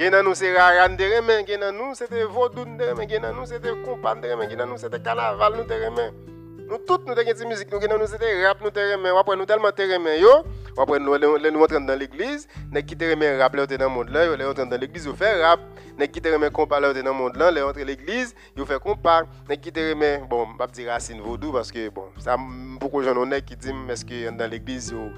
Gen 0.00 0.20
nous 0.20 0.34
c'est 0.34 0.52
raran 0.52 0.96
de 0.96 1.04
remen, 1.04 1.46
gen 1.46 1.70
nous 1.70 1.94
c'était 1.94 2.24
vaudou 2.24 2.64
de 2.64 2.84
remen, 2.90 3.08
gen 3.08 3.30
nous 3.32 3.46
c'était 3.46 3.70
compas 3.84 4.16
de 4.16 4.28
remen, 4.28 4.50
gen 4.50 4.64
nous 4.68 4.78
c'était 4.78 5.00
carnaval 5.00 5.58
nous 5.58 5.64
te 5.64 5.74
remen. 5.74 6.35
Nous 6.68 6.78
tous 6.78 6.98
nous 7.06 7.12
avons 7.12 7.48
musique, 7.48 7.70
nous 7.70 7.98
nous 7.98 8.06
c'était 8.06 8.44
rap 8.44 8.60
nous 8.60 8.70
remen, 8.74 9.12
après 9.16 9.36
nous 9.36 9.46
tellement 9.46 9.70
yo, 10.18 10.44
après 10.76 10.98
nous 10.98 11.16
nous 11.16 11.66
dans 11.86 11.98
l'église, 11.98 12.48
nous 12.72 13.38
rap 13.38 13.54
dans 13.54 13.66
le 13.78 13.88
monde 13.88 14.10
nous 14.10 14.64
dans 14.64 14.80
l'église, 14.80 15.06
nous 15.06 15.14
rap, 15.14 15.60
nous 15.96 16.50
compas 16.50 16.80
dans 16.80 16.92
le 16.92 17.12
monde 17.12 17.36
nous 17.36 17.44
entrons 17.44 17.72
dans 17.72 17.86
l'église, 17.86 18.34
nous 18.56 18.66
compas, 18.80 19.22
nous 19.48 19.56
qui 19.56 19.70
te 19.70 19.90
remen 19.90 20.26
bon, 20.28 20.56
pas 20.58 20.66
dire 20.66 20.90
racine 20.90 21.20
vaudou 21.20 21.52
parce 21.52 21.70
que 21.70 21.88
bon, 21.88 22.06
ça 22.18 22.36
beaucoup 22.80 23.00
de 23.00 23.06
gens 23.06 23.40
qui 23.46 23.54
disent 23.54 23.72
est-ce 23.88 24.04
que 24.04 24.30
dans 24.30 24.50
l'église 24.50 24.90
yo. 24.90 25.10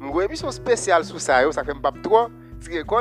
Une 0.00 0.22
émission 0.22 0.52
spéciale 0.52 1.04
sur 1.04 1.20
ça, 1.20 1.50
ça 1.50 1.64
fait 1.64 1.72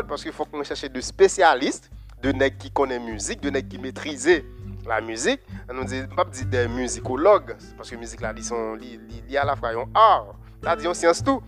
parce 0.07 0.23
qu'il 0.23 0.31
faut 0.31 0.45
qu'on 0.45 0.63
cherche 0.63 0.85
des 0.85 1.01
spécialistes, 1.01 1.91
de 2.23 2.31
qui 2.31 2.71
la 2.89 2.97
musique, 2.99 3.41
de 3.41 3.59
qui 3.59 3.77
maîtrisent 3.77 4.41
la 4.87 5.01
musique. 5.01 5.41
On 5.69 5.73
ne 5.73 5.83
dit 5.83 6.03
pas 6.15 6.25
des 6.25 6.67
musicologues, 6.67 7.55
parce 7.77 7.89
que 7.89 7.95
la 7.95 8.01
musique 8.01 8.21
là, 8.21 8.33
ils 8.35 8.43
sont 8.43 8.75
liés 8.75 9.37
à 9.37 9.45
la 9.45 9.55
fois 9.55 9.69
un 9.69 9.85
art, 9.93 10.35
là, 10.61 10.75
ils 10.79 10.95
science 10.95 11.23
tout. 11.23 11.41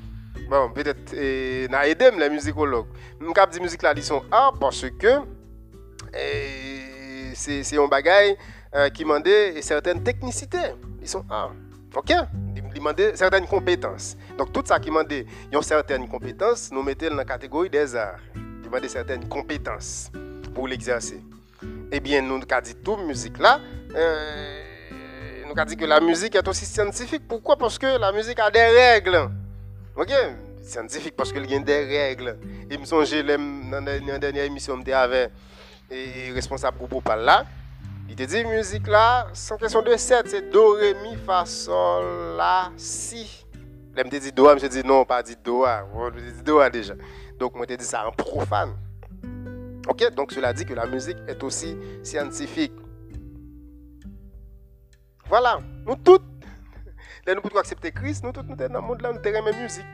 Bon, 0.50 0.70
peut-être, 0.72 1.14
eh, 1.14 1.68
na 1.70 1.88
aidé 1.88 2.10
les 2.18 2.30
musicologues. 2.30 2.88
Nous 3.20 3.32
cap 3.34 3.50
dit 3.50 3.60
musique 3.60 3.82
là, 3.82 3.94
ils 3.96 4.04
sont 4.04 4.24
art 4.32 4.54
parce 4.60 4.86
que 4.90 5.22
c'est 7.34 7.78
un 7.78 7.88
bagage 7.88 8.36
euh, 8.76 8.90
qui 8.90 9.04
demande 9.04 9.28
certaines 9.62 10.04
technicités. 10.04 10.74
Ils 11.02 11.08
sont 11.08 11.24
art. 11.30 11.54
OK? 11.96 12.12
Il 12.56 12.80
demande 12.80 13.12
certaines 13.14 13.46
compétences. 13.46 14.18
Donc, 14.38 14.52
tout 14.52 14.64
ça 14.66 14.80
qui 14.80 14.90
demande 14.90 15.14
certaines 15.62 16.08
compétences, 16.08 16.72
nous 16.72 16.82
mettons 16.82 17.10
dans 17.10 17.16
la 17.16 17.26
catégorie 17.26 17.70
des 17.70 17.96
arts. 17.96 18.20
Il 18.36 18.62
demande 18.64 18.88
certaines 18.88 19.28
compétences 19.28 20.12
pour 20.56 20.68
l'exercer. 20.68 21.22
Eh 21.96 22.00
bien, 22.00 22.24
nous 22.24 22.38
avons 22.38 22.62
dit 22.64 22.74
tout 22.74 22.98
musique 22.98 23.38
là. 23.38 23.60
Euh, 23.96 25.44
nous 25.46 25.52
avons 25.56 25.70
dit 25.70 25.78
que 25.78 25.86
la 25.86 26.00
musique 26.00 26.34
est 26.34 26.48
aussi 26.48 26.66
scientifique. 26.66 27.22
Pourquoi? 27.28 27.56
Parce 27.56 27.78
que 27.78 28.00
la 28.00 28.12
musique 28.12 28.40
a 28.40 28.50
des 28.50 28.66
règles. 28.66 29.30
OK? 29.96 30.12
Scientifique 30.64 31.16
parce 31.16 31.32
qu'il 31.32 31.46
y 31.46 31.54
a 31.56 31.60
des 31.60 31.86
règles. 31.86 32.40
Et 32.72 32.80
me 32.80 32.86
songe, 32.86 33.12
dans 33.12 33.86
la 33.86 34.18
dernière 34.18 34.46
émission, 34.46 34.76
je 34.84 34.92
avec 34.92 35.30
le 35.92 36.34
responsable 36.34 36.80
groupe 36.80 37.08
là. 37.08 37.46
Il 38.10 38.16
te 38.16 38.24
dit 38.24 38.44
musique 38.44 38.88
là, 38.88 39.28
sans 39.34 39.58
question 39.58 39.84
de 39.84 39.96
7, 39.96 40.28
c'est 40.28 40.50
do, 40.50 40.74
ré, 40.74 40.96
mi, 40.96 41.16
fa, 41.16 41.46
sol, 41.46 42.36
la, 42.36 42.72
si. 42.76 43.46
Là, 43.96 44.04
je 44.12 44.18
dit 44.18 44.32
do, 44.32 44.50
je 44.58 44.66
dit 44.66 44.84
non, 44.84 45.06
pas 45.06 45.22
dit 45.22 45.38
do, 45.44 45.64
je 46.16 46.32
dit 46.32 46.42
do 46.44 46.68
déjà. 46.70 46.96
Donc, 47.38 47.54
je 47.70 47.76
dit 47.76 47.86
ça 47.86 48.08
en 48.08 48.12
profane. 48.12 48.74
Ok, 49.88 50.14
donc 50.16 50.32
cela 50.32 50.54
dit 50.54 50.66
que 50.66 50.74
la 50.74 50.86
musique 50.86 51.18
est 51.28 51.44
aussi 51.44 51.78
scientifique. 52.04 52.72
Voilà, 55.28 55.60
nous 55.86 55.96
tous, 55.96 56.20
nous 57.28 57.42
pouvons 57.42 57.60
accepter 57.60 57.92
Christ, 57.92 58.24
nous 58.24 58.32
tous, 58.32 58.44
nous 58.44 58.58
sommes 58.58 58.68
dans 58.68 58.82
le 58.82 58.88
monde 58.88 59.02
là, 59.02 59.12
nous 59.12 59.20
avons 59.20 59.46
la 59.46 59.62
musique. 59.62 59.86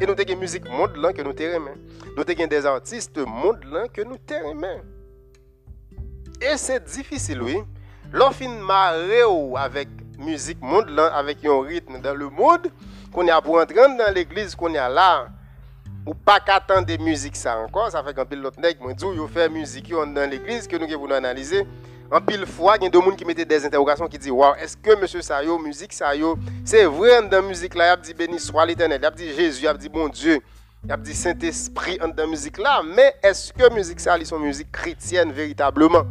Et 0.00 0.06
nous 0.06 0.12
avons 0.12 0.24
la 0.26 0.36
musique 0.36 0.68
monde 0.68 0.96
là 0.96 1.12
que 1.12 1.22
nous 1.22 1.32
aimons. 1.32 1.74
Nous 2.16 2.22
avons 2.22 2.46
des 2.46 2.66
artistes 2.66 3.18
monde 3.18 3.64
là 3.64 3.86
que 3.88 4.00
nous 4.02 4.16
aimons. 4.30 4.82
Et 6.40 6.56
c'est 6.56 6.82
difficile, 6.84 7.42
oui. 7.42 7.58
Lorsqu'on 8.12 8.60
marre 8.60 8.94
avec 9.56 9.88
musique 10.18 10.62
monde 10.62 10.88
là, 10.88 11.06
avec 11.14 11.44
un 11.44 11.60
rythme 11.62 12.00
dans 12.00 12.14
le 12.14 12.28
monde, 12.30 12.68
qu'on 13.12 13.26
a 13.28 13.40
pour 13.42 13.58
entrer 13.58 13.74
dans 13.74 14.14
l'église, 14.14 14.54
qu'on 14.54 14.74
a 14.74 14.88
là, 14.88 15.28
ou 16.06 16.14
pas 16.14 16.40
qu'attendre 16.40 16.86
des 16.86 16.98
musiques 16.98 17.36
ça 17.36 17.58
encore, 17.58 17.90
ça 17.90 18.02
fait 18.02 18.14
qu'un 18.14 18.24
pilote 18.24 18.58
nègre, 18.58 18.82
moi, 18.82 18.92
dit, 18.92 19.04
yo 19.04 19.26
fait 19.26 19.48
musique 19.48 19.90
dans 19.90 20.30
l'église 20.30 20.66
que 20.66 20.76
nous 20.76 20.86
devons 20.86 21.10
analyser. 21.10 21.66
En 22.10 22.20
pile 22.20 22.46
fois, 22.46 22.76
il 22.76 22.84
y 22.84 22.86
a 22.86 22.90
des 22.90 23.00
gens 23.00 23.10
qui 23.12 23.24
mettent 23.24 23.48
des 23.48 23.64
interrogations 23.64 24.06
qui 24.06 24.18
disent 24.18 24.30
Waouh, 24.30 24.54
est-ce 24.56 24.76
que 24.76 25.00
monsieur 25.00 25.22
Sayo, 25.22 25.58
musique 25.58 25.92
Sayo, 25.92 26.36
c'est 26.64 26.84
vrai 26.84 27.26
dans 27.28 27.42
musique 27.42 27.74
là, 27.74 27.86
il 27.86 27.90
a 27.90 27.96
dit 27.96 28.14
béni 28.14 28.38
soit 28.38 28.66
l'éternel, 28.66 29.00
il 29.02 29.06
a 29.06 29.10
dit 29.10 29.32
Jésus, 29.32 29.62
il 29.62 29.68
a 29.68 29.74
dit 29.74 29.88
bon 29.88 30.08
Dieu, 30.08 30.40
il 30.84 30.92
a 30.92 30.96
dit 30.96 31.14
Saint-Esprit 31.14 31.98
dans 32.14 32.28
musique 32.28 32.58
là, 32.58 32.82
mais 32.84 33.14
est-ce 33.22 33.52
que 33.52 33.72
musique 33.72 34.00
ça, 34.00 34.16
c'est 34.22 34.34
une 34.36 34.42
musique 34.42 34.70
chrétienne 34.70 35.32
véritablement? 35.32 36.04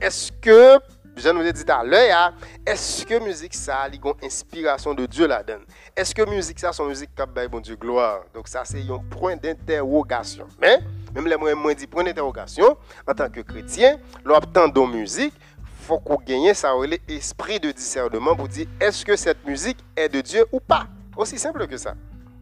Est-ce 0.00 0.30
que, 0.40 0.78
je 1.18 1.28
nous 1.30 1.42
ai 1.42 1.52
dit 1.52 1.64
à 1.68 1.82
l'heure, 1.82 2.16
hein, 2.16 2.34
est-ce 2.64 3.04
que 3.04 3.18
musique 3.22 3.54
ça, 3.54 3.78
a 3.78 3.88
une 3.88 4.00
inspiration 4.22 4.94
de 4.94 5.06
Dieu 5.06 5.26
là-dedans? 5.26 5.62
Est-ce 5.96 6.14
que 6.14 6.28
musique 6.28 6.58
ça, 6.58 6.70
une 6.78 6.86
musique 6.86 7.10
qui 7.14 7.22
a 7.22 7.48
bon 7.48 7.60
Dieu 7.60 7.76
gloire? 7.76 8.22
Donc 8.32 8.48
ça, 8.48 8.62
c'est 8.64 8.80
un 8.90 8.98
point 9.10 9.36
d'interrogation. 9.36 10.46
Mais, 10.60 10.80
même 11.14 11.26
les 11.26 11.36
moyens 11.36 11.76
dit 11.76 11.86
point 11.86 12.04
d'interrogation, 12.04 12.76
en 13.06 13.14
tant 13.14 13.28
que 13.28 13.40
chrétien, 13.40 13.98
l'obtention 14.24 14.86
de 14.86 14.92
musique, 14.92 15.34
faut 15.80 15.98
qu'on 15.98 16.16
gagne 16.16 16.52
ça 16.54 16.72
l'esprit 17.08 17.58
de 17.58 17.70
discernement 17.70 18.36
pour 18.36 18.48
dire 18.48 18.66
est-ce 18.80 19.04
que 19.04 19.16
cette 19.16 19.44
musique 19.46 19.78
est 19.96 20.08
de 20.08 20.20
Dieu 20.20 20.46
ou 20.52 20.60
pas? 20.60 20.86
Aussi 21.16 21.38
simple 21.38 21.66
que 21.66 21.76
ça. 21.76 21.94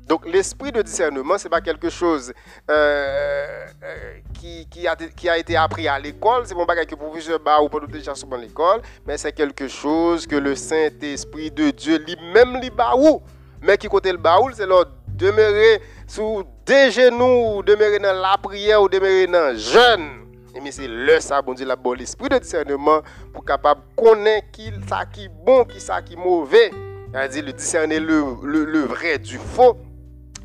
Donc 0.06 0.24
l'esprit 0.24 0.70
de 0.70 0.82
discernement, 0.82 1.36
ce 1.36 1.44
n'est 1.44 1.50
pas 1.50 1.60
quelque 1.60 1.90
chose 1.90 2.32
euh, 2.70 3.66
euh, 3.82 4.18
qui, 4.38 4.86
a, 5.28 5.38
été 5.38 5.56
appris 5.56 5.88
à 5.88 5.98
l'école, 5.98 6.42
c'est 6.46 6.54
bon 6.54 6.64
bagage 6.64 6.86
que 6.86 6.94
professeur 6.94 7.40
bas 7.40 7.60
ou 7.60 7.68
pas 7.68 7.80
déjà 7.88 8.12
dans 8.28 8.36
l'école, 8.36 8.82
mais 9.04 9.18
c'est 9.18 9.32
quelque 9.32 9.66
chose 9.66 10.24
que 10.26 10.36
le 10.36 10.54
Saint-Esprit 10.54 11.50
de 11.50 11.70
Dieu 11.70 11.98
lui-même 11.98 12.60
lui 12.60 12.70
où 12.98 13.20
Mais 13.62 13.76
qui 13.76 13.88
côté 13.88 14.12
le 14.12 14.18
baoul, 14.18 14.52
c'est 14.54 14.66
leur 14.66 14.86
demeurer 15.08 15.82
sous 16.06 16.44
des 16.64 16.92
genoux, 16.92 17.64
demeurer 17.64 17.98
dans 17.98 18.12
la 18.12 18.38
prière 18.40 18.82
ou 18.82 18.88
demeurer 18.88 19.26
dans 19.26 19.52
le 19.52 19.58
jeûne. 19.58 20.26
Et 20.54 20.60
mais 20.60 20.70
c'est 20.70 20.86
le 20.86 21.18
ça, 21.18 21.42
bon 21.42 21.52
Dieu, 21.52 21.66
l'esprit 21.98 22.28
de 22.28 22.38
discernement 22.38 23.02
pour 23.32 23.44
capable 23.44 23.80
connaître 23.96 24.52
qui 24.52 24.70
ça 24.88 25.04
qui 25.04 25.28
bon, 25.28 25.64
qui 25.64 25.80
ça 25.80 26.00
qui 26.00 26.16
mauvais. 26.16 26.70
C'est-à-dire 27.12 27.44
le 27.44 27.52
discerner 27.52 27.98
le, 27.98 28.22
le, 28.42 28.64
le 28.64 28.80
vrai 28.80 29.18
du 29.18 29.38
faux 29.38 29.76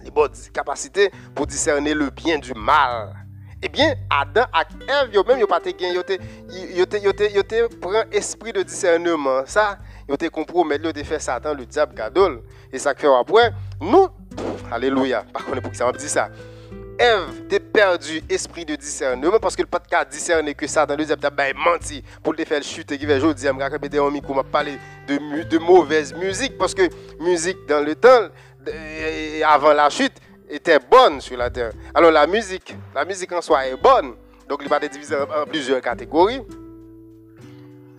les 0.03 0.11
bonnes 0.11 0.31
capacités 0.53 1.11
pour 1.35 1.47
discerner 1.47 1.93
le 1.93 2.09
bien 2.09 2.37
du 2.39 2.53
mal. 2.53 3.15
Eh 3.63 3.69
bien, 3.69 3.93
Adam 4.09 4.45
et 4.55 4.91
Ève, 4.91 5.13
yo 5.13 5.23
même 5.23 5.45
pas 5.45 5.59
te 5.59 5.69
gen, 5.69 5.93
yo 5.93 6.01
te 6.03 6.17
yo 6.97 7.13
te 7.13 7.23
yo 7.31 7.43
prend 7.79 8.03
esprit 8.11 8.51
de 8.51 8.63
discernement. 8.63 9.43
Ça, 9.45 9.77
yo 10.09 10.17
te 10.17 10.25
compromis, 10.29 10.77
yo 10.83 10.91
te 10.91 11.03
fait 11.03 11.19
Satan 11.19 11.53
le 11.53 11.67
diable 11.67 11.93
cadeau. 11.93 12.41
Et 12.73 12.79
ça 12.79 12.95
fait 12.95 13.07
après, 13.07 13.51
nous 13.79 14.07
alléluia. 14.71 15.23
Par 15.31 15.45
contre, 15.45 15.61
pour 15.61 15.71
que 15.71 15.77
ça 15.77 15.85
me 15.85 15.95
dit 15.95 16.09
ça. 16.09 16.29
Ève 16.97 17.47
t'es 17.49 17.59
perdu 17.59 18.21
esprit 18.29 18.65
de 18.65 18.75
discernement 18.75 19.39
parce 19.39 19.55
que 19.55 19.61
le 19.61 19.67
de 19.67 20.09
discerner 20.09 20.53
que 20.53 20.67
Satan 20.67 20.95
le 20.95 21.05
diable 21.05 21.21
t'a 21.21 21.31
menti 21.53 22.03
pour 22.21 22.35
te 22.35 22.43
faire 22.45 22.61
chuter 22.61 22.97
qui 22.97 23.05
va 23.05 23.15
aujourd'hui 23.15 23.47
me 23.47 23.63
répéter 23.63 23.99
en 23.99 24.11
micro 24.11 24.33
m'a 24.33 24.43
parler 24.43 24.77
de 25.07 25.43
de 25.43 25.57
mauvaise 25.57 26.13
musique 26.13 26.57
parce 26.59 26.75
que 26.75 26.83
musique 27.19 27.57
dans 27.67 27.83
le 27.83 27.95
temps 27.95 28.29
avant 29.45 29.73
la 29.73 29.89
chute 29.89 30.13
était 30.49 30.79
bonne 30.79 31.21
sur 31.21 31.37
la 31.37 31.49
terre. 31.49 31.71
Alors 31.93 32.11
la 32.11 32.27
musique, 32.27 32.75
la 32.93 33.05
musique 33.05 33.31
en 33.31 33.41
soi 33.41 33.67
est 33.67 33.75
bonne. 33.75 34.15
Donc 34.47 34.59
il 34.61 34.69
va 34.69 34.77
être 34.77 34.91
divisé 34.91 35.15
en 35.15 35.45
plusieurs 35.45 35.81
catégories. 35.81 36.41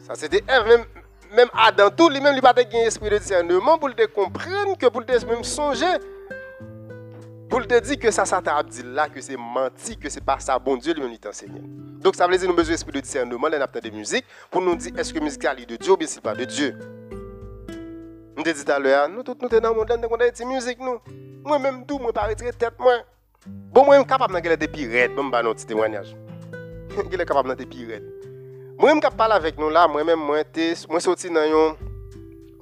Ça 0.07 0.15
c'était 0.15 0.43
même 0.47 0.85
même 1.35 1.49
Adam 1.55 1.91
tout 1.91 2.11
lui-même 2.11 2.35
il 2.37 2.43
va 2.43 2.53
un 2.57 2.87
esprit 2.87 3.09
de 3.09 3.19
discernement 3.19 3.79
pour 3.79 3.95
te 3.95 4.05
comprendre 4.07 4.77
que 4.77 4.87
pour 4.87 5.05
te 5.07 5.25
même 5.25 5.43
songer 5.43 5.87
pour 7.49 7.67
te 7.67 7.81
dire 7.81 7.99
que 7.99 8.11
ça 8.11 8.27
ça 8.27 8.43
t'a 8.43 8.63
dit 8.63 8.83
là 8.83 9.09
que 9.09 9.21
c'est 9.21 9.37
menti 9.37 9.97
que 9.97 10.11
c'est 10.11 10.25
pas 10.25 10.39
ça 10.39 10.59
bon 10.59 10.77
Dieu 10.77 10.93
lui-même 10.93 11.17
t'enseigne. 11.17 11.63
Donc 12.01 12.17
ça 12.17 12.27
veut 12.27 12.37
dire 12.37 12.49
nous 12.49 12.55
besoin 12.55 12.75
d'esprit 12.75 12.93
de 12.93 13.01
discernement 13.01 13.49
dans 13.49 13.59
la 13.59 13.67
de 13.67 13.91
musique 13.91 14.27
pour 14.51 14.61
nous 14.61 14.77
dire 14.77 14.93
est-ce 14.99 15.15
que 15.15 15.21
musique 15.21 15.45
est 15.45 15.67
de 15.67 15.77
Dieu 15.77 15.93
ou 15.93 15.97
bien 15.97 16.07
c'est 16.07 16.21
pas 16.21 16.35
de 16.35 16.45
Dieu? 16.45 16.79
Mwen 18.33 18.47
te 18.47 18.53
dit 18.57 18.71
alè 18.73 18.93
a, 18.97 19.03
nou 19.13 19.21
tout 19.27 19.37
nou 19.45 19.53
te 19.53 19.59
nan 19.61 19.75
moun 19.77 19.89
dan, 19.89 20.01
te 20.01 20.09
konta 20.09 20.25
eti 20.25 20.47
müzik 20.49 20.81
nou. 20.81 21.03
Mwen 21.45 21.61
mèm 21.61 21.81
tou, 21.85 22.01
mwen 22.01 22.15
pa 22.17 22.25
retire 22.31 22.55
tèt 22.57 22.79
mwen. 22.81 23.03
Bon 23.75 23.85
mwen 23.85 24.01
m 24.01 24.07
kapap 24.09 24.33
nan 24.33 24.41
gèlè 24.45 24.57
tepi 24.63 24.87
red, 24.89 25.13
mwen 25.13 25.29
ba 25.33 25.43
nou 25.45 25.53
ti 25.59 25.67
témoignaj. 25.69 26.15
Gèlè 27.13 27.27
kapap 27.29 27.51
nan 27.51 27.59
tepi 27.59 27.85
red. 27.91 28.07
Mwen 28.81 28.97
m 28.97 29.03
kap 29.05 29.19
pala 29.21 29.37
vek 29.43 29.61
nou 29.61 29.69
la, 29.75 29.85
mwen 29.91 30.09
mèm 30.09 30.25
mwen 30.31 30.49
te, 30.49 30.71
mwen 30.89 31.05
soti 31.05 31.29
nan 31.35 31.45
yon, 31.51 31.77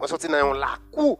mwen 0.00 0.10
soti 0.10 0.32
nan 0.32 0.42
yon 0.42 0.58
lakou. 0.58 1.14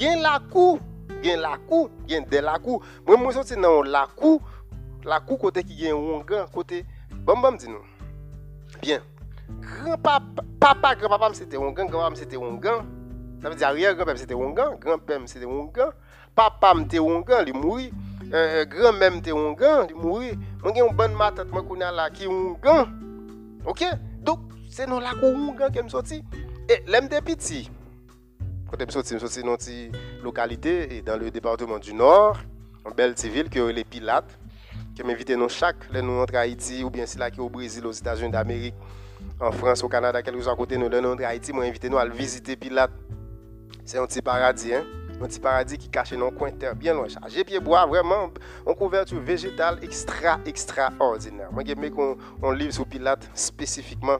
Gen 0.00 0.24
lakou, 0.24 0.80
gen 1.20 1.44
lakou, 1.44 1.90
gen 2.08 2.24
de 2.32 2.40
lakou. 2.46 2.80
Mwen 3.04 3.20
mwen 3.26 3.36
soti 3.36 3.60
nan 3.60 3.76
yon 3.76 3.92
lakou, 3.92 4.40
lakou 5.04 5.36
kote 5.44 5.66
ki 5.66 5.82
gen 5.82 5.98
yon 5.98 6.24
gan, 6.28 6.48
kote, 6.54 6.80
bambam 7.28 7.60
di 7.60 7.68
nou. 7.68 7.84
Bien. 8.80 9.04
Grand-papa, 9.60 10.42
papa, 10.58 10.94
grand-papa, 10.94 11.30
c'était 11.32 11.56
Wongan, 11.56 11.86
grand-papa, 11.86 12.16
c'était 12.16 12.36
Wongan. 12.36 12.84
Ça 13.42 13.48
veut 13.48 13.56
dire 13.56 13.68
arrière-grand-père, 13.68 14.18
c'était 14.18 14.34
Wongan, 14.34 14.76
grand-père, 14.78 15.20
c'était 15.26 15.46
Wongan. 15.46 15.90
Papa, 16.34 16.74
c'était 16.82 16.98
Wongan, 16.98 17.44
il 17.46 17.54
mourit. 17.54 17.92
Euh, 18.32 18.64
grand-mère, 18.66 19.12
c'était 19.14 19.32
Wongan, 19.32 19.86
il 19.88 19.96
mourit. 19.96 20.38
Moi, 20.62 20.72
j'ai 20.74 20.82
une 20.82 20.94
bonne 20.94 21.14
matin, 21.14 21.44
moi, 21.50 21.62
qu'on 21.62 21.80
a 21.80 21.90
là, 21.90 22.10
qui 22.10 22.24
est 22.24 22.26
Wongan. 22.26 22.86
Ok? 23.64 23.84
Donc, 24.20 24.40
c'est 24.70 24.86
dans 24.86 25.00
la 25.00 25.14
Wongan 25.14 25.70
que 25.70 25.82
je 25.82 25.88
sorti. 25.88 26.22
Et 26.68 26.82
l'aime 26.86 27.08
des 27.08 27.20
petits. 27.20 27.70
Quand 28.70 28.76
je 28.78 28.84
suis 28.84 28.92
sorti, 28.92 29.14
je 29.14 29.18
suis 29.18 29.42
sorti 29.42 29.42
dans 29.42 29.56
une 29.56 30.22
localité 30.22 31.02
dans 31.02 31.16
le 31.18 31.30
département 31.30 31.78
du 31.78 31.94
Nord, 31.94 32.38
en 32.84 32.90
belle 32.90 33.14
ville, 33.14 33.48
qui 33.48 33.58
est 33.58 33.72
les 33.72 33.84
Pilates, 33.84 34.38
qui 34.94 35.02
m'invite 35.02 35.32
dans 35.32 35.48
chaque, 35.48 35.90
là, 35.92 36.02
nous 36.02 36.20
entre 36.20 36.36
Haïti, 36.36 36.84
ou 36.84 36.90
bien 36.90 37.06
c'est 37.06 37.18
là 37.18 37.30
qui 37.30 37.40
au 37.40 37.48
Brésil, 37.48 37.86
aux 37.86 37.92
États-Unis 37.92 38.30
d'Amérique 38.30 38.74
en 39.40 39.52
France, 39.52 39.82
au 39.82 39.88
Canada, 39.88 40.22
quelques 40.22 40.46
à 40.48 40.54
côté 40.54 40.76
nous, 40.76 40.88
dans 40.88 41.16
Haïti, 41.18 41.52
moi 41.52 41.64
invité 41.64 41.88
nous 41.88 41.98
à 41.98 42.06
visiter 42.06 42.56
Pilate. 42.56 42.90
C'est 43.84 43.98
un 43.98 44.06
petit 44.06 44.20
paradis, 44.20 44.74
hein? 44.74 44.84
un 45.20 45.26
petit 45.26 45.40
paradis 45.40 45.78
qui 45.78 45.88
cache 45.88 46.12
dans 46.12 46.26
un 46.26 46.30
coin 46.30 46.50
terre 46.50 46.76
bien 46.76 46.94
loin. 46.94 47.06
J'ai 47.28 47.44
pied 47.44 47.58
bois, 47.58 47.86
vraiment, 47.86 48.30
en 48.66 48.74
couverture 48.74 49.20
végétale 49.20 49.78
extra, 49.82 50.38
extraordinaire. 50.44 51.50
Moi, 51.52 51.62
j'aime 51.66 51.90
qu'on 51.90 52.16
on 52.42 52.70
sur 52.70 52.86
Pilate 52.86 53.30
spécifiquement. 53.34 54.18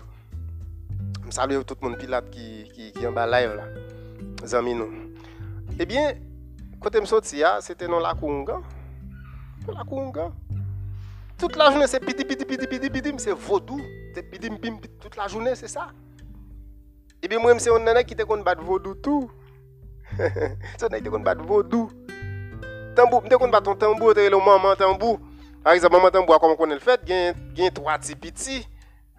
Je 1.26 1.30
salue 1.30 1.60
tout 1.66 1.76
le 1.80 1.88
monde 1.88 1.98
Pilate 1.98 2.30
qui, 2.30 2.92
est 3.00 3.06
en 3.06 3.12
bas 3.12 3.26
live 3.26 3.54
là. 3.54 4.56
amis 4.56 4.74
nous. 4.74 4.90
Eh 5.78 5.86
bien, 5.86 6.14
quand 6.80 6.90
je 6.92 6.98
suis 6.98 7.06
sorti, 7.06 7.42
c'était 7.60 7.86
dans 7.86 8.00
la 8.00 8.14
Kunga. 8.14 8.60
Dans 9.66 9.74
la 9.74 9.84
Kunga. 9.84 10.32
Toute 11.40 11.56
la 11.56 11.70
journée, 11.70 11.86
c'est 11.86 12.00
piti, 12.00 12.22
piti, 12.22 12.44
piti, 12.44 12.66
piti, 12.66 12.90
piti, 12.90 13.12
c'est 13.16 13.32
vaudou. 13.32 13.80
C'est 14.14 14.22
piti, 14.22 14.50
piti, 14.50 14.90
toute 15.00 15.16
la 15.16 15.26
journée, 15.26 15.54
c'est 15.54 15.68
ça. 15.68 15.88
Et 17.22 17.28
bien, 17.28 17.38
moi, 17.38 17.58
c'est 17.58 17.74
un 17.74 17.78
nana 17.78 18.04
qui 18.04 18.14
te 18.14 18.22
qu'on 18.24 18.42
bat 18.42 18.54
vaudou 18.54 18.94
tout. 18.94 19.30
c'est 20.18 20.84
un 20.84 20.88
nana 20.88 20.98
qui 20.98 21.04
te 21.04 21.08
qu'on 21.08 21.20
bat 21.20 21.34
vaudou. 21.34 21.90
Tambour, 22.94 23.22
te 23.22 23.34
qu'on 23.36 23.48
bat 23.48 23.62
ton 23.62 23.74
tambour, 23.74 24.12
te 24.12 24.20
le 24.20 24.36
maman 24.36 24.76
tambour. 24.76 25.18
Par 25.64 25.72
exemple, 25.72 25.96
maman 25.96 26.10
tambour, 26.10 26.38
comme 26.40 26.54
on 26.58 26.66
le 26.66 26.78
fait, 26.78 27.00
il 27.06 27.62
y 27.62 27.66
a 27.66 27.70
trois 27.70 27.96
petits 27.96 28.16
petits. 28.16 28.68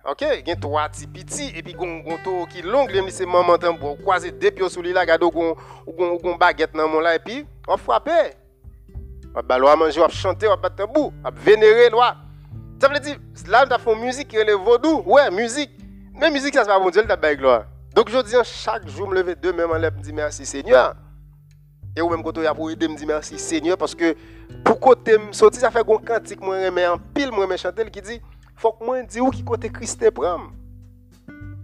Ok, 0.08 0.22
il 0.22 0.48
y 0.48 0.52
a 0.52 0.56
trois 0.56 0.90
petits 0.90 1.08
petits, 1.08 1.52
et 1.56 1.64
puis 1.64 1.76
il 1.80 2.08
y 2.08 2.12
a 2.12 2.14
un 2.14 2.46
qui 2.46 2.62
long, 2.62 2.88
c'est 3.10 3.26
maman 3.26 3.58
tambour. 3.58 3.98
Croiser 3.98 4.32
deux 4.32 4.52
pieds 4.52 4.70
sous 4.70 4.84
lui 4.84 4.94
là, 4.94 5.04
il 5.06 5.08
y 5.08 5.12
a 5.12 6.38
baguette 6.38 6.74
dans 6.74 6.88
mon 6.88 7.00
là, 7.00 7.16
et 7.16 7.20
puis 7.20 7.48
on 7.68 7.78
frappe. 7.78 8.10
On 9.34 9.42
va 9.42 9.76
manger, 9.76 10.00
on 10.00 10.04
va 10.04 10.10
chanter, 10.10 10.48
va 10.48 10.58
battre 10.58 10.86
on 10.94 11.12
va 11.24 11.32
vénérer 11.32 11.90
loi. 11.90 12.16
Ça 12.82 12.88
veut 12.88 13.00
dire, 13.00 13.18
là, 13.48 13.64
on 13.68 13.72
a 13.72 13.78
fait 13.78 13.96
musique 13.96 14.28
qui 14.28 14.36
le 14.38 14.54
vaudou. 14.54 15.04
Ouais, 15.06 15.30
musique. 15.32 15.72
Mais 16.14 16.32
musique, 16.32 16.54
ça, 16.54 16.64
c'est 16.64 16.70
pas 16.70 16.80
bon 16.80 16.90
Dieu, 16.90 17.04
le 17.04 17.36
gloire. 17.36 17.66
Donc, 17.96 18.10
je 18.10 18.22
dis, 18.24 18.36
chaque 18.44 18.88
jour, 18.88 19.08
je 19.08 19.12
me 19.12 19.24
lève 19.24 19.40
deux 19.40 19.54
mêmes 19.54 19.70
en 19.70 19.76
l'air, 19.76 19.92
me 19.92 20.02
dis 20.02 20.12
merci 20.12 20.46
Seigneur. 20.46 20.96
Et 21.96 22.02
ou 22.02 22.10
même 22.10 22.24
quand 22.24 22.38
on 22.38 22.56
pour 22.56 22.72
aider, 22.72 22.88
me 22.88 22.96
dis 22.96 23.06
merci 23.06 23.38
Seigneur, 23.38 23.78
parce 23.78 23.94
que 23.94 24.16
pour 24.64 24.80
côté 24.80 25.18
me 25.18 25.32
sortir, 25.32 25.62
ça 25.62 25.72
fait 25.72 25.80
un 25.80 25.98
cantique, 25.98 26.42
moi, 26.42 26.56
remets 26.58 26.88
en 26.88 26.98
pile, 26.98 27.32
moi, 27.32 27.48
me 27.48 27.58
chanter, 27.58 27.90
qui 27.90 28.02
dit, 28.02 28.22
faut 28.56 28.72
que 28.74 28.84
moi, 28.84 29.02
dis 29.04 29.22
où 29.22 29.30
qui 29.30 29.44
côté 29.44 29.70
Christ 29.70 30.10
prend. 30.12 30.40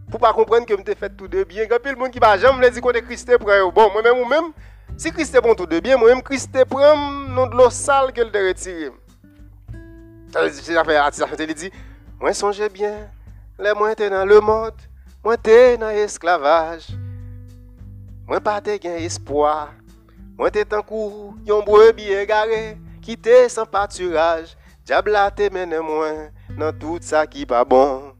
pour 0.10 0.20
pas 0.20 0.34
comprendre 0.34 0.66
que 0.66 0.74
je 0.76 0.94
fait 0.94 1.10
tout 1.10 1.28
de 1.28 1.44
bien. 1.44 1.66
Quand 1.68 1.78
le 1.84 1.96
monde 1.96 2.12
qui 2.12 2.20
va 2.20 2.38
jamais 2.38 2.70
dire 2.70 2.82
qu'on 2.82 2.92
est 2.92 3.02
Christ 3.02 3.38
prend 3.38 3.72
bon, 3.72 3.92
moi-même 3.92 4.20
ou 4.20 4.26
même 4.26 4.52
si 4.98 5.12
Christ 5.12 5.40
bon 5.42 5.54
tout 5.54 5.66
de 5.66 5.80
bien, 5.80 5.96
moi-même 5.96 6.22
Christ 6.22 6.52
prend 6.66 6.98
non 7.30 7.48
de 7.48 7.56
l'eau 7.56 7.70
sale 7.70 8.12
que 8.12 8.22
le 8.22 8.48
retiré. 8.48 8.92
Ça 10.32 10.84
fait 10.84 10.96
artiste 10.96 11.26
il 11.40 11.54
dit 11.54 11.72
moi 12.20 12.34
songez 12.34 12.68
bien, 12.68 13.10
les 13.60 13.74
moi 13.74 13.94
dans 13.94 14.26
le 14.26 14.40
monde, 14.40 14.74
moi 15.24 15.38
t'es 15.38 15.78
dans 15.78 15.90
l'esclavage. 15.90 16.88
Moi 18.28 18.42
pas 18.42 18.60
te 18.60 18.76
gain 18.78 18.96
espoir. 18.96 19.74
Moi 20.38 20.50
t'es 20.52 20.66
tant 20.66 20.82
coup, 20.82 21.38
yon 21.46 21.64
brebis 21.64 22.12
égaré, 22.12 22.78
qui 23.02 23.16
t'es 23.16 23.48
sans 23.50 23.66
pâturage. 23.66 24.58
Diable 24.84 25.16
a 25.16 25.30
te 25.30 25.52
mène 25.54 25.80
moi 25.80 26.10
dans 26.58 26.78
tout 26.78 26.98
ça 27.02 27.28
qui 27.28 27.46
pas 27.46 27.64
bon. 27.64 28.14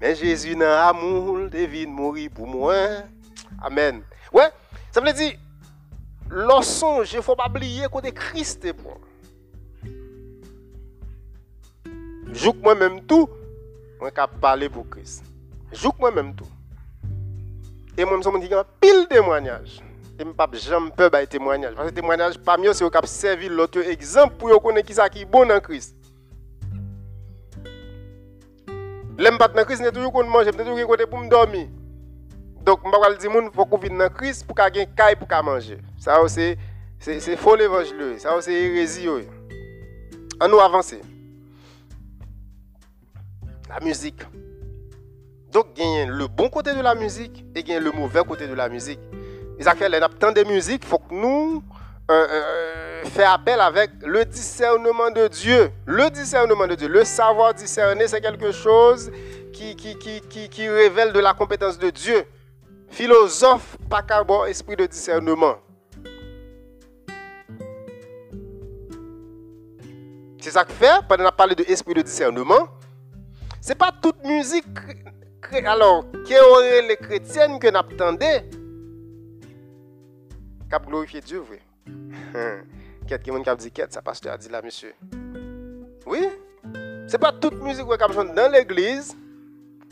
Mais 0.00 0.14
Jésus 0.14 0.56
dans 0.56 0.88
amour, 0.88 1.48
devine 1.50 1.92
mourir 1.92 2.30
pour 2.34 2.46
moi. 2.46 2.74
Amen. 3.62 4.02
Ouais, 4.32 4.50
ça 4.90 5.00
veut 5.00 5.12
dire, 5.12 5.34
lorsque 6.32 7.12
il 7.12 7.16
ne 7.16 7.22
faut 7.22 7.36
pas 7.36 7.46
oublier 7.48 7.86
que 7.86 8.10
Christ 8.10 8.64
est 8.64 8.72
bon. 8.72 8.96
Joue 12.32 12.54
moi-même 12.62 13.02
tout, 13.02 13.28
je 14.00 14.26
parler 14.40 14.68
pour 14.68 14.88
Christ. 14.88 15.22
Joue 15.72 15.92
moi-même 15.98 16.34
tout. 16.34 16.46
Et 17.96 18.04
moi, 18.04 18.18
je 18.24 18.28
me 18.30 18.40
dis 18.40 18.48
pile 18.80 19.06
témoignage. 19.08 19.80
Et 20.18 20.22
je 20.22 20.28
ne 20.28 20.32
pas 20.32 20.48
jamais 20.52 20.90
peur 20.90 21.10
de 21.10 21.24
témoignage. 21.26 21.74
Parce 21.74 21.90
que 21.90 21.94
témoignage, 21.94 22.38
pas 22.38 22.56
mieux, 22.56 22.72
c'est 22.72 22.88
que 22.88 23.06
servi 23.06 23.48
l'autre 23.48 23.80
exemple 23.80 24.36
pour 24.36 24.62
connaître 24.62 25.08
qui 25.10 25.20
est 25.20 25.24
bon 25.26 25.50
en 25.50 25.60
Christ. 25.60 25.94
Lem 29.18 29.36
bat 29.36 29.52
nan 29.54 29.66
kris, 29.68 29.80
ne 29.84 29.90
toujou 29.92 30.10
kon 30.10 30.30
manje, 30.32 30.50
ne 30.56 30.64
toujou 30.64 30.88
kote 30.88 31.04
pou 31.10 31.20
m 31.20 31.28
dormi. 32.62 32.66
Dok, 32.66 32.84
m 32.86 32.94
bakal 32.94 33.16
di 33.18 33.28
moun, 33.28 33.50
fò 33.54 33.66
kou 33.66 33.80
vin 33.82 33.96
nan 33.98 34.12
kris 34.14 34.42
pou 34.46 34.54
ka 34.54 34.68
gen 34.70 34.86
kay 34.96 35.16
pou 35.18 35.26
ka 35.26 35.42
manje. 35.42 35.78
Sa 36.00 36.20
ou 36.22 36.30
se, 36.30 36.54
se 37.02 37.36
fol 37.40 37.60
evanjlou. 37.60 38.16
Sa 38.22 38.36
ou 38.36 38.44
se 38.44 38.54
erezi 38.54 39.08
yo. 39.08 39.18
An 40.40 40.50
nou 40.50 40.62
avanse. 40.62 41.00
La 43.68 43.80
müzik. 43.82 44.24
Dok, 45.52 45.74
genyen 45.76 46.14
le 46.16 46.28
bon 46.28 46.48
kote 46.52 46.72
de 46.74 46.82
la 46.82 46.94
müzik, 46.96 47.42
e 47.52 47.60
genyen 47.60 47.84
le 47.84 47.92
mouvel 47.92 48.24
kote 48.28 48.48
de 48.48 48.56
la 48.56 48.70
müzik. 48.72 49.02
E 49.58 49.66
zakè, 49.66 49.90
lè 49.90 50.00
nap 50.00 50.14
tan 50.20 50.34
de 50.36 50.46
müzik, 50.48 50.86
fòk 50.88 51.12
nou... 51.12 51.62
Euh, 52.10 52.26
euh, 52.30 53.04
fait 53.04 53.24
appel 53.24 53.60
avec 53.60 53.90
le 54.04 54.24
discernement 54.24 55.10
de 55.10 55.28
Dieu. 55.28 55.70
Le 55.86 56.10
discernement 56.10 56.66
de 56.66 56.74
Dieu, 56.74 56.88
le 56.88 57.04
savoir 57.04 57.54
discerner, 57.54 58.08
c'est 58.08 58.20
quelque 58.20 58.52
chose 58.52 59.10
qui, 59.52 60.68
révèle 60.68 61.12
de 61.12 61.20
la 61.20 61.32
compétence 61.32 61.78
de 61.78 61.90
Dieu. 61.90 62.24
Philosophe, 62.92 63.76
pas 63.88 64.02
qu'un 64.02 64.24
esprit 64.46 64.76
de 64.76 64.86
discernement. 64.86 65.56
C'est 70.40 70.50
ça 70.50 70.64
que 70.64 70.72
fait, 70.72 71.00
pendant 71.08 71.24
qu'on 71.24 71.28
a 71.28 71.32
parlé 71.32 71.54
de 71.54 71.64
esprit 71.64 71.94
de 71.94 72.02
discernement, 72.02 72.68
c'est 73.60 73.74
pas 73.74 73.92
toute 73.92 74.22
musique 74.24 74.66
alors 75.64 76.04
qui 76.24 76.34
aurait 76.38 76.82
les 76.82 76.96
chrétiennes 76.96 77.58
que 77.58 77.68
nous 77.68 77.78
attendons 77.78 78.16
qui 80.70 80.86
glorifier 80.86 81.20
Dieu, 81.20 81.40
vrai. 81.40 81.60
Quête 83.06 83.22
qui 83.22 83.30
a 83.30 83.56
dit 83.56 83.70
quête, 83.70 83.92
ça 83.92 84.00
pasteur 84.00 84.32
a 84.32 84.38
dit 84.38 84.48
là, 84.48 84.62
monsieur. 84.62 84.94
Oui, 86.06 86.26
c'est 87.06 87.18
pas 87.18 87.32
toute 87.32 87.60
musique 87.60 87.84
qui 87.84 88.14
chante 88.14 88.34
dans 88.34 88.50
l'église. 88.50 89.14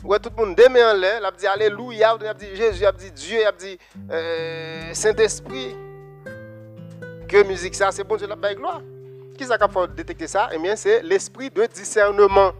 Où 0.03 0.17
tout 0.17 0.31
le 0.35 0.45
monde 0.45 0.55
démet 0.55 0.83
en 0.83 0.93
l'air, 0.93 1.19
il 1.19 1.25
a 1.25 1.31
dit 1.31 1.47
Alléluia, 1.47 2.17
il 2.19 2.27
a 2.27 2.33
dit 2.33 2.55
Jésus, 2.55 2.81
il 2.81 2.85
a 2.85 2.91
dit 2.91 3.11
Dieu, 3.11 3.39
il 3.41 3.45
a 3.45 3.51
dit 3.51 3.77
euh, 4.09 4.93
Saint-Esprit. 4.93 5.75
Que 7.27 7.43
musique 7.43 7.75
ça, 7.75 7.91
c'est 7.91 8.03
bon 8.03 8.15
Dieu 8.17 8.27
la 8.27 8.55
gloire. 8.55 8.81
Qui 9.37 9.45
ça 9.45 9.57
qui 9.57 9.95
détecter 9.95 10.27
ça? 10.27 10.49
Eh 10.53 10.57
bien, 10.57 10.75
c'est 10.75 11.01
l'esprit 11.01 11.49
de 11.49 11.65
discernement. 11.65 12.51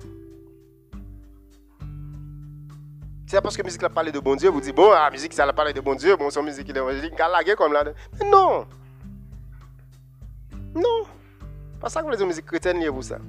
C'est 3.27 3.41
parce 3.41 3.55
que 3.55 3.61
la 3.61 3.65
musique 3.67 3.83
a 3.83 3.89
parlé 3.89 4.11
de 4.11 4.19
bon 4.19 4.35
Dieu, 4.35 4.49
vous 4.49 4.59
dites, 4.59 4.75
bon, 4.75 4.91
la 4.91 5.09
musique 5.09 5.31
ça 5.31 5.45
a 5.45 5.53
parlé 5.53 5.71
de 5.71 5.79
bon 5.79 5.95
Dieu, 5.95 6.17
bon, 6.17 6.29
son 6.29 6.43
musique 6.43 6.69
évangélique, 6.69 7.13
il 7.17 7.55
comme 7.55 7.71
là. 7.71 7.85
Mais 8.19 8.29
non! 8.29 8.65
Non. 10.75 11.03
Pas 11.79 11.89
ça 11.89 12.01
que 12.01 12.05
vous 12.05 12.11
les 12.11 12.25
musique 12.25 12.45
chrétienne 12.45 12.79
liée 12.79 12.89
vous 12.89 13.01
ça. 13.01 13.19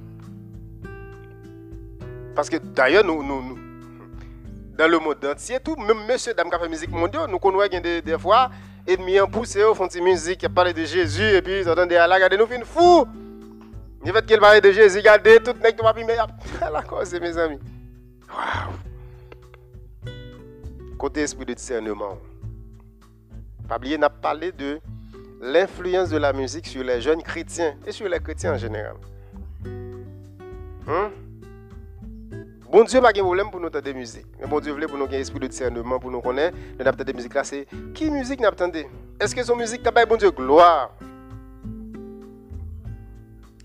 Parce 2.35 2.49
que 2.49 2.57
d'ailleurs, 2.57 3.03
nous, 3.05 3.23
nous, 3.23 3.57
dans 4.77 4.87
le 4.87 4.99
monde 4.99 5.23
entier, 5.25 5.59
tout, 5.59 5.75
même 5.75 6.05
monsieur, 6.07 6.33
dame 6.33 6.49
qui 6.49 6.57
fait 6.57 6.69
musique 6.69 6.91
mondiale, 6.91 7.29
nous 7.29 7.39
connaissons 7.39 7.79
des, 7.79 8.17
fois, 8.17 8.49
ennemis 8.87 9.19
en 9.19 9.27
poussé, 9.27 9.61
font 9.75 9.87
une 9.87 10.03
musique, 10.03 10.39
qui 10.39 10.47
de 10.47 10.85
Jésus, 10.85 11.35
et 11.35 11.41
puis 11.41 11.59
ils 11.59 11.69
entendent 11.69 11.89
des 11.89 11.95
Allah, 11.95 12.15
regardez, 12.15 12.37
nous 12.37 12.47
fin 12.47 12.63
fou. 12.63 13.05
Le 14.05 14.11
fait 14.11 14.25
qu'il 14.25 14.39
parle 14.39 14.59
de 14.59 14.71
Jésus, 14.71 14.97
regardez, 14.97 15.39
tout 15.39 15.53
le 15.53 15.83
monde 15.83 16.05
mais 16.05 16.17
à 16.17 16.69
la 16.71 16.81
cause, 16.81 17.13
mes 17.13 17.37
amis. 17.37 17.59
Waouh. 18.29 18.73
Côté 20.97 21.21
esprit 21.21 21.45
de 21.45 21.53
discernement. 21.53 22.17
Pas 23.67 23.77
oublier, 23.77 23.97
n'a 23.97 24.09
parlé 24.09 24.51
de 24.51 24.79
l'influence 25.41 26.09
de 26.09 26.17
la 26.17 26.33
musique 26.33 26.67
sur 26.67 26.83
les 26.83 26.99
jeunes 26.99 27.21
chrétiens 27.21 27.75
et 27.85 27.91
sur 27.91 28.09
les 28.09 28.19
chrétiens 28.19 28.53
en 28.53 28.57
général. 28.57 28.95
Hein? 30.87 31.11
Bon 32.73 32.83
Dieu, 32.83 32.99
pas 33.01 33.13
de 33.13 33.21
problème 33.21 33.51
pour 33.51 33.59
nous 33.59 33.67
entendre 33.67 33.83
des 33.83 33.93
musiques. 33.93 34.25
Mais 34.41 34.47
bon 34.47 34.59
Dieu 34.59 34.71
voulait 34.73 34.87
pour 34.87 34.97
nous 34.97 35.05
un 35.05 35.11
esprit 35.11 35.39
de 35.39 35.45
discernement, 35.45 35.99
pour 35.99 36.09
nous 36.09 36.21
connaître, 36.21 36.57
nous 36.79 36.87
avons 36.87 37.03
des 37.03 37.13
musiques 37.13 37.35
là, 37.35 37.43
c'est 37.43 37.67
qui 37.93 38.09
musique 38.09 38.39
nous 38.39 38.47
attendez 38.47 38.87
Est-ce 39.19 39.35
que 39.35 39.43
son 39.43 39.55
musique 39.55 39.83
t'a 39.83 39.91
bon 40.07 40.15
Dieu 40.15 40.31
gloire? 40.31 40.89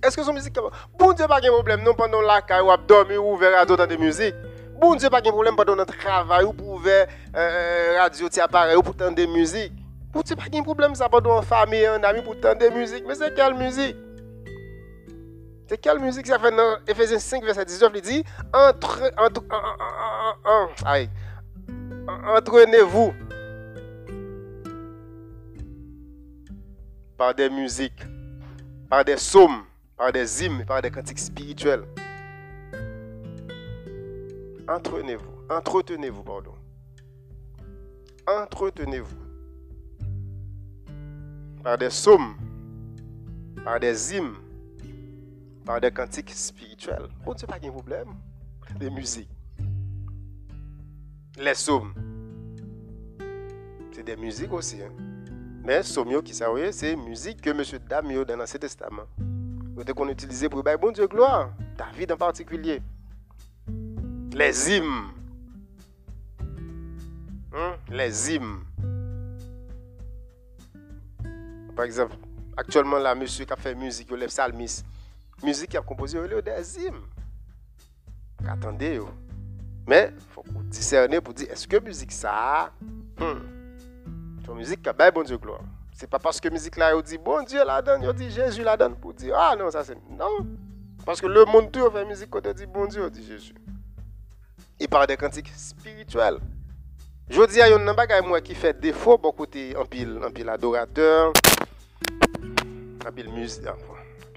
Est-ce 0.04 0.14
que 0.14 0.22
son 0.22 0.34
musique 0.34 0.54
Bon 0.98 1.14
Dieu, 1.14 1.26
pas 1.26 1.40
de 1.40 1.48
problème, 1.48 1.82
non 1.84 1.94
pendant 1.94 2.20
la 2.20 2.42
caille 2.42 2.60
ou 2.60 2.70
dormir 2.86 3.24
ou 3.24 3.32
ouvert 3.32 3.64
d'autres 3.64 3.86
de 3.86 3.96
musique. 3.96 4.34
Bon 4.78 4.94
Dieu, 4.94 5.08
pas 5.08 5.22
de 5.22 5.30
problème 5.30 5.56
pendant 5.56 5.74
notre 5.74 5.96
travail 5.96 6.44
ou 6.44 6.52
pour 6.52 6.68
ouvrir 6.74 7.06
euh, 7.34 7.96
radio, 7.98 8.28
appareil 8.42 8.76
ou 8.76 8.82
pour 8.82 8.94
entendre 8.94 9.26
musiques. 9.26 9.72
Pour 10.12 10.22
tu 10.22 10.36
pas 10.36 10.50
de 10.50 10.60
problème 10.60 10.94
ça 10.94 11.08
pour 11.08 11.26
en 11.32 11.40
famille, 11.40 11.86
un 11.86 12.02
ami 12.02 12.20
pour 12.20 12.34
entendre 12.36 12.58
des 12.58 12.70
musiques, 12.70 13.04
mais 13.08 13.14
c'est 13.14 13.34
quelle 13.34 13.54
musique? 13.54 13.96
C'est 15.68 15.76
quelle 15.76 15.98
musique 16.00 16.26
ça 16.26 16.38
fait 16.38 16.50
dans 16.50 16.78
Ephésiens 16.86 17.18
5 17.18 17.44
verset 17.44 17.66
19 17.66 17.92
il 17.96 18.00
dit 18.00 18.24
entre 18.54 19.12
entre 19.18 19.42
entraînez-vous 22.26 23.12
par 27.18 27.34
des 27.34 27.50
musiques, 27.50 28.02
par 28.88 29.04
des 29.04 29.16
psaumes, 29.16 29.64
par 29.96 30.10
des 30.12 30.42
hymnes, 30.44 30.64
par 30.64 30.80
des 30.80 30.90
cantiques 30.90 31.18
spirituels. 31.18 31.84
Entraînez-vous, 34.68 35.44
entretenez-vous, 35.50 36.22
pardon. 36.22 36.54
Entretenez-vous 38.26 39.16
par 41.62 41.76
des 41.76 41.88
psaumes, 41.88 42.36
par 43.64 43.80
des 43.80 44.14
hymnes, 44.14 44.34
par 45.68 45.82
des 45.82 45.90
cantiques 45.90 46.30
spirituels. 46.30 47.10
Bon 47.26 47.34
Dieu, 47.34 47.46
pas 47.46 47.58
de 47.58 47.68
problème. 47.68 48.14
Les 48.80 48.88
musiques. 48.88 49.28
Les 51.36 51.52
psaumes. 51.52 51.92
C'est 53.92 54.02
des 54.02 54.16
musiques 54.16 54.50
aussi. 54.50 54.80
Hein. 54.82 54.90
Mais 55.62 55.80
psaumes, 55.80 56.22
qui 56.22 56.32
c'est 56.32 56.96
musique 56.96 57.42
que 57.42 57.50
M. 57.50 57.62
Dame 57.86 58.24
dans 58.24 58.36
l'Ancien 58.36 58.58
Testament. 58.58 59.02
qu'on 59.94 60.08
utilisait 60.08 60.48
pour 60.48 60.62
bon 60.62 60.90
Dieu 60.90 61.06
gloire. 61.06 61.50
David 61.76 62.12
en 62.12 62.16
particulier. 62.16 62.80
Les 64.32 64.70
hymnes. 64.74 65.12
Hein? 67.52 67.76
Les 67.90 68.32
hymnes. 68.32 68.60
Par 71.76 71.84
exemple, 71.84 72.16
actuellement, 72.56 72.98
là, 72.98 73.14
monsieur 73.14 73.44
qui 73.44 73.52
a 73.52 73.56
fait 73.56 73.74
musique, 73.74 74.10
le 74.10 74.26
psalmiste, 74.28 74.86
musique 75.42 75.70
qui 75.70 75.76
a 75.76 75.80
composé, 75.80 76.18
il 76.18 76.42
des 76.42 76.80
hymnes. 76.80 76.94
Attendez, 78.46 79.00
mais 79.86 80.12
il 80.14 80.22
faut 80.32 80.44
discerner 80.64 81.20
pour 81.20 81.34
dire 81.34 81.50
est-ce 81.50 81.66
que 81.66 81.78
musique 81.78 82.12
ça, 82.12 82.72
hmm. 83.18 84.44
Ton 84.44 84.54
musique 84.54 84.82
qui 84.82 84.88
a 84.88 85.10
bon 85.10 85.22
Dieu 85.22 85.38
gloire? 85.38 85.60
C'est 85.92 86.08
pas 86.08 86.18
parce 86.18 86.40
que 86.40 86.48
musique 86.48 86.76
là, 86.76 86.94
il 86.94 87.02
dit 87.02 87.18
bon 87.18 87.42
Dieu 87.42 87.64
la 87.64 87.82
donne, 87.82 88.02
il 88.02 88.12
dit 88.12 88.30
Jésus 88.30 88.62
la 88.62 88.76
donne 88.76 88.96
pour 88.96 89.14
dire 89.14 89.34
ah 89.36 89.56
non, 89.56 89.70
ça 89.70 89.82
c'est 89.84 89.98
non. 90.10 90.46
Parce 91.04 91.20
que 91.20 91.26
le 91.26 91.44
monde 91.44 91.72
tout 91.72 91.90
fait 91.90 92.04
musique 92.04 92.30
quand 92.30 92.46
on 92.46 92.52
dit 92.52 92.66
bon 92.66 92.86
Dieu, 92.86 93.10
dit 93.10 93.26
Jésus. 93.26 93.54
Il 94.78 94.88
parle 94.88 95.06
des 95.06 95.16
cantiques 95.16 95.52
spirituels. 95.56 96.38
Je 97.28 97.42
dis 97.46 97.60
à 97.60 97.74
un 97.74 97.94
bagay 97.94 98.22
moi 98.22 98.40
qui 98.40 98.54
fait 98.54 98.78
défaut 98.78 99.18
beaucoup 99.18 99.46
de 99.46 99.76
en 99.76 99.84
pile 99.84 100.20
en 100.24 100.30
pile 100.30 100.48
adorateur 100.48 101.32
un 103.08 103.12
pile 103.12 103.32
musique, 103.32 103.64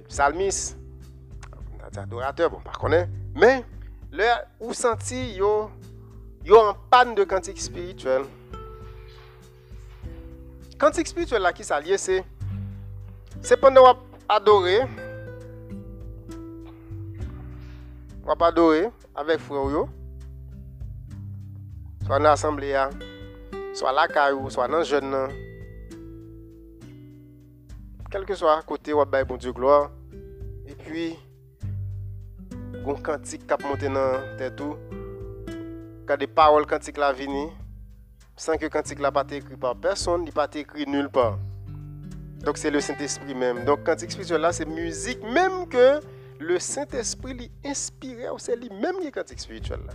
psalmiste, 0.07 0.77
adorateur, 1.97 2.49
bon, 2.49 2.59
pas 2.59 2.71
connaît. 2.71 3.09
Mais, 3.35 3.63
là, 4.11 4.45
où 4.59 4.73
senti 4.73 5.33
yo 5.35 5.69
yo 6.43 6.57
en 6.57 6.73
panne 6.89 7.15
de 7.15 7.23
cantique 7.23 7.61
spirituel? 7.61 8.23
Cantique 10.77 11.07
spirituel 11.07 11.41
là 11.41 11.53
qui 11.53 11.63
s'allie, 11.63 11.97
c'est 11.97 12.23
c'est 13.41 13.57
pendant 13.57 13.97
adorer, 14.27 14.81
on 18.25 18.33
adorer 18.33 18.89
avec 19.15 19.39
frère 19.39 19.87
soit 22.05 22.17
dans 22.17 22.23
l'assemblée, 22.23 22.85
soit 23.73 23.91
la 23.91 24.07
caillou, 24.07 24.49
soit 24.49 24.67
dans 24.67 24.83
jeune 24.83 25.15
quel 28.11 28.25
que 28.25 28.35
soit 28.35 28.61
côté 28.63 28.93
où 28.93 29.03
bon 29.05 29.37
Dieu 29.37 29.53
gloire. 29.53 29.89
Et 30.67 30.75
puis 30.75 31.17
un 32.87 32.93
cantique 32.95 33.45
qui 33.47 33.65
monté 33.65 33.87
dans 33.87 34.19
tête 34.37 34.55
tout 34.55 34.75
quand 36.07 36.17
des 36.17 36.27
paroles 36.27 36.65
cantique 36.65 36.97
la 36.97 37.13
vini 37.13 37.47
sans 38.35 38.57
que 38.57 38.65
cantique 38.67 38.99
la 38.99 39.11
pas 39.11 39.25
écrit 39.29 39.55
par 39.55 39.75
personne, 39.75 40.23
il 40.25 40.33
pas 40.33 40.49
écrit 40.55 40.85
nulle 40.87 41.09
part. 41.09 41.37
Donc 42.43 42.57
c'est 42.57 42.71
le 42.71 42.81
Saint-Esprit 42.81 43.35
même. 43.35 43.65
Donc 43.65 43.83
cantique 43.83 44.11
spirituel 44.11 44.47
c'est 44.51 44.65
musique 44.65 45.21
même 45.23 45.67
que 45.69 45.99
le 46.39 46.57
Saint-Esprit 46.57 47.33
lui 47.35 47.51
inspiré 47.63 48.25
c'est 48.37 48.55
lui 48.55 48.69
même 48.69 48.99
qui 48.99 49.11
cantique 49.11 49.39
spirituel 49.39 49.81
là. 49.85 49.93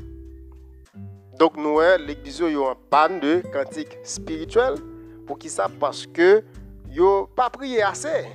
Donc 1.39 1.57
nous 1.57 1.81
l'église 2.07 2.39
yo 2.39 2.67
en 2.67 2.77
panne 2.77 3.21
de 3.21 3.43
cantique 3.53 3.99
spirituel 4.05 4.75
pour 5.27 5.39
qui 5.39 5.51
ça? 5.51 5.69
Parce 5.81 6.07
que 6.07 6.45
yo 6.89 7.29
pas 7.35 7.51
prié 7.51 7.83
assez. 7.83 8.27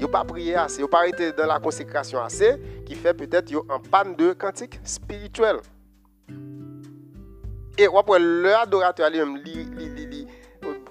Yo 0.00 0.08
pas 0.08 0.24
prié 0.24 0.56
assez, 0.56 0.80
yo 0.80 0.88
pas 0.88 1.06
été 1.06 1.32
dans 1.32 1.46
la 1.46 1.60
consécration 1.60 2.20
assez 2.20 2.60
qui 2.84 2.94
fait 2.94 3.14
peut-être 3.14 3.50
yo 3.50 3.64
en 3.68 3.78
panne 3.78 4.16
de 4.16 4.32
cantique 4.32 4.80
spirituel. 4.82 5.56
Et 7.78 7.86
après 7.86 8.18
le 8.18 8.54
adorateur 8.54 9.10
lui-même 9.10 9.40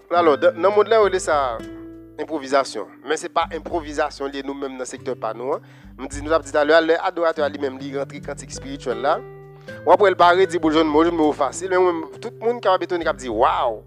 alors 0.10 0.38
dans 0.38 0.54
le 0.56 0.70
monde 0.70 0.88
là 0.88 1.02
on 1.02 1.20
ça 1.20 1.58
improvisation, 2.20 2.88
mais 3.06 3.18
c'est 3.18 3.30
pas 3.30 3.48
improvisation 3.52 4.28
lié 4.28 4.44
nous-mêmes 4.44 4.74
dans 4.74 4.80
le 4.80 4.86
secteur 4.86 5.18
pas 5.18 5.34
nous. 5.34 5.52
Dit 6.08 6.22
nous 6.22 6.32
avons 6.32 6.44
dit 6.44 6.52
tout 6.52 6.58
à 6.58 6.64
l'heure 6.64 6.82
le 6.82 7.04
adorateur 7.04 7.50
lui-même 7.50 7.78
li 7.78 7.98
rentre 7.98 8.20
cantique 8.22 8.52
spirituel 8.52 9.02
là. 9.02 9.20
Ou 9.86 9.92
après 9.92 10.10
le 10.10 10.16
parler 10.16 10.48
dit 10.48 10.60
pour 10.60 10.72
jeune 10.72 10.88
mot 10.88 11.32
facile, 11.32 11.72
tout 12.22 12.32
le 12.40 12.46
monde 12.46 12.62
qui 12.62 12.68
a 12.68 12.78
bétonné 12.78 13.06
dit 13.18 13.30
waouh 13.30 13.84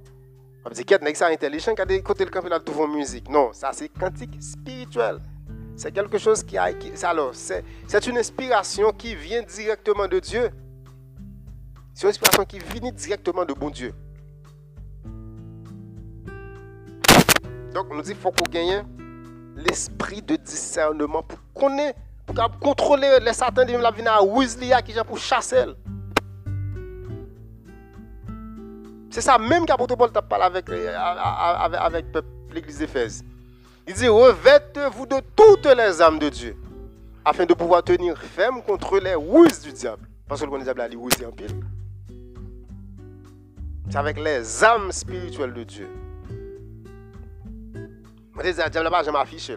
on 0.67 0.71
dit 0.71 0.85
qu'il 0.85 0.97
a 0.97 1.27
intelligent 1.27 1.75
qui 1.75 1.81
a 1.81 1.85
des 1.85 2.03
côtés 2.03 2.25
le 2.25 2.31
camp 2.31 2.45
là 2.49 2.59
tout 2.59 2.73
font 2.73 2.89
musique? 2.89 3.29
Non, 3.31 3.53
ça 3.53 3.71
c'est 3.73 3.89
cantique 3.89 4.43
spirituel. 4.43 5.21
C'est 5.77 5.93
quelque 5.93 6.19
chose 6.19 6.43
qui 6.43 6.59
a 6.59 6.71
alors 7.05 7.35
c'est 7.35 7.65
c'est 7.87 8.05
une 8.07 8.19
inspiration 8.19 8.91
qui 8.93 9.15
vient 9.15 9.43
directement 9.43 10.09
de 10.09 10.19
Dieu. 10.19 10.51
C'est 11.95 12.03
une 12.03 12.11
inspiration 12.11 12.45
qui 12.45 12.59
vient 12.59 12.91
directement 12.91 13.45
de 13.45 13.55
bon 13.55 13.71
Dieu. 13.71 13.95
Donc, 17.73 17.89
on 17.91 17.97
nous 17.97 18.03
dit 18.03 18.13
qu'il 18.13 18.21
faut 18.21 18.31
qu'on 18.31 18.51
gagne 18.51 18.85
l'esprit 19.55 20.23
de 20.23 20.37
discernement 20.37 21.23
pour 21.23 21.39
connaître, 21.55 21.99
pour 22.27 22.59
contrôler 22.59 23.19
les 23.21 23.35
satans 23.35 23.67
de 23.67 23.77
la 23.77 23.91
vie 23.91 24.07
à 24.07 24.23
Weasley 24.23 24.75
qui 24.83 24.95
pour 25.07 25.19
chasser. 25.19 25.65
C'est 29.17 29.23
ça 29.23 29.39
même 29.39 29.65
qu'apôtre 29.65 29.97
Paul 29.97 30.13
t'a 30.13 30.21
parlé 30.21 30.45
avec, 30.45 30.69
euh, 30.69 32.23
l'église 32.53 32.77
d'Éphèse. 32.81 33.25
Il 33.89 33.95
dit, 33.95 34.09
revêtez-vous 34.09 35.07
de 35.07 35.23
toutes 35.35 35.65
les 35.75 36.03
âmes 36.03 36.19
de 36.19 36.29
Dieu, 36.29 36.55
afin 37.25 37.47
de 37.47 37.55
pouvoir 37.55 37.83
tenir 37.83 38.19
ferme 38.19 38.61
contre 38.61 38.99
les 38.99 39.15
ruses 39.15 39.63
du 39.63 39.73
diable. 39.73 40.07
Parce 40.29 40.43
que 40.43 40.55
le 40.55 40.63
diable 40.63 40.83
a 40.83 40.89
dit 40.91 40.97
en 40.97 41.33
pile. 41.33 41.65
C'est 43.89 43.97
avec 43.97 44.21
les 44.21 44.63
âmes 44.63 44.93
spirituelles 44.93 45.55
de 45.55 45.65
Dieu. 45.65 45.89
Je 47.73 48.51
dis, 48.51 48.61
le 48.63 48.69
diable 48.69 48.91
n'a 48.91 49.03
jamais 49.03 49.19
affiché. 49.19 49.57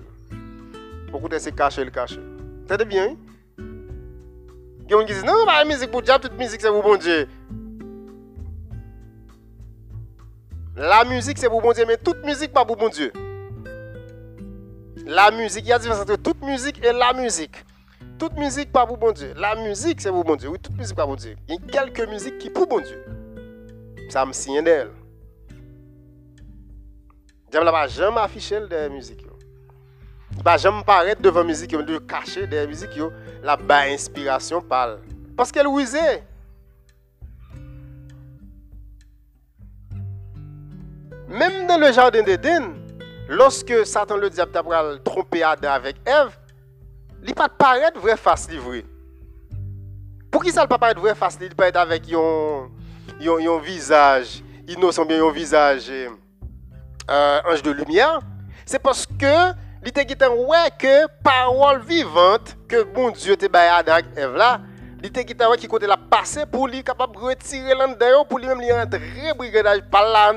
Beaucoup 1.12 1.28
de 1.28 1.36
le 1.36 1.90
caché. 1.90 2.22
C'est 2.70 2.88
bien? 2.88 3.18
Il 3.58 4.92
y 4.92 4.94
a 4.94 5.00
qui 5.04 5.14
disent, 5.14 5.26
non, 5.26 5.46
pas 5.46 5.62
la 5.62 5.66
musique 5.66 5.92
pour 5.92 6.00
le 6.00 6.06
diable, 6.06 6.30
toute 6.30 6.38
musique 6.38 6.62
c'est 6.62 6.70
pour 6.70 6.82
bon 6.82 6.96
Dieu. 6.96 7.28
La 10.76 11.04
musique, 11.04 11.38
c'est 11.38 11.50
pour 11.50 11.62
bon 11.62 11.74
Dieu, 11.74 11.86
mais 11.88 11.98
toute 11.98 12.24
musique, 12.24 12.54
pas 12.54 12.66
pour 12.66 12.78
bon 12.78 12.90
Dieu. 12.90 13.12
La 15.06 15.32
musique, 15.32 15.66
il 15.66 15.70
y 15.70 15.74
a 15.74 15.80
différence 15.80 16.02
entre 16.02 16.16
toute 16.16 16.42
musique 16.44 16.84
et 16.86 16.94
la 16.94 17.14
musique. 17.14 17.66
Toute 18.18 18.38
musique, 18.38 18.72
pas 18.72 18.86
pour 18.86 18.98
bon 18.98 19.12
Dieu. 19.12 19.34
La 19.36 19.56
musique, 19.56 20.02
c'est 20.02 20.12
pour 20.12 20.24
bon 20.24 20.36
Dieu. 20.36 20.50
Oui, 20.50 20.60
toute 20.60 20.78
musique, 20.78 20.96
pas 20.96 21.04
pour 21.04 21.16
bon 21.16 21.22
Dieu. 21.22 21.36
Il 21.48 21.56
y 21.56 21.78
a 21.78 21.84
quelques 21.84 22.08
musiques 22.10 22.38
qui 22.38 22.50
pour 22.50 22.68
bon 22.68 22.80
Dieu. 22.80 23.04
Ça 24.10 24.26
me 24.26 24.34
signe 24.34 24.64
d'elle. 24.64 24.92
Je 27.52 27.58
ne 27.58 27.66
vais 27.66 27.90
jamais 27.90 28.20
afficher 28.20 28.60
des 28.68 28.90
musiques. 28.90 29.26
Je 30.32 30.38
ne 30.38 30.44
vais 30.44 30.58
jamais 30.58 30.84
paraître 30.84 31.22
devant 31.22 31.40
la 31.40 31.46
musique, 31.48 31.76
de 31.76 31.98
cacher 31.98 32.46
des 32.46 32.68
musiques. 32.68 32.90
La 33.44 33.58
inspiration 33.92 34.62
parle. 34.62 35.00
Parce 35.36 35.52
qu'elle 35.52 35.68
est. 35.68 36.24
Même 41.30 41.68
dans 41.68 41.78
le 41.78 41.92
jardin 41.92 42.24
d'Éden, 42.24 42.74
lorsque 43.28 43.86
Satan 43.86 44.18
le 44.18 44.32
diable 44.32 44.52
t'a 44.52 44.64
trompé 45.04 45.44
Adam 45.44 45.70
avec 45.70 45.98
Ève, 46.04 46.36
il 47.24 47.36
pas 47.36 47.48
paraître 47.48 48.00
vrai 48.00 48.18
face 48.18 48.50
livré. 48.50 48.84
Pour 50.32 50.44
qui 50.44 50.52
ça 50.52 50.64
ne 50.64 50.68
pas 50.68 50.80
paraître 50.80 51.00
vrai 51.00 51.14
face 51.14 51.38
il 51.40 51.54
peut 51.54 51.66
être 51.66 51.78
avec 51.78 52.12
un 52.12 53.60
visage 53.60 54.44
innocent 54.68 55.06
bien 55.06 55.24
un 55.24 55.32
visage 55.32 55.92
euh, 55.92 57.40
ange 57.46 57.62
de 57.62 57.72
lumière, 57.72 58.22
c'est 58.66 58.80
parce 58.80 59.06
que 59.06 59.52
il 59.84 59.88
était 59.88 60.28
ouais 60.28 60.70
que 60.80 61.06
parole 61.24 61.82
vivante 61.82 62.58
que 62.68 62.84
bon 62.84 63.12
Dieu 63.12 63.36
te 63.38 63.46
baillé 63.46 63.70
Adam 63.70 63.94
avec 63.94 64.06
Ève 64.18 64.36
là, 64.36 64.62
il 65.00 65.06
était 65.06 65.24
qui 65.24 65.68
côté 65.68 65.86
la 65.86 65.96
passer 65.96 66.48
pour 66.48 66.68
lui 66.68 66.84
capable 66.84 67.16
de 67.16 67.20
retirer 67.20 67.76
l'endroit 67.76 68.26
pour 68.26 68.40
lui 68.40 68.48
même 68.48 68.60
lui 68.60 68.72
rentrer 68.72 69.32
brigadage 69.38 69.82
par 69.92 70.04
là 70.10 70.34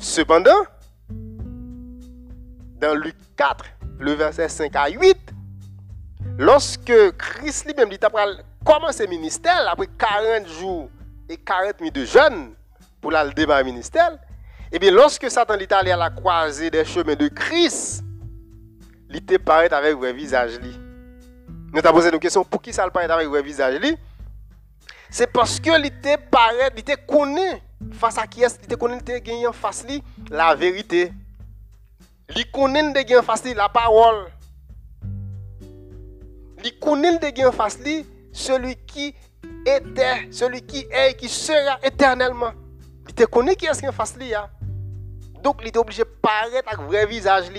Cependant, 0.00 0.62
dans 2.80 2.94
Luc 2.94 3.14
4, 3.36 3.66
le 3.98 4.12
verset 4.12 4.48
5 4.48 4.74
à 4.74 4.88
8, 4.88 5.14
lorsque 6.38 7.12
Christ 7.18 7.66
lui-même 7.66 7.90
dit 7.90 7.98
après 8.00 8.24
commencer 8.64 9.04
le 9.04 9.10
ministère, 9.10 9.68
après 9.70 9.88
40 9.98 10.48
jours 10.48 10.88
et 11.28 11.36
40 11.36 11.82
nuits 11.82 11.90
de 11.90 12.06
jeûne 12.06 12.54
pour 13.02 13.10
le 13.10 13.18
le 13.18 13.62
ministère, 13.62 14.12
et 14.72 14.76
eh 14.76 14.78
bien 14.78 14.90
lorsque 14.90 15.30
Satan 15.30 15.58
est 15.58 15.70
allé 15.70 15.90
à 15.90 15.98
la 15.98 16.08
croisée 16.08 16.70
des 16.70 16.86
chemins 16.86 17.14
de 17.14 17.28
Christ, 17.28 18.02
il 19.10 19.16
était 19.16 19.38
paraît 19.38 19.70
avec 19.70 19.96
un 20.02 20.12
visage. 20.12 20.58
Nous 21.72 21.78
avons 21.84 21.92
posé 21.92 22.10
une 22.10 22.18
question, 22.18 22.42
pour 22.42 22.62
qui 22.62 22.72
ça 22.72 22.86
le 22.86 22.90
paraît 22.90 23.10
avec 23.10 23.28
un 23.28 23.42
visage 23.42 23.78
C'est 25.10 25.30
parce 25.30 25.60
que 25.60 25.78
il 25.78 25.84
était 25.84 26.16
paraît, 26.16 26.70
il 26.74 26.80
était 26.80 26.96
face 27.92 28.18
à 28.18 28.26
qui 28.26 28.42
est-ce 28.42 28.58
qu'il 28.58 28.76
connaît 28.76 29.00
gagné 29.20 29.46
en 29.46 29.52
face 29.52 29.86
la 30.30 30.54
vérité. 30.54 31.12
Il 32.36 32.50
connaît 32.50 32.92
de 32.92 32.94
gagner 32.94 33.18
en 33.18 33.22
face 33.22 33.44
la 33.44 33.68
parole. 33.68 34.26
Il 36.64 36.78
connaît 36.78 37.18
de 37.18 37.22
gagner 37.22 37.46
en 37.46 37.52
face 37.52 37.78
celui 38.32 38.76
qui 38.86 39.14
était, 39.66 40.28
celui 40.30 40.62
qui 40.62 40.86
est 40.90 41.12
et 41.12 41.14
qui 41.14 41.28
sera 41.28 41.78
éternellement. 41.82 42.52
Il 43.08 43.14
te 43.14 43.24
connaît 43.24 43.56
qui 43.56 43.66
est-ce 43.66 43.80
qui 43.80 43.88
en 43.88 43.92
face 43.92 44.16
lui. 44.16 44.32
Donc 45.42 45.56
il 45.62 45.68
est 45.68 45.76
obligé 45.76 46.02
de 46.02 46.08
paraître 46.08 46.68
avec 46.68 46.86
vrai 46.86 47.06
visage 47.06 47.50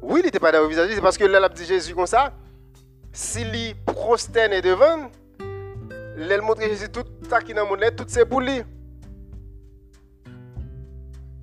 Oui, 0.00 0.20
il 0.22 0.26
était 0.28 0.38
pas 0.38 0.52
dans 0.52 0.60
le 0.60 0.68
visage, 0.68 0.90
c'est 0.94 1.00
parce 1.00 1.16
que 1.16 1.24
là, 1.24 1.38
il 1.38 1.44
a 1.44 1.48
dit 1.48 1.64
Jésus 1.64 1.94
comme 1.94 2.06
ça. 2.06 2.32
S'il 3.12 3.74
prosterne 3.86 4.60
devant, 4.60 5.10
il 6.16 6.40
montre 6.42 6.60
Jésus 6.60 6.88
tout 6.88 7.04
ça 7.28 7.40
qui 7.40 7.52
est 7.52 7.54
dans 7.54 7.64
le 7.64 7.70
monde, 7.70 7.96
tout 7.96 8.04
c'est 8.06 8.24
pour 8.24 8.40
lui. 8.40 8.62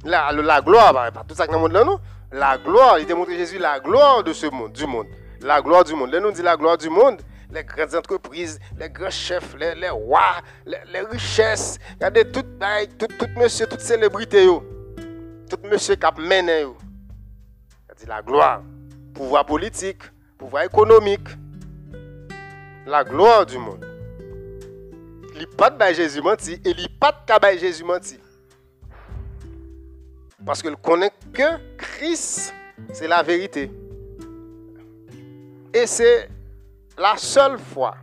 La, 0.03 0.61
gloire, 0.61 0.93
bah, 0.93 1.11
pas 1.11 1.23
tout 1.27 1.35
ça 1.35 1.45
qui 1.45 1.53
est 1.53 1.69
dans. 1.69 1.99
La 2.31 2.57
gloire, 2.57 2.97
il 2.99 3.05
te 3.05 3.13
montre 3.13 3.31
Jésus 3.31 3.57
la 3.59 3.79
gloire 3.79 4.23
de 4.23 4.31
ce 4.33 4.47
monde, 4.47 4.71
du 4.71 4.85
monde. 4.85 5.07
La 5.41 5.61
gloire 5.61 5.83
du 5.83 5.93
monde. 5.93 6.11
Là, 6.11 6.19
nous 6.19 6.31
dit 6.31 6.41
la 6.41 6.55
gloire 6.55 6.77
du 6.77 6.89
monde. 6.89 7.21
Les 7.51 7.65
grandes 7.65 7.93
entreprises, 7.95 8.59
les 8.79 8.89
grands 8.89 9.09
chefs, 9.09 9.55
les, 9.59 9.75
les 9.75 9.89
rois, 9.89 10.37
les, 10.65 11.01
richesses. 11.01 11.77
Regardez 11.95 12.31
tout, 12.31 12.45
tout, 12.97 13.07
tout 13.07 13.27
monsieur, 13.37 13.67
toute 13.67 13.81
célébrité, 13.81 14.45
tout 14.45 15.57
monsieur 15.69 15.95
qui 15.95 16.21
mené. 16.21 16.63
dit 17.99 18.05
la 18.07 18.21
gloire. 18.21 18.61
Pouvoir 19.13 19.45
politique, 19.45 20.01
pouvoir 20.37 20.63
économique. 20.63 21.27
La 22.87 23.03
gloire 23.03 23.45
du 23.45 23.57
monde 23.57 23.90
il 25.41 25.47
pas 25.47 25.71
de 25.71 25.93
Jésus 25.93 26.21
menti 26.21 26.53
et 26.53 26.69
il 26.69 26.89
pas 26.99 27.11
de 27.11 27.57
Jésus 27.57 27.83
menti. 27.83 28.19
Parce 30.45 30.61
qu'il 30.61 30.75
connaît 30.75 31.11
que 31.33 31.77
Christ, 31.77 32.53
c'est 32.93 33.07
la 33.07 33.23
vérité. 33.23 33.71
Et 35.73 35.87
c'est 35.87 36.29
la 36.95 37.17
seule 37.17 37.57
fois, 37.57 37.95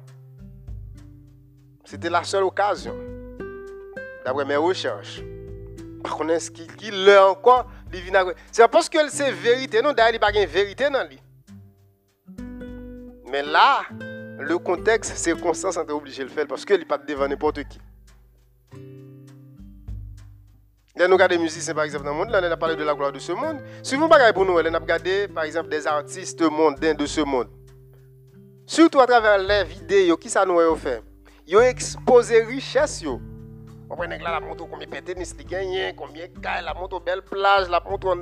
c'était 1.85 2.11
la 2.11 2.25
seule 2.25 2.45
occasion, 2.45 2.97
d'après 4.25 4.45
mes 4.45 4.57
recherches. 4.57 5.21
Par 6.03 6.17
contre, 6.17 6.41
ce 6.41 6.51
qui 6.51 6.91
l'a 6.91 7.29
encore, 7.29 7.71
c'est 8.51 8.67
parce 8.69 8.89
que 8.89 9.09
c'est 9.11 9.31
vérité. 9.31 9.81
Non, 9.81 9.93
d'ailleurs, 9.93 10.11
il 10.11 10.13
n'y 10.13 10.17
a 10.17 10.21
pas 10.21 10.33
de 10.33 10.47
vérité 10.47 10.91
dans 10.91 11.07
lui. 11.07 11.21
Mais 13.31 13.43
là, 13.43 13.83
le 14.39 14.59
contexte, 14.59 15.17
circonstance, 15.17 15.77
on 15.77 15.85
est 15.85 15.91
obligé 15.91 16.23
de 16.23 16.29
le 16.29 16.35
faire 16.35 16.47
parce 16.47 16.65
qu'il 16.65 16.79
n'est 16.79 16.85
pas 16.85 16.99
devant 16.99 17.27
n'importe 17.27 17.65
qui. 17.65 17.81
Là, 20.97 21.07
nous 21.07 21.15
regardons 21.15 21.37
des 21.37 21.43
musiciens, 21.43 21.75
par 21.75 21.85
exemple, 21.85 22.05
dans 22.05 22.11
le 22.13 22.17
monde, 22.17 22.31
là, 22.31 22.41
on 22.43 22.51
a 22.51 22.57
parlé 22.57 22.75
de 22.75 22.83
la 22.83 22.95
gloire 22.95 23.13
de 23.13 23.19
ce 23.19 23.33
monde. 23.33 23.59
Si 23.83 23.95
vous 23.95 24.09
regardez 24.09 24.33
pour 24.33 24.45
nous, 24.45 24.55
on 24.55 24.75
a 24.75 24.79
regardé, 24.79 25.29
par 25.29 25.45
exemple, 25.45 25.69
des 25.69 25.87
artistes 25.87 26.43
mondains 26.43 26.95
de 26.95 27.07
ce 27.07 27.21
monde. 27.21 27.49
Surtout 28.67 29.01
à 29.01 29.07
travers 29.07 29.39
les 29.39 29.65
vidéos, 29.65 30.17
qui 30.17 30.29
ça 30.29 30.45
nous 30.45 30.59
a 30.59 30.77
fait 30.77 31.03
Ils 31.47 31.57
ont 31.57 31.61
exposé 31.61 32.43
richesse. 32.43 33.05
On 33.91 33.97
prend 33.97 34.07
la 34.07 34.41
montre 34.41 34.67
tennis 35.05 35.35
il 35.39 35.47
gagne, 35.47 35.95
combien 35.97 36.27
de 36.27 36.39
cailles, 36.39 36.65
la 36.65 36.75
montre 36.75 37.01
belle 37.01 37.23
plage, 37.23 37.71
la 37.71 37.81
montre 37.81 38.15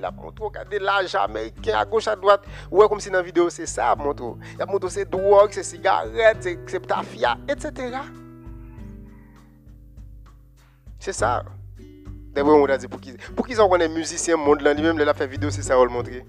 la 0.00 0.10
montre 0.10 0.50
de 0.70 0.78
l'argent 0.78 1.20
américain 1.20 1.78
à 1.78 1.84
gauche, 1.86 2.06
à 2.06 2.16
droite. 2.16 2.44
Ouais, 2.70 2.86
comme 2.86 3.00
si 3.00 3.08
la 3.08 3.22
la 3.22 3.96
montre. 3.96 4.36
La 4.58 4.66
montre, 4.66 4.88
c'est 4.90 5.08
drogue, 5.08 5.50
c'est 5.52 5.62
cigarette, 5.62 6.46
c'est 6.66 6.86
tafia, 6.86 7.38
etc. 7.48 7.96
C'est 10.98 11.14
ça. 11.14 11.44
D'abord, 12.34 12.60
on 12.60 12.66
a 12.66 12.76
dit 12.76 12.86
pour 12.86 13.00
qui 13.00 13.14
pour 13.34 13.46
qu'ils 13.46 13.62
ont 13.62 13.78
des 13.78 13.88
musiciens 13.88 14.36
monde 14.36 14.60
là 14.60 14.74
lui-même 14.74 14.98
il 15.00 15.08
a 15.08 15.14
fait 15.14 15.26
vidéo 15.26 15.48
c'est 15.50 15.62
ça 15.62 15.78
on 15.78 15.84
le 15.84 15.90
montrer. 15.90 16.22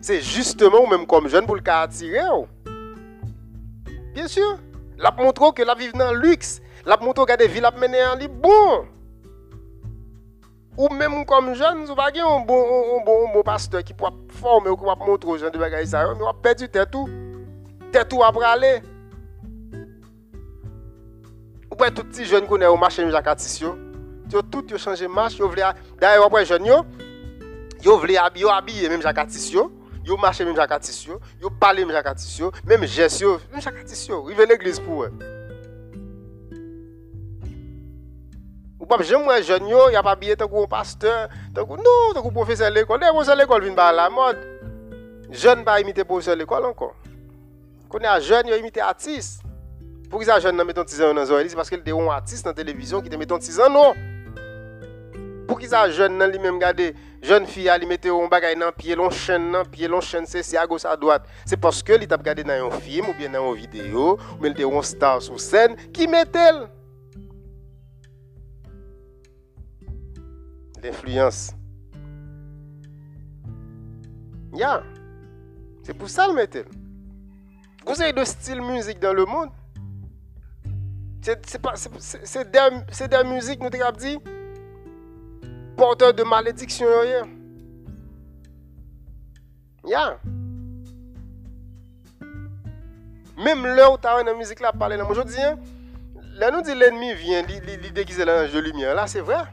C'est 0.00 0.22
justement 0.22 0.82
ou 0.82 0.86
même 0.86 1.06
comme 1.06 1.28
jeune 1.28 1.44
pour 1.44 1.56
le 1.56 1.62
attirer. 1.66 2.20
Oh. 2.32 2.46
Bien 4.14 4.26
sûr, 4.26 4.58
la 4.96 5.10
montre 5.10 5.52
que 5.52 5.62
la 5.62 5.74
vivre 5.74 5.98
dans 5.98 6.12
le 6.12 6.20
luxe, 6.20 6.62
la 6.86 6.96
montre 6.96 7.24
que 7.24 7.36
des 7.36 7.48
villes 7.48 7.68
mené 7.78 8.04
en 8.04 8.16
li 8.16 8.28
bon. 8.28 8.86
Ou 10.76 10.88
même 10.88 11.24
comme 11.24 11.54
jeune, 11.54 11.84
vous 11.84 11.94
pas 11.94 12.08
un 12.08 12.40
bon 12.40 12.98
un 13.00 13.04
bon, 13.04 13.32
bon 13.32 13.42
pasteur 13.42 13.84
qui 13.84 13.94
peut 13.94 14.06
former 14.28 14.70
ou 14.70 14.76
qui 14.76 14.84
montrer 14.84 15.30
aux 15.30 15.38
gens 15.38 15.50
de 15.50 15.58
bagaille 15.58 15.86
ça, 15.86 16.04
mais 16.14 16.24
on 16.24 16.34
perd 16.34 16.58
du 16.58 16.68
temps 16.68 16.84
tout. 16.90 17.08
Tête 17.92 18.08
tout 18.08 18.22
après 18.22 18.44
aller. 18.44 18.82
Ou 21.70 21.76
pas 21.76 21.90
tout 21.90 22.04
petit 22.04 22.24
jeune 22.24 22.46
connaît 22.46 22.66
au 22.66 22.76
marché 22.76 23.08
Jacques 23.10 23.28
Attissio 23.28 23.76
yo 24.30 24.42
tout 24.42 24.64
yo 24.70 24.78
changé 24.78 25.06
marche 25.06 25.38
yo 25.38 25.48
vle 25.48 25.62
d'ailleurs 26.00 26.26
après 26.26 26.44
jeune 26.44 26.64
yo 26.64 26.84
yo 27.82 27.98
vle 27.98 28.18
yo 28.36 28.48
habiller 28.48 28.88
même 28.88 29.02
Jacques 29.02 29.28
yo 30.04 30.16
marcher 30.16 30.44
même 30.44 30.56
Jacques 30.56 30.88
yo 31.40 31.50
parler 31.50 31.84
même 31.84 31.94
Jacques 31.94 32.38
yo 32.38 32.50
même 32.64 32.84
geste 32.84 33.20
yo 33.20 33.38
même 33.52 33.60
Jacques 33.60 34.08
yo 34.08 34.22
rive 34.22 34.46
l'église 34.48 34.80
pour 34.80 35.04
eux 35.04 35.12
ou 38.84 38.86
pas 38.86 39.02
j'aime 39.02 39.24
moi 39.24 39.40
jeune 39.40 39.66
yo 39.66 39.88
y 39.88 39.96
a 39.96 40.02
pas 40.02 40.10
habillé 40.10 40.36
tant 40.36 40.46
que 40.46 40.66
pasteur 40.66 41.30
tant 41.54 41.64
que 41.64 41.72
non 41.72 42.12
tant 42.12 42.22
que 42.22 42.28
professeur 42.28 42.70
l'école. 42.70 43.00
Les 43.00 43.08
professeurs 43.08 43.36
l'école 43.36 43.62
viennent 43.62 43.74
par 43.74 43.94
la 43.94 44.10
mode. 44.10 44.36
Jeune 45.30 45.64
pas 45.64 45.80
imiter 45.80 46.04
professeur 46.04 46.36
l'école 46.36 46.66
encore. 46.66 46.94
Est 47.94 48.06
a 48.06 48.20
jeune 48.20 48.48
yo 48.48 48.56
imiter 48.56 48.80
artiste. 48.80 49.40
Pour 50.10 50.20
qu'ils 50.20 50.30
jeune 50.38 50.56
nan 50.56 50.66
mettons 50.66 50.86
6 50.86 51.02
ans 51.02 51.14
dans 51.14 51.24
c'est 51.24 51.56
parce 51.56 51.70
qu'il 51.70 51.78
était 51.78 51.92
un 51.92 52.08
artiste 52.08 52.44
dans 52.44 52.50
la 52.50 52.54
télévision 52.54 53.00
qui 53.00 53.08
te 53.08 53.16
mettons 53.16 53.40
6 53.40 53.58
ans 53.60 53.70
non. 53.70 53.94
Pour 55.48 55.58
qu'ils 55.58 55.70
ça 55.70 55.88
jeune 55.88 56.22
li 56.22 56.38
même 56.38 56.58
garder 56.58 56.94
jeune 57.22 57.46
fille 57.46 57.70
a 57.70 57.78
li 57.78 57.86
mette 57.86 58.06
un 58.06 58.28
bagay 58.28 58.54
nan 58.54 58.70
pied 58.76 58.94
long 58.94 59.08
chaîne 59.08 59.50
nan 59.50 59.66
pied 59.66 59.88
long 59.88 60.02
chaîne 60.02 60.26
c'est 60.26 60.58
à 60.58 60.66
gauche 60.66 60.84
à 60.84 60.94
droite. 60.94 61.24
C'est 61.46 61.56
parce 61.56 61.82
li 61.88 62.06
t'a 62.06 62.16
regardé 62.16 62.44
dans 62.44 62.66
un 62.66 62.70
film 62.70 63.08
ou 63.08 63.14
bien 63.14 63.30
dans 63.30 63.54
une 63.54 63.60
vidéo 63.60 64.18
ou 64.36 64.42
bien 64.42 64.50
était 64.50 64.64
un 64.64 64.82
star 64.82 65.22
sur 65.22 65.40
scène 65.40 65.74
qui 65.90 66.06
mettait 66.06 66.52
l'influence 70.84 71.52
ya 74.52 74.82
c'est 75.82 75.94
pour 75.94 76.08
ça 76.08 76.28
le 76.28 76.34
mettait 76.34 76.64
vous 77.86 78.00
avez 78.00 78.12
de 78.12 78.24
style 78.24 78.60
musique 78.60 79.00
dans 79.00 79.12
le 79.12 79.24
monde 79.24 79.50
c'est 81.22 82.50
des, 82.50 83.08
des 83.08 83.24
musiques 83.24 83.60
nous 83.60 83.70
t'avons 83.70 83.96
dit 83.96 84.18
porteur 85.76 86.14
de 86.14 86.22
malédiction. 86.22 86.86
Yeah. 87.04 87.26
yeah. 89.84 90.18
Même 93.36 93.66
là 93.66 93.90
où 93.90 93.98
tu 93.98 94.06
as 94.06 94.20
une 94.20 94.38
musique 94.38 94.60
là 94.60 94.72
parler 94.72 94.96
là, 94.96 95.06
je 95.12 95.22
dis, 95.22 95.40
hein, 95.40 95.58
là 96.36 96.50
nous 96.50 96.62
dit 96.62 96.74
l'ennemi 96.74 97.14
vient, 97.14 97.42
il 97.48 97.92
déguise 97.92 98.20
l'ange 98.20 98.52
de 98.52 98.60
lumière. 98.60 98.94
Là 98.94 99.06
c'est 99.06 99.20
vrai. 99.20 99.44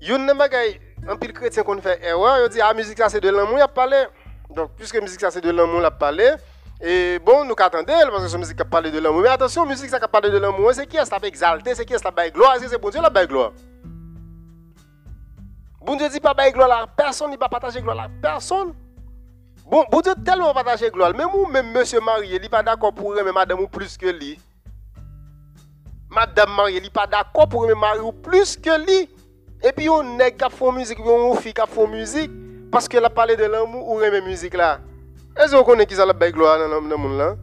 Yon 0.00 0.18
nan 0.18 0.36
bagay, 0.36 0.80
pile 1.20 1.32
chrétien 1.32 1.62
qu'on 1.62 1.80
fait 1.80 2.04
erreur, 2.04 2.38
il 2.44 2.48
dit 2.50 2.60
ah 2.60 2.74
musique 2.74 2.98
ça 2.98 3.08
c'est 3.08 3.20
de 3.20 3.30
l'amour, 3.30 3.58
il 3.58 3.62
a 3.62 3.68
parlé. 3.68 4.04
Donc 4.50 4.70
puisque 4.76 5.00
musique 5.00 5.20
ça 5.20 5.30
c'est 5.30 5.40
de 5.40 5.50
l'amour, 5.50 5.80
il 5.80 5.84
a 5.84 5.90
parlé. 5.90 6.34
Et 6.80 7.18
bon, 7.20 7.44
nous 7.44 7.54
attendons 7.58 7.86
parce 7.86 8.24
que 8.24 8.28
c'est 8.28 8.36
musique 8.36 8.58
qui 8.58 8.64
parle 8.64 8.90
de 8.90 8.98
l'amour. 8.98 9.22
Mais 9.22 9.28
attention, 9.28 9.64
musique 9.64 9.88
ça 9.88 9.98
qui 9.98 10.06
parle 10.08 10.30
de 10.30 10.36
l'amour, 10.36 10.74
c'est 10.74 10.86
qui 10.86 10.98
est-ce 10.98 11.10
qui 11.14 11.26
exalté, 11.26 11.74
c'est 11.74 11.86
qui 11.86 11.94
est-ce 11.94 12.02
qui 12.02 12.30
gloire, 12.32 12.56
c'est 12.60 12.78
bon 12.78 12.90
Dieu 12.90 13.00
la 13.00 13.26
gloire? 13.26 13.52
Bon 15.80 15.96
Dieu 15.96 16.08
dit 16.10 16.20
pas 16.20 16.34
bailler 16.34 16.52
gloire 16.52 16.82
à 16.82 16.86
personne, 16.86 17.32
il 17.32 17.38
pas 17.38 17.48
partager 17.48 17.80
gloire 17.80 18.00
à 18.00 18.08
personne. 18.20 18.74
Bon, 19.64 19.84
bon 19.90 20.00
Dieu 20.00 20.12
tellement 20.22 20.52
partager 20.52 20.90
gloire. 20.90 21.14
Même 21.14 21.34
ou 21.34 21.46
même 21.46 21.72
monsieur 21.72 22.00
marié, 22.00 22.38
il 22.42 22.50
pas 22.50 22.62
d'accord 22.62 22.92
pour 22.92 23.18
aimer 23.18 23.32
madame 23.32 23.60
ou 23.60 23.68
plus 23.68 23.96
que 23.96 24.06
lui. 24.06 24.38
Madame 26.10 26.54
mariée, 26.54 26.80
il 26.84 26.90
pas 26.90 27.06
d'accord 27.06 27.48
pour 27.48 27.64
aimer 27.64 27.74
mari 27.74 28.00
ou 28.00 28.12
plus 28.12 28.56
que 28.56 28.84
lui. 28.84 29.08
Et 29.62 29.72
puis 29.72 29.88
on 29.88 30.02
nèg 30.16 30.36
qui 30.36 30.50
font 30.50 30.72
musique, 30.72 30.98
on 31.00 31.34
fille 31.34 31.54
qui 31.54 31.62
font 31.66 31.88
musique 31.88 32.30
parce 32.70 32.88
qu'elle 32.88 33.04
a 33.04 33.10
parlé 33.10 33.36
de 33.36 33.44
l'amour 33.44 33.88
ou 33.88 34.00
aimer 34.00 34.20
musique 34.20 34.54
là. 34.54 34.80
Est-ce 35.36 35.54
vous 35.54 35.64
connaissez 35.64 35.86
qui 35.86 35.94
ça 35.94 36.06
la 36.06 36.12
bailler 36.12 36.32
gloire 36.32 36.58
dans 36.58 36.80
le 36.80 36.96
monde 36.96 37.18
là? 37.18 37.36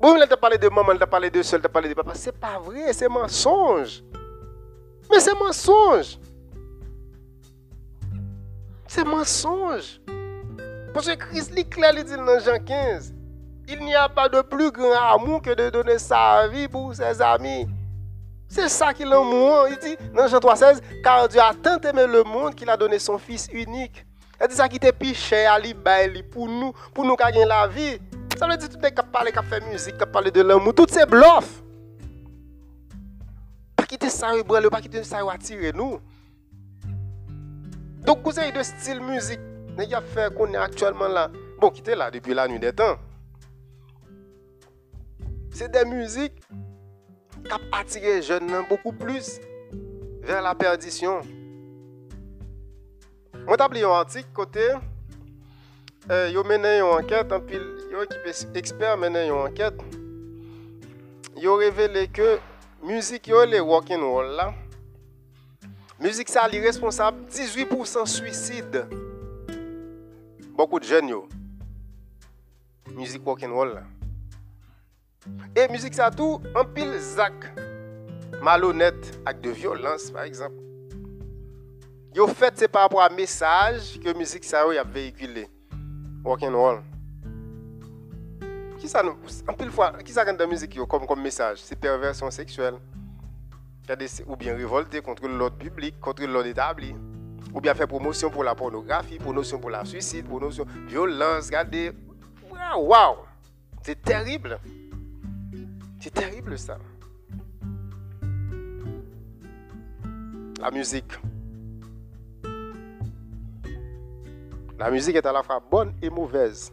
Bon, 0.00 0.16
elle 0.16 0.28
t'a 0.28 0.36
parlé 0.36 0.58
de 0.58 0.68
maman, 0.68 0.92
elle 0.92 0.98
t'a 0.98 1.06
parlé 1.06 1.30
de 1.30 1.42
seul, 1.42 1.58
elle 1.58 1.62
t'a 1.62 1.68
parlé 1.68 1.88
de 1.88 1.94
papa. 1.94 2.12
C'est 2.14 2.36
pas 2.36 2.58
vrai, 2.58 2.92
c'est 2.92 3.08
mensonge. 3.08 4.02
Mais 5.10 5.20
c'est 5.20 5.34
mensonge. 5.34 6.18
C'est 8.88 9.04
mensonge. 9.04 10.00
Parce 10.92 11.06
que 11.06 11.14
Christ 11.14 11.54
dit 11.54 11.68
clair, 11.68 11.92
il 11.96 12.04
dit 12.04 12.16
dans 12.16 12.38
Jean 12.40 12.58
15, 12.58 13.14
il 13.68 13.78
n'y 13.80 13.94
a 13.94 14.08
pas 14.08 14.28
de 14.28 14.42
plus 14.42 14.70
grand 14.70 15.14
amour 15.14 15.40
que 15.40 15.54
de 15.54 15.70
donner 15.70 15.98
sa 15.98 16.48
vie 16.48 16.68
pour 16.68 16.94
ses 16.94 17.22
amis. 17.22 17.66
C'est 18.52 18.68
ça 18.68 18.92
qu'il 18.92 19.10
amour. 19.10 19.66
Il 19.70 19.78
dit 19.78 19.96
dans 20.14 20.28
Jean 20.28 20.36
3,16, 20.36 20.82
car 21.02 21.26
Dieu 21.26 21.40
a 21.40 21.54
tant 21.54 21.80
aimé 21.88 22.06
le 22.06 22.22
monde 22.22 22.54
qu'il 22.54 22.68
a 22.68 22.76
donné 22.76 22.98
son 22.98 23.16
Fils 23.16 23.48
unique. 23.50 24.04
Il 24.38 24.46
dit 24.46 24.54
ça 24.54 24.68
qui 24.68 24.76
était 24.76 24.92
plus 24.92 25.14
cher 25.14 25.54
à 25.54 25.58
lui, 25.58 25.74
pour 26.22 26.46
nous, 26.48 26.74
pour 26.92 27.06
nous 27.06 27.16
gagner 27.16 27.46
la 27.46 27.66
vie. 27.66 27.98
Ça 28.38 28.46
veut 28.46 28.54
dire 28.58 28.68
tout 28.68 28.76
le 28.76 28.82
monde 28.82 28.94
qui 28.94 29.02
parle, 29.10 29.32
qui 29.32 29.48
fait 29.48 29.70
musique, 29.70 29.96
qui 29.96 30.04
parle 30.04 30.30
de 30.30 30.42
l'amour, 30.42 30.74
tout 30.74 30.84
c'est 30.90 31.08
bluff. 31.08 31.62
Pas 33.74 33.86
quitter 33.86 34.10
ça, 34.10 34.30
pas 34.46 34.80
quitter 34.82 35.02
ça, 35.02 35.20
attirer 35.32 35.72
nous. 35.72 35.98
Donc, 38.04 38.18
vous 38.22 38.38
avez 38.38 38.52
de 38.52 38.62
style 38.62 39.00
musique 39.00 39.40
qui 39.78 39.94
a 39.94 40.02
fait 40.02 40.34
qu'on 40.34 40.52
est 40.52 40.58
actuellement 40.58 41.08
là. 41.08 41.30
Bon, 41.58 41.70
qui 41.70 41.80
était 41.80 41.96
là 41.96 42.10
depuis 42.10 42.34
la 42.34 42.46
nuit 42.46 42.58
des 42.58 42.74
temps. 42.74 42.98
C'est 45.52 45.70
des 45.70 45.86
musiques 45.86 46.42
ont 47.50 47.76
attiré 47.76 48.16
les 48.16 48.22
jeunes 48.22 48.64
beaucoup 48.68 48.92
plus 48.92 49.40
vers 50.22 50.42
la 50.42 50.54
perdition. 50.54 51.20
Moi, 53.46 53.56
j'ai 53.72 53.84
un 53.84 53.88
article 53.90 54.28
côté. 54.32 54.68
Euh, 56.10 56.30
yo 56.30 56.42
mené 56.42 56.78
une 56.78 56.84
enquête, 56.84 57.30
en 57.30 57.40
pile, 57.40 57.62
yo 57.92 58.02
équipe 58.02 58.56
expert 58.56 58.96
mené 58.96 59.26
une 59.26 59.32
enquête. 59.34 59.78
Yo 61.36 61.54
révélé 61.56 62.08
que 62.08 62.38
musique 62.82 63.28
yo 63.28 63.44
les 63.44 63.60
walking 63.60 64.00
roll 64.00 64.26
là 64.36 64.52
Musique 66.00 66.28
ça 66.28 66.48
est 66.50 66.60
responsable 66.60 67.24
18% 67.30 68.06
suicide. 68.06 68.86
Beaucoup 70.56 70.80
de 70.80 70.84
jeunes 70.84 71.08
yo. 71.08 71.28
Musique 72.96 73.22
rock 73.24 73.44
and 73.44 73.52
Et 75.56 75.68
musique 75.68 75.94
ça 75.94 76.10
tout 76.10 76.40
un 76.54 76.64
pile 76.64 76.98
zac 76.98 77.32
malhonnête 78.42 79.20
avec 79.24 79.40
de 79.40 79.50
violence 79.50 80.10
par 80.10 80.22
exemple. 80.22 80.56
Yo 82.14 82.26
fait 82.26 82.52
c'est 82.56 82.68
par 82.68 82.82
rapport 82.82 83.02
à 83.02 83.08
message 83.08 83.98
que 84.00 84.16
musique 84.16 84.44
ça 84.44 84.62
a 84.62 84.84
véhiculé. 84.84 85.48
Rock 86.24 86.42
and 86.42 86.56
roll. 86.56 86.82
Qui 88.78 88.88
ça 88.88 89.02
nous 89.02 89.16
en 89.48 89.52
pile 89.52 89.70
fois 89.70 89.92
qui 90.04 90.12
ça 90.12 90.24
de 90.24 90.44
musique 90.44 90.74
yo 90.74 90.86
comme 90.86 91.06
comme 91.06 91.22
message, 91.22 91.58
c'est 91.62 91.76
perversion 91.76 92.30
sexuelle 92.30 92.74
ou 94.26 94.36
bien 94.36 94.54
révolter 94.54 95.00
contre 95.00 95.26
l'ordre 95.28 95.56
public, 95.56 95.98
contre 96.00 96.24
l'ordre 96.24 96.48
établi, 96.48 96.94
ou 97.52 97.60
bien 97.60 97.74
faire 97.74 97.88
promotion 97.88 98.30
pour 98.30 98.44
la 98.44 98.54
pornographie, 98.54 99.18
promotion 99.18 99.58
pour 99.58 99.70
la 99.70 99.84
suicide, 99.84 100.26
promotion 100.26 100.64
violence, 100.86 101.46
regardez, 101.46 101.92
ça, 102.50 102.78
waouh, 102.78 103.16
c'est 103.82 104.00
terrible. 104.00 104.58
C'est 106.02 106.12
terrible 106.12 106.58
ça. 106.58 106.78
La 110.60 110.72
musique. 110.72 111.12
La 114.80 114.90
musique 114.90 115.14
est 115.14 115.24
à 115.24 115.30
la 115.30 115.44
fois 115.44 115.62
bonne 115.70 115.94
et 116.02 116.10
mauvaise. 116.10 116.72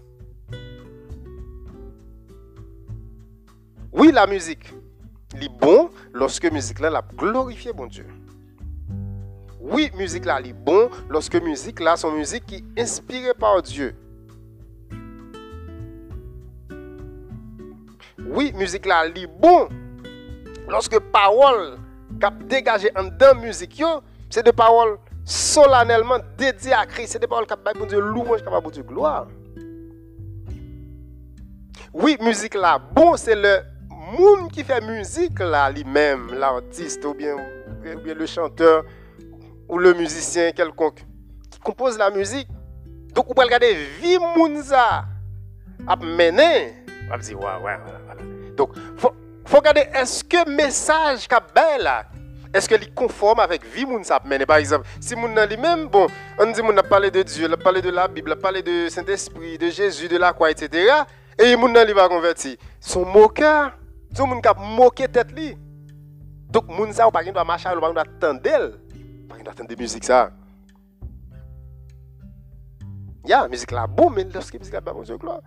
Oui, 3.92 4.12
la 4.12 4.26
musique. 4.26 4.74
est 5.40 5.60
bon 5.62 5.92
lorsque 6.12 6.52
musique 6.52 6.80
là 6.80 6.90
la 6.90 7.04
glorifié 7.16 7.72
bon 7.72 7.86
Dieu. 7.86 8.08
Oui, 9.60 9.92
musique 9.96 10.26
là 10.26 10.42
est 10.42 10.54
bon 10.54 10.90
lorsque 11.08 11.36
musique 11.36 11.80
là 11.80 11.96
son 11.96 12.14
musique 12.14 12.48
qui 12.48 12.56
est 12.56 12.82
inspirée 12.82 13.36
par 13.36 13.62
Dieu. 13.62 13.96
Oui, 18.30 18.54
musique 18.56 18.86
là 18.86 19.06
est 19.08 19.28
bon 19.28 19.68
lorsque 20.68 21.00
parole 21.00 21.78
qui 22.22 22.46
dégagé 22.46 22.92
en 22.96 23.04
dans 23.04 23.36
musique 23.40 23.82
c'est 24.30 24.44
des 24.44 24.54
paroles 24.54 25.00
solennellement 25.26 26.20
dédiées 26.38 26.74
à 26.74 26.86
Christ, 26.86 27.14
c'est 27.14 27.20
des 27.20 27.28
paroles 27.28 27.48
qui 27.48 27.56
pour 27.76 27.88
Dieu 27.88 28.00
louange, 28.00 28.44
qui 28.44 28.62
pour 28.62 28.72
Dieu 28.72 28.84
gloire. 28.84 29.28
Oui, 31.92 32.18
musique 32.22 32.54
là 32.54 32.78
bon, 32.78 33.18
c'est 33.18 33.36
le 33.36 33.62
monde 34.18 34.52
qui 34.52 34.64
fait 34.64 34.82
musique 34.82 35.40
là 35.40 35.72
lui-même, 35.72 36.34
l'artiste 36.34 37.04
ou 37.06 37.16
bien, 37.16 37.36
bien 37.82 38.14
le 38.14 38.26
chanteur 38.28 38.84
ou 39.68 39.78
le 39.80 39.94
musicien 39.94 40.52
quelconque 40.52 41.04
qui 41.50 41.60
compose 41.60 41.98
la 41.98 42.12
musique. 42.12 42.48
Donc, 43.14 43.28
vous 43.28 43.34
pouvez 43.34 43.46
regarder 43.46 43.74
vie 44.00 44.18
Mounza 44.36 45.06
à 45.88 45.96
mener. 45.96 46.79
On 47.10 47.12
va 47.12 47.18
dire, 47.18 47.40
ouais, 47.40 47.46
ouais, 47.46 47.78
voilà, 47.84 48.22
Donc, 48.56 48.72
il 48.76 49.00
faut, 49.00 49.14
faut 49.46 49.58
regarder, 49.58 49.88
est-ce 49.94 50.24
que 50.24 50.48
le 50.48 50.56
message 50.56 51.28
qu'a 51.28 51.44
là, 51.80 52.06
est-ce 52.54 52.70
qu'il 52.70 52.82
est 52.82 52.94
conforme 52.94 53.40
avec 53.40 53.66
vie 53.66 53.86
Mounza 53.86 54.20
mener 54.24 54.46
Par 54.46 54.58
exemple, 54.58 54.88
si 55.00 55.16
Mounza 55.16 55.46
lui-même, 55.46 55.88
bon, 55.88 56.08
on 56.38 56.52
dit 56.52 56.62
qu'on 56.62 56.78
a 56.78 56.84
parlé 56.84 57.12
de 57.12 57.24
Dieu, 57.24 57.52
a 57.52 57.58
parlé 57.58 57.82
de 57.82 57.90
la 57.90 58.08
Bible, 58.08 58.32
a 58.32 58.36
parlé 58.36 58.62
de 58.62 58.90
Saint-Esprit, 58.90 59.58
de 59.58 59.70
Jésus, 59.70 60.08
de 60.08 60.18
la 60.18 60.34
croix, 60.34 60.52
etc. 60.52 60.94
Et 61.38 61.56
Mounza 61.56 61.84
lui 61.86 61.94
va 61.94 62.08
convertir. 62.08 62.58
Son 62.80 63.06
moqueur, 63.06 63.78
son 64.16 64.40
qui 64.40 64.48
a 64.48 64.54
moqué 64.54 65.08
tête 65.08 65.32
lui. 65.32 65.58
Donc, 66.50 66.66
on 66.70 66.86
ne 66.86 66.94
doit 66.94 67.12
pas 67.12 67.44
marcher, 67.44 67.70
on 67.74 67.80
doit 67.80 68.02
attendre 68.02 68.42
d'elle 68.42 68.74
attendre 69.48 69.70
des 69.70 69.76
musiques 69.76 70.06
ça. 70.06 70.32
Il 73.24 73.30
y 73.30 73.34
a 73.34 73.48
musique 73.48 73.72
là 73.72 73.88
bon, 73.88 74.10
mais 74.10 74.24
lorsque 74.24 74.54
la 74.54 74.60
musique 74.60 74.74
là 74.74 74.82
pas 74.82 74.94
bon, 74.94 75.04
gloire. 75.04 75.42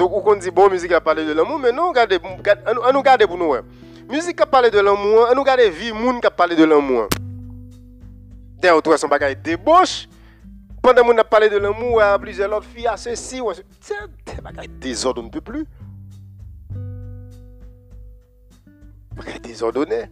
Donc, 0.00 0.26
on 0.26 0.34
dit 0.34 0.50
bon, 0.50 0.70
musique 0.70 0.92
a 0.92 1.00
parlé 1.02 1.26
de 1.26 1.32
l'amour, 1.34 1.58
mais 1.58 1.72
non, 1.72 1.90
regardez, 1.90 2.18
on 2.24 2.90
nous 2.90 3.02
garde 3.02 3.26
pour 3.26 3.36
nous. 3.36 3.54
Musique 4.08 4.40
a 4.40 4.46
parlé 4.46 4.70
de 4.70 4.80
l'amour, 4.80 5.28
on 5.30 5.34
nous 5.34 5.44
garde 5.44 5.60
vie, 5.60 5.92
monde 5.92 6.22
qui 6.22 6.26
a 6.26 6.30
parlé 6.30 6.56
de 6.56 6.64
l'amour. 6.64 7.06
D'ailleurs, 8.56 8.80
on 8.82 8.96
son 8.96 9.08
bagage 9.08 9.36
débauche. 9.36 10.08
Pendant 10.82 11.02
qu'on 11.02 11.18
a 11.18 11.22
parlé 11.22 11.50
de 11.50 11.58
l'amour, 11.58 12.00
à 12.00 12.18
plusieurs 12.18 12.50
autres 12.50 12.64
filles, 12.64 12.86
à 12.86 12.96
ceci, 12.96 13.42
c'est 13.78 14.40
bagage 14.42 14.70
désordre, 14.70 15.20
on 15.20 15.26
ne 15.26 15.30
peut 15.30 15.42
plus. 15.42 15.66
Bagage 19.14 19.42
désordonné. 19.42 20.04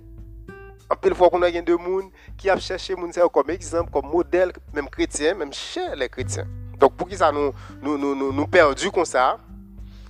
En 0.90 0.96
pile 0.96 1.14
fois 1.14 1.30
qu'on 1.30 1.40
a 1.40 1.50
des 1.50 1.64
gens 1.66 2.10
qui 2.36 2.50
a 2.50 2.58
cherché 2.58 2.94
moun 2.94 3.10
comme 3.32 3.48
exemple, 3.48 3.90
comme 3.90 4.10
modèle, 4.10 4.52
même 4.74 4.90
chrétien, 4.90 5.32
même 5.32 5.54
chez 5.54 5.96
les 5.96 6.10
chrétiens. 6.10 6.46
Donc 6.78 6.92
pour 6.92 7.08
qui 7.08 7.16
ça 7.16 7.32
nous 7.32 7.52
nous 7.82 7.96
nous 7.96 8.32
nous, 8.32 8.46
perdu 8.46 8.90
comme 8.90 9.06
ça, 9.06 9.38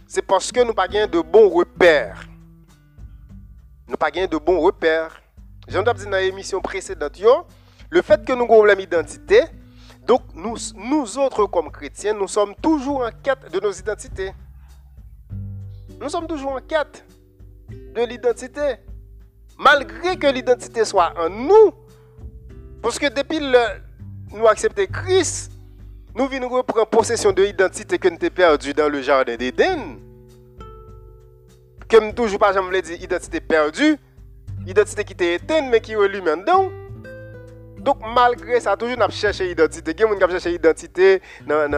c'est 0.09 0.23
parce 0.23 0.51
que 0.51 0.61
nous 0.65 0.73
pas 0.73 0.89
de 0.89 1.21
bons 1.21 1.51
repères. 1.51 2.27
Nous 3.87 3.97
pas 3.97 4.11
de 4.11 4.39
bons 4.39 4.59
repères. 4.61 5.23
J'en 5.69 5.85
ai 5.85 5.95
dit 5.95 6.05
dans 6.07 6.17
l'émission 6.17 6.61
précédente, 6.63 7.21
le 7.91 8.03
fait 8.03 8.25
que 8.25 8.33
nous 8.33 8.45
avons 8.45 8.67
une 8.67 8.81
identité, 8.81 9.43
donc 10.07 10.23
nous, 10.35 10.57
nous 10.75 11.19
autres 11.19 11.45
comme 11.47 11.71
chrétiens, 11.71 12.15
nous 12.15 12.27
sommes 12.27 12.55
toujours 12.55 13.03
en 13.03 13.11
quête 13.23 13.53
de 13.53 13.61
nos 13.61 13.71
identités. 13.71 14.33
Nous 16.01 16.09
sommes 16.09 16.27
toujours 16.27 16.53
en 16.53 16.61
quête 16.61 17.05
de 17.69 18.03
l'identité 18.03 18.77
malgré 19.59 20.17
que 20.17 20.29
l'identité 20.29 20.85
soit 20.85 21.13
en 21.19 21.29
nous, 21.29 21.73
parce 22.81 22.99
que 22.99 23.13
depuis 23.13 23.41
le, 23.41 23.83
nous 24.33 24.47
accepter 24.47 24.87
Christ, 24.87 25.53
nous 26.19 26.27
venons 26.27 26.49
reprendre 26.49 26.89
possession 26.89 27.31
de 27.31 27.45
l'identité 27.45 27.97
que 27.97 28.09
nous 28.09 28.17
avons 28.21 28.35
perdue 28.35 28.75
dans 28.75 28.89
le 28.89 29.01
jardin 29.01 29.37
d'Éden. 29.37 30.01
Comme 31.89 32.13
toujours, 32.13 32.41
pas 32.41 32.53
jamais 32.53 32.83
dire 32.83 33.01
identité 33.01 33.41
perdue, 33.41 33.97
identité 34.67 35.05
qui 35.05 35.13
était 35.13 35.35
éteinte, 35.35 35.67
mais 35.71 35.81
qui 35.81 35.93
est 35.93 36.09
lui 36.09 36.21
maintenant. 36.21 36.73
Donc, 37.79 37.99
malgré 38.13 38.59
ça, 38.59 38.77
toujours, 38.77 38.99
nous 38.99 39.11
cherché 39.11 39.45
l'identité. 39.45 39.95
Il 39.97 40.01
y 40.01 40.05
a 40.05 40.07
des 40.09 40.21
gens 40.21 40.27
qui 40.27 40.33
cherché 40.33 40.51
l'identité 40.51 41.23
dans 41.47 41.71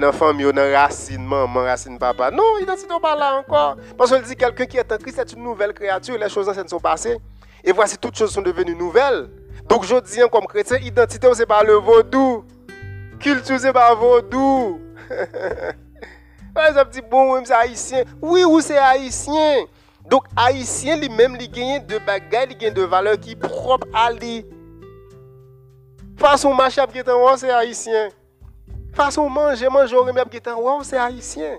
la 0.00 0.12
famille, 0.12 0.46
dans 0.46 0.54
la 0.54 0.80
racine, 0.80 1.22
maman, 1.22 1.60
racine, 1.60 1.98
papa. 1.98 2.30
Non, 2.30 2.56
l'identité 2.58 2.92
n'est 2.92 3.00
pas 3.00 3.14
là 3.16 3.36
encore. 3.36 3.76
Parce 3.98 4.10
qu'on 4.10 4.22
dit 4.22 4.34
quelqu'un 4.34 4.64
qui 4.64 4.78
est 4.78 4.92
en 4.92 4.96
Christ, 4.96 5.16
c'est 5.16 5.32
une 5.34 5.44
nouvelle 5.44 5.74
créature. 5.74 6.16
Les 6.16 6.30
choses 6.30 6.48
anciennes 6.48 6.68
sont 6.68 6.80
passées. 6.80 7.18
Et 7.62 7.70
voici, 7.70 7.98
toutes 7.98 8.16
choses 8.16 8.32
sont 8.32 8.40
devenues 8.40 8.74
nouvelles. 8.74 9.28
Donc, 9.68 9.84
je 9.84 10.00
dis, 10.00 10.20
comme 10.32 10.46
chrétien, 10.46 10.78
identité, 10.78 11.28
c'est 11.34 11.44
pas 11.44 11.62
le 11.62 11.74
vaudou. 11.74 12.46
Culture, 13.20 13.60
c'est 13.60 13.72
pas 13.72 13.94
vaudou. 13.94 14.80
Par 16.54 16.66
exemple, 16.68 16.90
dit, 16.90 17.02
bon, 17.02 17.44
c'est 17.44 17.52
haïtien. 17.52 18.04
Oui, 18.20 18.44
ou 18.44 18.60
c'est 18.60 18.78
haïtien. 18.78 19.64
Donc, 20.06 20.24
haïtien, 20.36 20.96
lui-même, 20.96 21.36
il 21.38 21.50
gagne 21.50 21.86
de 21.86 21.98
bagages, 21.98 22.48
il 22.60 22.72
de 22.72 22.82
valeurs 22.82 23.20
qui 23.20 23.32
sont 23.32 23.38
propres 23.38 23.86
à 23.94 24.10
lui. 24.10 24.46
Façon 26.16 26.52
marcher 26.52 26.82
qui 26.92 26.98
est 26.98 27.04
c'est 27.36 27.50
haïtien. 27.50 28.08
Façon 28.92 29.28
manger, 29.28 29.68
manger 29.68 29.96
même 30.12 30.28
qui 30.28 30.36
est 30.36 30.48
en 30.48 30.82
c'est 30.82 30.98
haïtien. 30.98 31.58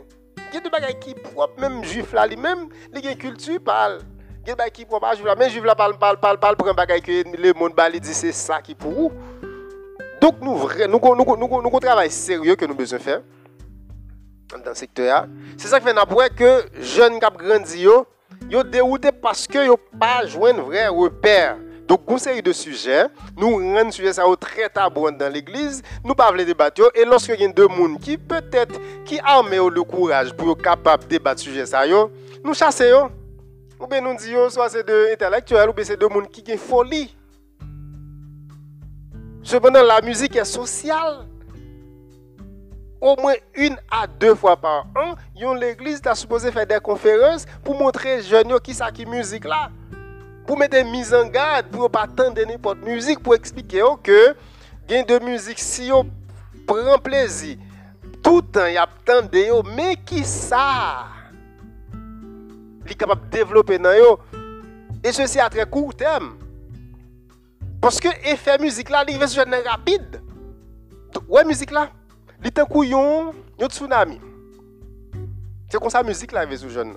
Il 0.49 0.55
y 0.55 0.57
a 0.57 0.59
des 0.59 0.70
bagages 0.70 0.99
qui 0.99 1.14
propre 1.14 1.59
même 1.59 1.84
juif 1.84 2.14
lui-même, 2.28 2.68
il 2.93 3.18
culture 3.18 3.59
parle. 3.64 4.01
Il 4.43 4.49
y 4.49 4.51
a 4.51 4.53
des 4.53 4.57
bagages 4.57 4.72
qui 4.74 4.86
propre 4.86 5.16
juif 5.16 5.26
là, 5.26 5.36
mais 5.36 5.49
juif 5.49 5.64
là 5.64 5.74
parle 5.74 5.97
parle 5.97 6.20
parle 6.20 6.38
parle 6.39 6.57
pour 6.57 6.68
un 6.68 6.74
bagage 6.74 7.01
que 7.01 7.24
le 7.38 7.53
monde 7.53 7.74
dit 8.01 8.14
c'est 8.14 8.32
ça 8.32 8.62
qui 8.62 8.76
pour. 8.76 9.12
Donc 10.22 10.36
nous 10.42 10.56
nous 10.88 11.62
nous 11.62 11.80
travail 11.80 12.12
sérieux 12.12 12.56
que 12.56 12.66
nous 12.66 12.76
besoin 12.76 13.00
faire 13.00 13.22
dans 14.52 14.70
le 14.70 14.76
secteur. 14.76 15.26
C'est 15.58 15.68
ça 15.68 15.80
qui 15.80 15.88
fait 15.88 16.36
que 16.36 16.66
jeunes 16.80 17.20
qui 17.20 17.26
grandi 17.38 17.82
yo, 17.82 18.06
yo 18.50 18.64
dérouté 18.64 19.12
parce 19.12 19.48
que 19.48 19.66
yo 19.66 19.78
pas 20.00 20.26
joindre 20.26 20.62
vrai 20.62 20.88
repère. 20.88 21.58
Donc, 21.88 22.04
une 22.10 22.20
série 22.20 22.42
de 22.42 22.54
sujets, 22.54 23.08
nous 23.36 23.58
rendons 23.58 23.92
sujet 23.92 24.14
ça 24.14 24.24
très 24.40 24.70
tabou 24.70 25.12
dans 25.12 25.34
l'église, 25.34 25.82
nous 26.06 26.16
parlons 26.16 26.38
de 26.38 26.44
débattre, 26.46 26.90
et 26.96 27.04
lorsque 27.04 27.34
il 27.38 27.42
y 27.42 27.44
a 27.44 27.50
deux 27.50 27.68
personnes 27.68 28.00
qui 28.00 28.18
peut-être, 28.18 28.80
qui 29.04 29.18
le 29.18 29.84
courage 29.84 30.32
pour 30.32 30.52
être 30.52 30.62
capable 30.62 31.04
de 31.04 31.10
débattre 31.10 31.42
sujet 31.42 31.66
ça, 31.66 31.86
nous 31.86 32.54
chassons. 32.54 33.10
Ou 33.78 33.88
bien 33.88 34.00
nous 34.00 34.16
disons, 34.16 34.50
soit 34.50 34.70
c'est 34.70 34.88
deux 34.88 35.12
intellectuels, 35.12 35.70
ou 35.70 35.74
bien 35.74 35.84
c'est 35.84 35.98
deux 35.98 36.08
personnes 36.08 36.30
qui 36.30 36.54
ont 36.54 36.58
folie. 36.58 37.14
Cependant, 39.44 39.84
la 39.84 40.02
musique 40.02 40.36
est 40.36 40.46
sociale. 40.46 41.28
Au 43.00 43.16
moins 43.20 43.34
une 43.56 43.78
à 43.89 44.06
deux 44.06 44.36
fois 44.36 44.56
par 44.56 44.86
an, 44.96 45.16
l'église 45.56 46.02
a 46.06 46.14
supposé 46.14 46.52
faire 46.52 46.68
des 46.68 46.80
conférences 46.80 47.46
pour 47.64 47.76
montrer 47.76 48.20
aux 48.20 48.22
jeunes 48.22 48.60
qui 48.60 48.76
ça 48.76 48.92
qui 48.92 49.06
musique 49.06 49.46
là 49.46 49.72
pour 50.46 50.58
mettre 50.58 50.78
des 50.78 50.84
mises 50.84 51.14
en 51.14 51.28
garde, 51.28 51.68
pour 51.68 51.84
ne 51.84 51.88
pas 51.88 52.02
attendre 52.02 52.42
n'importe 52.46 52.80
musique, 52.80 53.20
pour 53.20 53.36
expliquer 53.36 53.84
que 54.04 54.36
gain 54.88 55.04
de 55.04 55.24
musique 55.24 55.60
si 55.60 55.89
on 55.94 56.06
prend 56.68 56.98
plaisir, 57.00 57.58
tout 58.24 58.38
le 58.38 58.42
temps 58.42 58.66
il 58.66 58.74
y 58.74 58.78
a 58.78 58.88
tant 59.06 59.22
de 59.22 59.76
mais 59.76 59.96
qui 59.96 60.24
ça? 60.26 61.06
Il 62.86 62.92
est 62.92 62.96
capable 62.96 63.30
de 63.30 63.38
développer 63.38 63.78
dans. 63.78 64.20
Et 65.04 65.12
ceci 65.12 65.39
à 65.39 65.50
très 65.50 65.66
court 65.66 65.96
terme. 65.96 66.38
Parce 67.82 68.00
que 68.00 68.10
l'effet 68.24 68.60
musique 68.60 68.90
là, 68.90 69.04
il 69.08 69.22
est 69.22 69.68
rapide. 69.68 70.22
Ouais, 71.28 71.44
musique 71.44 71.72
là, 71.72 71.90
il 72.40 72.48
est 72.48 72.60
un 72.60 72.66
couillon, 72.66 73.34
un 73.60 73.68
tsunami. 73.68 74.22
C'est 75.68 75.80
comme 75.80 75.90
ça 75.90 76.02
la 76.02 76.08
musique 76.08 76.32
là, 76.32 76.46
il 76.46 76.54
est 76.54 76.70
jeune. 76.70 76.96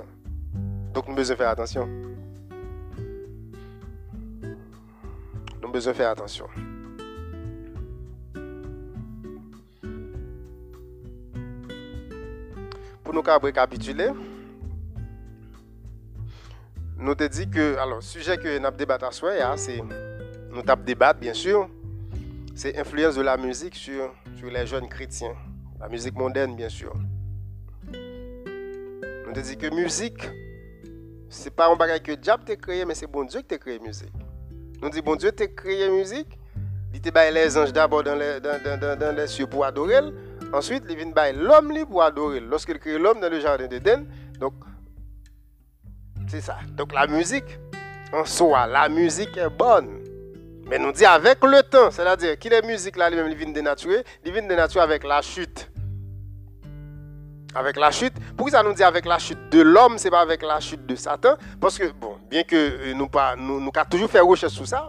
Donc 0.93 1.09
nous 1.09 1.15
devons 1.15 1.37
faire 1.37 1.49
attention. 1.49 1.89
besoin 5.75 5.93
de 5.93 5.97
faire 5.97 6.11
attention. 6.11 6.47
Pour 13.03 13.13
nous 13.13 13.23
récapituler, 13.43 14.11
nous 16.97 17.15
te 17.17 17.25
dit 17.25 17.51
que, 17.51 17.77
alors, 17.77 18.03
sujet 18.03 18.39
que 18.39 18.57
nous 18.59 18.65
avons 18.65 18.77
débattu 18.77 19.07
ce 19.11 19.27
c'est, 19.57 19.83
nous 20.55 20.63
avons 20.67 20.83
débattu, 20.83 21.21
bien 21.21 21.35
sûr, 21.35 21.69
c'est 22.55 22.73
l'influence 22.77 23.17
de 23.17 23.23
la 23.23 23.37
musique 23.37 23.75
sur, 23.75 24.15
les 24.43 24.67
jeunes 24.67 24.89
chrétiens. 24.89 25.35
La 25.81 25.89
musique 25.89 26.15
mondaine, 26.15 26.55
bien 26.55 26.69
sûr. 26.69 26.95
te 29.35 29.43
di 29.43 29.57
ke 29.59 29.71
müzik, 29.75 30.29
se 31.33 31.51
pa 31.51 31.67
an 31.71 31.79
bagay 31.79 31.99
ke 32.05 32.15
diap 32.21 32.45
te 32.47 32.55
kreye, 32.61 32.87
men 32.87 32.95
se 32.95 33.09
bon 33.11 33.27
Diyo 33.27 33.43
te 33.43 33.59
kreye 33.59 33.81
müzik. 33.83 34.13
Nou 34.79 34.93
di 34.95 35.03
bon 35.03 35.19
Diyo 35.19 35.33
te 35.35 35.49
kreye 35.51 35.89
müzik, 35.91 36.37
li 36.95 37.03
te 37.03 37.11
baye 37.15 37.33
les 37.35 37.59
anj 37.59 37.75
d'abord 37.75 38.07
dan 38.07 38.21
les 39.19 39.35
cieux 39.35 39.51
pou 39.51 39.67
adorel, 39.67 40.13
answit 40.55 40.87
li 40.87 40.99
vin 41.01 41.11
baye 41.17 41.35
l'om 41.35 41.73
li 41.75 41.83
pou 41.89 42.05
adorel. 42.05 42.47
Lorske 42.51 42.77
li 42.77 42.83
kreye 42.83 43.03
l'om 43.03 43.19
dan 43.23 43.35
le 43.35 43.43
jardin 43.43 43.71
de 43.73 43.83
Den, 43.83 44.07
donk, 44.39 44.63
se 46.31 46.45
sa. 46.45 46.61
Donk 46.79 46.95
la 46.95 47.09
müzik, 47.11 47.57
an 48.15 48.29
soa, 48.31 48.69
la 48.71 48.87
müzik 48.93 49.35
e 49.35 49.51
bon. 49.51 49.91
Men 50.65 50.81
nou 50.81 50.97
di 50.97 51.05
avek 51.05 51.45
le 51.45 51.61
la 52.05 52.17
di, 52.17 52.31
ki 52.41 52.49
le 52.49 52.63
müzik 52.65 52.97
la 52.97 53.11
li 53.13 53.17
men 53.19 53.29
li 53.29 53.37
vin 53.37 53.53
denature, 53.53 54.03
li 54.25 54.33
vin 54.33 54.49
denature 54.49 54.81
avek 54.81 55.05
la 55.05 55.21
chute. 55.21 55.69
Avek 57.55 57.77
la 57.77 57.91
chute, 57.93 58.17
pou 58.35 58.49
ki 58.49 58.55
sa 58.55 58.63
nou 58.65 58.75
di 58.75 58.83
avek 58.83 59.05
la 59.07 59.19
chute 59.21 59.51
de 59.53 59.61
l'om, 59.61 59.99
se 60.01 60.09
pa 60.11 60.23
avek 60.25 60.43
la 60.43 60.57
chute 60.65 60.87
de 60.89 60.97
Satan, 60.97 61.37
poske, 61.61 61.91
bon, 62.01 62.17
bien 62.31 62.47
ke 62.49 62.95
nou 62.97 63.09
ka 63.13 63.85
toujou 63.85 64.09
fè 64.09 64.25
roche 64.25 64.49
sou 64.49 64.65
sa, 64.67 64.87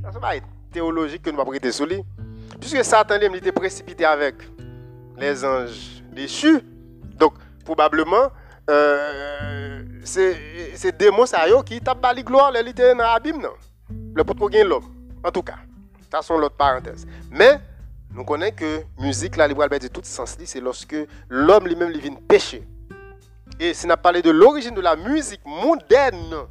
sa 0.00 0.14
se 0.14 0.22
pa 0.22 0.36
e 0.38 0.44
teologik 0.72 1.24
ke 1.26 1.34
nou 1.34 1.42
pa 1.42 1.48
prete 1.48 1.74
sou 1.74 1.90
li. 1.90 1.98
Piske 2.60 2.84
Satan 2.86 3.18
li 3.18 3.26
men 3.26 3.40
li 3.40 3.42
te 3.44 3.54
precipite 3.56 4.06
avek 4.06 4.46
les 5.18 5.42
anj 5.44 5.74
dechu, 6.14 6.60
donk, 7.18 7.34
poubableman, 7.66 8.30
se 10.06 10.94
demon 11.02 11.26
sa 11.26 11.48
yo 11.50 11.58
ki 11.66 11.82
tap 11.82 11.98
bali 12.00 12.22
gloan 12.22 12.54
le 12.54 12.62
li 12.70 12.78
te 12.78 12.94
nan 12.94 13.10
abim 13.10 13.42
nan. 13.42 13.58
Le 14.14 14.22
pot 14.22 14.38
kou 14.38 14.50
gen 14.54 14.70
l'om. 14.70 14.99
En 15.22 15.30
tout 15.30 15.42
cas, 15.42 15.56
ça 16.10 16.22
sont 16.22 16.38
l'autre 16.38 16.56
parenthèse. 16.56 17.06
Mais, 17.30 17.60
nous 18.12 18.24
connaissons 18.24 18.56
que 18.56 18.82
musique, 18.98 19.36
la 19.36 19.46
libre 19.46 19.68
de 19.68 19.88
tout 19.88 20.00
sens, 20.02 20.36
c'est 20.44 20.60
lorsque 20.60 20.96
l'homme 21.28 21.66
lui-même 21.66 21.92
vient 21.92 22.14
pécher. 22.28 22.66
Et 23.58 23.74
si 23.74 23.86
on 23.86 23.90
a 23.90 23.96
parlé 23.96 24.22
de 24.22 24.30
l'origine 24.30 24.74
de 24.74 24.80
la 24.80 24.96
musique 24.96 25.42
moderne, 25.44 26.46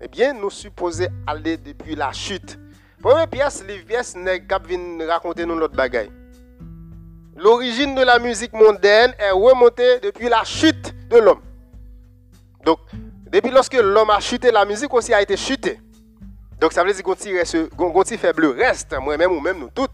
eh 0.00 0.08
bien, 0.08 0.32
nous 0.32 0.50
supposons 0.50 1.06
aller 1.26 1.56
depuis 1.56 1.94
la 1.94 2.12
chute. 2.12 2.58
Première 3.00 3.28
pièce, 3.28 3.64
les 3.66 3.78
pièces 3.80 4.16
n'est 4.16 4.42
viennent 4.66 5.02
raconter 5.02 5.44
nous 5.44 5.56
l'autre 5.56 5.76
bagaille. 5.76 6.10
L'origine 7.36 7.94
de 7.94 8.02
la 8.02 8.18
musique 8.18 8.52
mondaine 8.52 9.12
est 9.18 9.30
remontée 9.30 10.00
depuis 10.00 10.28
la 10.28 10.44
chute 10.44 10.94
de 11.08 11.18
l'homme. 11.18 11.40
Donc, 12.64 12.78
depuis 13.30 13.50
lorsque 13.50 13.74
l'homme 13.74 14.10
a 14.10 14.20
chuté, 14.20 14.50
la 14.50 14.64
musique 14.64 14.92
aussi 14.94 15.12
a 15.12 15.20
été 15.20 15.36
chutée. 15.36 15.80
Donc 16.62 16.72
ça 16.72 16.84
veut 16.84 16.92
dire 16.92 17.02
qu'on 17.02 17.92
petit 18.04 18.16
faible 18.16 18.46
reste, 18.46 18.94
moi-même 19.02 19.32
ou 19.32 19.40
même 19.40 19.58
nous 19.58 19.70
tous. 19.74 19.88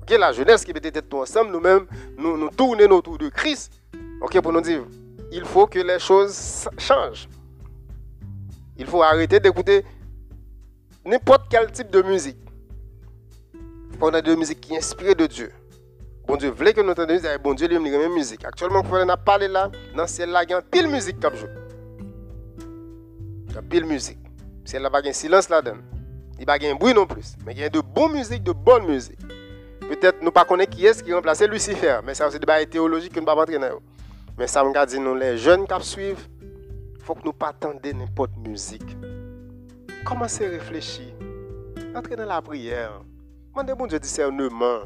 Ok, 0.00 0.18
la 0.18 0.32
jeunesse 0.32 0.64
qui 0.64 0.72
peut 0.72 0.80
être 0.82 1.12
ensemble, 1.12 1.50
nous-mêmes, 1.50 1.84
nous, 2.16 2.38
nous 2.38 2.48
tournons 2.48 2.96
autour 2.96 3.18
de 3.18 3.28
Christ. 3.28 3.70
Pour 4.18 4.50
nous 4.50 4.62
dire, 4.62 4.82
il 5.30 5.44
faut 5.44 5.66
que 5.66 5.78
les 5.78 5.98
choses 5.98 6.70
changent. 6.78 7.28
Il 8.78 8.86
faut 8.86 9.02
arrêter 9.02 9.40
d'écouter 9.40 9.84
n'importe 11.04 11.42
quel 11.50 11.70
type 11.70 11.90
de 11.90 12.00
musique. 12.00 12.38
On 14.00 14.08
a 14.14 14.22
de 14.22 14.34
musique 14.34 14.62
qui 14.62 14.72
est 14.72 14.78
inspirée 14.78 15.14
de 15.14 15.26
Dieu. 15.26 15.52
Bon 16.26 16.36
Dieu 16.36 16.48
voulait 16.48 16.72
que 16.72 16.80
nous 16.80 16.92
entendions, 16.92 17.20
bon 17.44 17.52
Dieu 17.52 17.68
lui 17.68 17.90
la 17.90 17.98
même 17.98 18.14
musique. 18.14 18.42
Actuellement, 18.46 18.82
on 18.90 19.08
a 19.10 19.16
parlé 19.18 19.48
là, 19.48 19.70
dans 19.94 20.06
celle-là, 20.06 20.44
il 20.44 20.50
y 20.50 20.54
a 20.54 20.62
pile 20.62 20.88
musique 20.88 21.20
comme 21.20 21.34
je. 21.36 21.44
Il 23.48 23.54
y 23.54 23.58
a 23.58 23.60
pile 23.60 23.84
musique. 23.84 24.19
Si 24.70 24.76
elle 24.76 24.82
n'a 24.82 24.90
pas 24.90 25.02
un 25.04 25.12
silence 25.12 25.48
là-dedans. 25.48 25.78
Il 26.34 26.36
n'y 26.36 26.42
a 26.44 26.46
pas 26.46 26.64
un 26.64 26.74
bruit 26.76 26.94
non 26.94 27.04
plus. 27.04 27.34
Mais 27.44 27.54
il 27.54 27.58
y 27.58 27.64
a 27.64 27.68
de 27.68 27.80
bonne 27.80 28.12
musique, 28.12 28.44
de 28.44 28.52
bonne 28.52 28.86
musique. 28.86 29.18
Peut-être 29.80 30.22
nous 30.22 30.30
pas 30.30 30.44
connaître 30.44 30.76
qui 30.76 30.86
est-ce 30.86 31.02
qui 31.02 31.12
remplace 31.12 31.42
Lucifer. 31.42 31.98
Mais 32.04 32.14
ça, 32.14 32.30
c'est 32.30 32.38
des 32.38 32.46
débat 32.46 32.64
théologique 32.64 33.12
que 33.12 33.18
nous 33.18 33.26
ne 33.26 33.32
pouvons 33.32 33.44
pas 33.44 33.52
entrer 33.52 33.76
Mais 34.38 34.46
ça 34.46 34.62
me 34.62 34.86
dit 34.86 35.00
nous, 35.00 35.16
les 35.16 35.36
jeunes 35.38 35.66
qui 35.66 35.84
suivent, 35.84 36.24
il 36.40 37.02
faut 37.02 37.16
que 37.16 37.22
nous 37.24 37.32
ne 37.32 37.36
pas 37.36 37.52
n'importe 37.92 38.30
musique. 38.46 38.96
Commencez 40.04 40.46
à 40.46 40.50
réfléchir. 40.50 41.14
Entrez 41.92 42.14
dans 42.14 42.26
la 42.26 42.40
prière. 42.40 43.02
Demandez 43.48 43.74
bon 43.74 43.88
Dieu 43.88 43.98
discernement. 43.98 44.82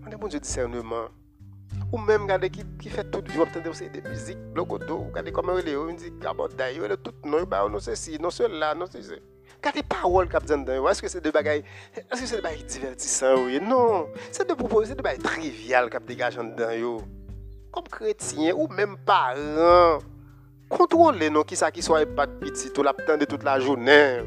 Demandez 0.00 0.16
bon 0.16 0.26
Dieu 0.26 0.40
discernement. 0.40 1.06
Ou 1.92 1.98
même, 1.98 2.22
regardez 2.22 2.50
qui, 2.50 2.64
qui 2.80 2.88
fait 2.88 3.04
toute 3.10 3.28
vie, 3.28 3.36
vous 3.36 3.42
entendez 3.42 3.68
aussi 3.68 3.88
des 3.90 4.00
musiques, 4.02 4.38
blogodo, 4.52 5.06
regardez 5.08 5.32
comment 5.32 5.58
il 5.58 5.68
est, 5.68 5.76
on 5.76 5.92
dit, 5.92 6.12
gabodaï, 6.20 6.76
il 6.76 6.92
est 6.92 6.96
tout, 6.96 7.12
non, 7.24 7.42
bah, 7.42 7.66
non, 7.68 7.80
ceci, 7.80 8.18
non, 8.20 8.30
cela, 8.30 8.74
non, 8.74 8.86
ceci. 8.86 9.14
Regardez 9.56 9.82
paroles 9.82 10.28
qu'il 10.28 10.38
y 10.48 10.52
a 10.52 10.90
est-ce 10.90 11.02
que 11.02 11.08
c'est 11.08 11.20
des 11.20 11.32
bagailles, 11.32 11.64
est-ce 11.96 12.20
que 12.20 12.26
c'est 12.26 12.36
des 12.36 12.42
bagailles 12.42 12.64
divertissantes, 12.64 13.40
oui? 13.44 13.60
Non, 13.60 14.06
c'est 14.30 14.46
des 14.46 14.54
propos, 14.54 14.84
c'est 14.84 14.94
des 14.94 15.02
bagailles 15.02 15.22
triviales 15.22 15.90
dedans. 15.90 17.04
Comme 17.72 17.84
chrétien, 17.84 18.54
ou 18.54 18.68
même 18.68 18.96
parents, 19.04 19.98
contrôlez, 20.68 21.28
non, 21.28 21.42
qui 21.42 21.56
ça 21.56 21.70
qui 21.70 21.82
soit 21.82 22.06
pas 22.06 22.26
petit, 22.26 22.72
tout 22.72 22.84
toute 23.28 23.42
la 23.42 23.60
journée. 23.60 24.20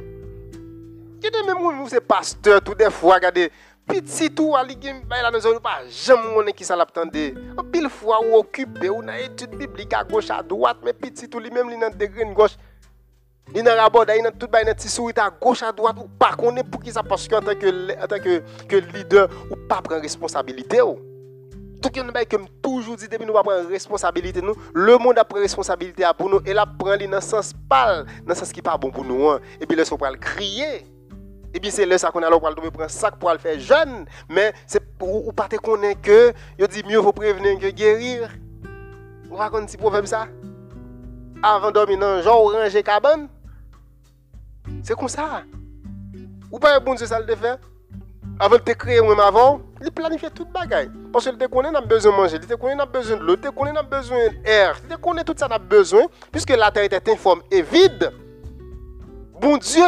A 1.25 1.45
même 1.47 1.57
vous, 1.57 1.87
c'est 1.87 2.01
pasteur, 2.01 2.61
tout 2.61 2.75
des 2.75 2.89
fois, 2.91 3.15
regardez, 3.15 3.49
Petit 3.87 4.29
tout, 4.31 4.55
ali 4.55 4.77
gen 4.79 5.01
bay 5.09 5.21
la 5.21 5.29
nou 5.31 5.59
pas 5.59 5.83
jamais 5.91 6.31
mounen 6.31 6.55
ki 6.55 6.63
sa 6.63 6.75
lap 6.79 6.93
tande. 6.95 7.33
An 7.59 7.65
pile 7.67 7.89
fois 7.91 8.21
ou 8.23 8.37
occupé 8.39 8.89
ou 8.89 9.03
nan 9.03 9.19
étude 9.19 9.57
biblique 9.59 9.93
à 9.93 10.03
gauche 10.05 10.29
à 10.31 10.41
droite, 10.41 10.77
mais 10.85 10.93
petit 10.93 11.27
tout 11.27 11.39
li 11.39 11.51
même 11.51 11.69
li 11.69 11.77
nan 11.77 11.91
degré 11.91 12.23
gauche. 12.33 12.55
Li 13.53 13.61
nan 13.61 13.75
rabord, 13.77 14.05
il 14.15 14.23
nan 14.23 14.31
tout 14.39 14.47
bay 14.47 14.63
nan 14.63 14.75
ti 14.75 14.87
sourit 14.87 15.19
à 15.19 15.29
gauche 15.29 15.63
à 15.63 15.71
droite 15.73 15.97
ou 15.99 16.07
pas 16.07 16.31
connaît 16.31 16.63
pour 16.63 16.81
qui 16.81 16.93
ça 16.93 17.01
en 17.01 17.03
tant 17.03 17.55
que 17.55 18.01
en 18.01 18.07
tant 18.07 18.19
que 18.23 18.41
que 18.69 18.75
leader 18.77 19.27
ou 19.51 19.55
pas 19.67 19.81
prendre 19.81 20.01
responsabilité 20.01 20.81
ou. 20.81 20.97
Tout 21.81 21.89
qui 21.89 22.01
bay 22.01 22.25
que 22.25 22.37
toujours 22.61 22.95
dit 22.95 23.09
depuis 23.09 23.25
nous 23.25 23.33
pas 23.33 23.43
prendre 23.43 23.67
responsabilité 23.67 24.41
nous, 24.41 24.55
le 24.73 24.97
monde 24.97 25.17
a 25.17 25.25
pris 25.25 25.41
responsabilité 25.41 26.05
pour 26.17 26.29
nous 26.29 26.39
et 26.45 26.53
la 26.53 26.65
prend 26.65 26.95
li 26.95 27.09
dans 27.09 27.19
pas 27.67 28.05
dans 28.25 28.33
sens 28.33 28.53
qui 28.53 28.61
pas 28.61 28.77
bon 28.77 28.91
pour 28.91 29.03
nous 29.03 29.27
hein. 29.27 29.41
et 29.59 29.65
puis 29.65 29.75
là 29.75 29.83
on 29.91 30.09
le 30.09 30.17
crier. 30.17 30.85
Et 31.53 31.59
puis 31.59 31.71
c'est 31.71 31.85
là 31.85 31.97
ça 31.97 32.09
qu'on 32.11 32.23
a 32.23 32.29
pour 32.29 32.41
prendre 32.41 32.81
un 32.81 32.87
sac 32.87 33.17
pour 33.17 33.31
le 33.31 33.37
faire 33.37 33.59
jeune, 33.59 34.05
mais 34.27 34.53
c'est 34.65 34.79
pour 34.97 35.27
ou 35.27 35.31
pas 35.31 35.47
te 35.47 35.55
connaître 35.57 36.01
que 36.01 36.33
il 36.57 36.67
dit 36.67 36.83
mieux 36.83 37.01
faut 37.01 37.11
prévenir 37.11 37.59
que 37.59 37.69
guérir. 37.69 38.29
On 39.29 39.35
raconte 39.35 39.67
petit 39.67 39.77
proverbe 39.77 40.05
ça? 40.05 40.27
Avant 41.41 41.67
de 41.67 41.73
dormir 41.73 41.99
dans 41.99 42.21
genre 42.21 42.51
ranger 42.51 42.83
cabane. 42.83 43.27
C'est 44.81 44.95
comme 44.95 45.07
ça. 45.07 45.43
Ou 46.51 46.59
pas 46.59 46.79
bon 46.79 46.95
Dieu 46.95 47.05
ça 47.05 47.19
le 47.19 47.35
fait 47.35 47.59
avant 48.39 48.55
de 48.55 48.61
te 48.61 48.71
créer 48.71 49.01
même 49.01 49.19
avant, 49.19 49.61
il 49.81 49.91
planifie 49.91 50.29
toute 50.31 50.51
bagaille. 50.51 50.89
Parce 51.11 51.25
qu'il 51.25 51.37
te 51.37 51.45
connaît, 51.45 51.71
n'a 51.71 51.81
besoin 51.81 52.11
de 52.11 52.17
manger, 52.17 52.37
il 52.41 52.47
te 52.47 52.53
connaît, 52.55 52.75
n'a 52.75 52.85
besoin 52.85 53.17
de 53.17 53.23
l'eau, 53.23 53.35
il 53.35 53.39
te 53.39 53.49
connaît, 53.49 53.71
n'a 53.71 53.83
besoin 53.83 54.17
d'air, 54.43 54.75
il 54.83 54.95
te 54.95 54.99
connaît 54.99 55.23
tout 55.23 55.35
ça, 55.37 55.47
n'a 55.47 55.59
besoin, 55.59 56.03
puisque 56.31 56.49
la 56.49 56.71
terre 56.71 56.83
était 56.83 57.11
informe 57.11 57.41
et 57.51 57.61
vide. 57.61 58.11
Bon 59.39 59.57
Dieu 59.57 59.83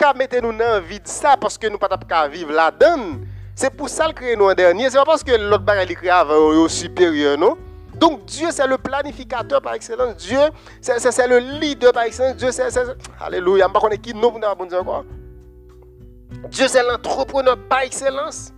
ka 0.00 0.14
mette 0.16 0.40
nou 0.40 0.56
nan 0.56 0.80
vide 0.88 1.10
sa 1.10 1.36
paske 1.40 1.68
nou 1.68 1.80
patap 1.80 2.06
ka 2.08 2.24
vive 2.32 2.54
la 2.56 2.70
den. 2.72 3.20
Se 3.60 3.68
pou 3.68 3.90
sa 3.92 4.08
l 4.08 4.14
kreye 4.16 4.38
nou 4.40 4.48
an 4.48 4.56
denye. 4.56 4.88
Se 4.88 4.96
pa 4.96 5.04
paske 5.12 5.36
lot 5.36 5.64
bagay 5.66 5.90
li 5.90 5.98
kreye 5.98 6.14
avan 6.16 6.40
ou 6.40 6.54
yo 6.62 6.68
superior, 6.72 7.36
non? 7.40 7.58
Donk, 8.00 8.24
Diyo 8.24 8.50
se 8.50 8.64
le 8.66 8.78
planifikateur 8.78 9.60
par 9.60 9.74
excellence. 9.74 10.16
Diyo 10.16 10.48
se 10.80 11.26
le 11.28 11.38
leader 11.60 11.92
par 11.92 12.04
excellence. 12.04 12.38
Diyo 12.40 12.52
se, 12.52 12.70
se, 12.70 12.84
se, 12.86 13.10
aleluya, 13.20 13.68
mba 13.68 13.82
konen 13.82 14.00
ki 14.00 14.14
nou 14.16 14.32
pou 14.32 14.40
nan 14.40 14.54
apon 14.54 14.70
diyo 14.70 14.80
kwa. 14.86 15.02
Diyo 16.48 16.70
se 16.70 16.80
l'entrepreneur 16.86 17.60
par 17.68 17.84
excellence. 17.84 18.54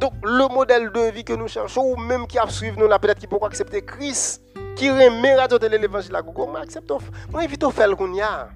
Donk, 0.00 0.12
le 0.24 0.52
model 0.52 0.90
de 0.92 1.08
vi 1.16 1.24
ke 1.24 1.36
nou 1.36 1.48
chanchou, 1.48 1.94
ou 1.94 1.96
menm 1.96 2.28
ki 2.28 2.40
ap 2.42 2.52
suive 2.52 2.76
nou 2.80 2.90
la, 2.90 3.00
pedet 3.00 3.22
ki 3.22 3.28
pou 3.30 3.40
kwa 3.40 3.48
aksepte 3.48 3.80
Kris, 3.88 4.40
ki 4.76 4.92
reme 4.96 5.34
radyo 5.40 5.60
de 5.60 5.72
l'evangile 5.72 6.18
la 6.18 6.24
gogo, 6.24 6.48
mwen 6.48 6.64
aksepte, 6.64 7.00
mwen 7.32 7.44
evito 7.44 7.72
fel 7.72 7.96
koun 7.96 8.16
ya. 8.20 8.50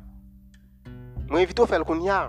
Mwen 1.29 1.45
invite 1.45 1.63
ou 1.63 1.71
fèl 1.71 1.85
koun 1.87 2.03
ya. 2.05 2.27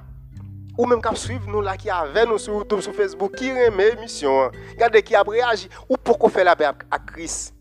Ou 0.76 0.88
menm 0.92 1.02
kap 1.04 1.16
suiv 1.20 1.46
nou 1.48 1.64
la 1.64 1.78
ki 1.80 1.92
ave 1.92 2.26
nou 2.28 2.40
sou 2.42 2.60
YouTube, 2.60 2.84
sou 2.84 2.96
Facebook, 2.96 3.38
ki 3.40 3.54
reme 3.56 3.94
emisyon. 3.94 4.56
Gade 4.80 5.00
ki 5.06 5.16
ap 5.16 5.30
reagi. 5.32 5.70
Ou 5.88 5.96
pou 5.96 6.20
kou 6.20 6.32
fèl 6.32 6.52
apè 6.52 6.68
ak 6.68 7.06
Chris. 7.14 7.54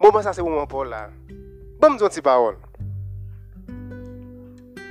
Mouman 0.00 0.22
sa 0.22 0.34
se 0.36 0.44
mouman 0.44 0.68
pou 0.68 0.84
la. 0.86 1.08
Bon 1.80 1.94
mzon 1.94 2.12
ti 2.12 2.22
parol. 2.24 2.58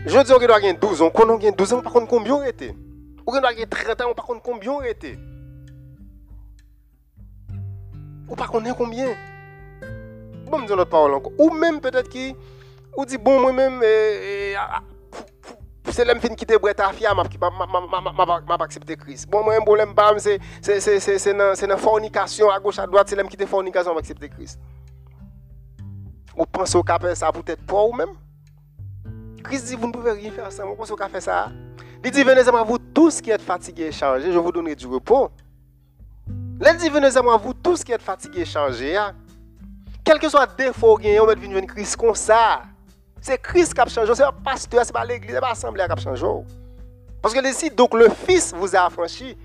Je 0.07 0.23
di 0.23 0.33
ou 0.33 0.39
gen 0.39 0.47
do 0.47 0.55
a 0.55 0.59
gen 0.63 0.77
12 0.79 1.05
an. 1.05 1.13
Konon 1.13 1.39
gen 1.41 1.55
12 1.55 1.73
an, 1.73 1.81
ou 1.81 1.85
pa 1.85 1.93
kon 1.93 2.09
konbyon 2.09 2.45
rete. 2.47 2.73
Ou 3.25 3.35
gen 3.35 3.43
do 3.43 3.49
a 3.49 3.55
gen 3.55 3.69
30 3.69 4.05
an, 4.05 4.11
ou 4.11 4.17
pa 4.17 4.25
kon 4.25 4.41
konbyon 4.43 4.85
rete. 4.85 5.13
Ou 8.27 8.37
pa 8.39 8.47
konen 8.49 8.77
konbyen. 8.77 9.13
Bon 10.47 10.63
mzon 10.63 10.79
not 10.79 10.89
parol 10.89 11.17
anko. 11.19 11.33
Ou 11.37 11.53
menm 11.53 11.81
petèt 11.83 12.09
ki, 12.11 12.31
ou 12.95 13.05
di 13.05 13.19
bon 13.21 13.43
mwen 13.43 13.79
e... 15.87 15.95
Se 15.95 16.05
lem 16.05 16.19
fin 16.19 16.35
kite 16.35 16.59
breta 16.61 16.87
afya, 16.87 17.13
ma 17.15 17.23
pa 17.23 18.63
aksepte 18.65 18.97
kris. 18.99 19.25
Bon, 19.25 19.45
mwen 19.47 19.61
mbo 19.63 19.75
lem 19.79 19.93
bam, 19.95 20.19
se 20.19 20.37
nan 21.33 21.79
fornikasyon 21.81 22.53
a 22.53 22.59
goch 22.59 22.79
a 22.79 22.87
doat, 22.87 23.09
se 23.09 23.15
lem 23.15 23.29
kite 23.31 23.47
fornikasyon, 23.49 23.95
ma 23.95 24.01
pa 24.01 24.05
aksepte 24.05 24.29
kris. 24.35 24.57
Ou 26.37 26.45
panso 26.45 26.83
ka 26.85 26.99
fe 27.01 27.15
sa 27.17 27.31
pou 27.33 27.45
tete 27.45 27.65
pou 27.65 27.89
ou 27.89 27.97
men? 27.97 28.11
Kris 29.43 29.63
di, 29.63 29.75
vous 29.75 29.87
ne 29.87 29.93
pouvez 29.93 30.11
rien 30.11 30.31
faire 30.31 30.51
sa, 30.51 30.65
mwen 30.67 30.77
panso 30.77 30.97
ka 30.99 31.09
fe 31.09 31.23
sa. 31.23 31.47
Li 32.03 32.11
di, 32.11 32.23
venez 32.23 32.47
a 32.47 32.51
moi, 32.51 32.63
vous 32.63 32.77
tous 32.77 33.21
qui 33.21 33.31
êtes 33.31 33.41
fatigués 33.41 33.87
et 33.87 33.91
changés, 33.91 34.31
je 34.31 34.37
vous 34.37 34.51
donnerai 34.51 34.75
du 34.75 34.87
repos. 34.87 35.31
Li 36.59 36.77
di, 36.77 36.89
venez 36.89 37.17
a 37.17 37.21
moi, 37.21 37.37
vous 37.37 37.53
tous 37.53 37.83
qui 37.83 37.91
êtes 37.91 38.01
fatigués 38.01 38.41
et 38.41 38.45
changés, 38.45 38.97
Quel 40.07 40.19
que 40.19 40.29
soit 40.29 40.47
défaut 40.55 40.97
a, 40.97 41.21
on 41.21 41.25
met 41.27 41.33
une 41.33 41.67
crise 41.67 41.93
comme 41.95 42.15
ça. 42.15 42.61
C'est 43.21 43.41
Christ 43.41 43.73
qui 43.73 43.81
a 43.81 43.85
changé, 43.85 44.13
c'est 44.15 44.23
pas 44.23 44.35
pasteur, 44.43 44.85
c'est 44.85 44.93
pas 44.93 45.05
l'église, 45.05 45.33
c'est 45.33 45.41
pas 45.41 45.49
l'assemblée 45.49 45.85
qui 45.85 45.91
a 45.91 45.95
changé. 45.95 46.25
Parce 47.21 47.33
que 47.33 47.53
si 47.53 47.69
donc 47.71 47.93
le 47.93 48.09
Fils 48.09 48.53
vous 48.53 48.75
a 48.75 48.85
affranchi, 48.85 49.37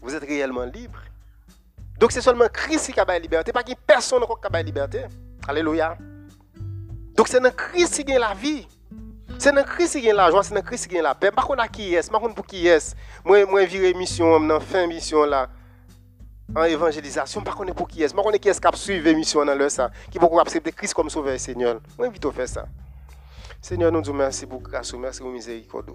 vous 0.00 0.14
êtes 0.14 0.24
réellement 0.24 0.64
libre. 0.64 0.98
Donc 1.98 2.12
c'est 2.12 2.20
seulement 2.20 2.46
Christ 2.52 2.92
qui 2.92 3.00
a 3.00 3.04
la 3.04 3.18
liberté, 3.18 3.52
pas 3.52 3.62
personne 3.86 4.22
qui 4.22 4.46
a 4.46 4.50
la 4.50 4.62
liberté. 4.62 5.04
Alléluia. 5.46 5.96
Donc 7.16 7.28
c'est 7.28 7.40
dans 7.40 7.50
Christ 7.50 8.04
qui 8.04 8.12
a 8.14 8.18
la 8.18 8.34
vie. 8.34 8.66
C'est 9.38 9.52
dans 9.52 9.64
Christ 9.64 10.00
qui 10.00 10.10
a 10.10 10.14
la 10.14 10.30
joie, 10.30 10.42
c'est 10.42 10.54
dans 10.54 10.62
Christ 10.62 10.86
qui 10.86 10.98
a 10.98 11.02
la 11.02 11.14
paix. 11.14 11.30
Par 11.30 11.46
contre, 11.46 11.68
qui 11.70 11.94
est, 11.94 12.10
par 12.10 12.20
contre 12.20 12.34
pour 12.34 12.46
qui 12.46 12.66
est. 12.66 12.96
Moi, 13.24 13.44
moi, 13.46 13.64
viré 13.64 13.94
mission, 13.94 14.40
dans 14.40 14.60
fin 14.60 14.86
mission 14.86 15.24
là, 15.24 15.48
en 16.54 16.64
évangélisation, 16.64 17.42
par 17.42 17.56
contre 17.56 17.74
pour 17.74 17.88
qui 17.88 18.02
est. 18.02 18.14
Par 18.14 18.24
contre, 18.24 18.38
qui 18.38 18.48
est 18.48 18.60
qui 18.60 18.66
a 18.66 18.72
suivi 18.72 19.14
mission 19.14 19.44
dans 19.44 19.54
le 19.54 19.68
ça, 19.68 19.90
qui 20.10 20.18
peut 20.18 20.26
accepter 20.40 20.72
Christ 20.72 20.94
comme 20.94 21.10
sauveur 21.10 21.38
Seigneur. 21.38 21.80
Moi, 21.98 22.08
invite 22.08 22.24
à 22.24 22.32
faire 22.32 22.48
ça. 22.48 22.66
Seigneur, 23.60 23.90
nous 23.90 24.00
disons 24.00 24.14
merci 24.14 24.46
pour 24.46 24.60
grâce, 24.60 24.92
merci 24.94 25.20
pour 25.20 25.30
miséricorde. 25.30 25.90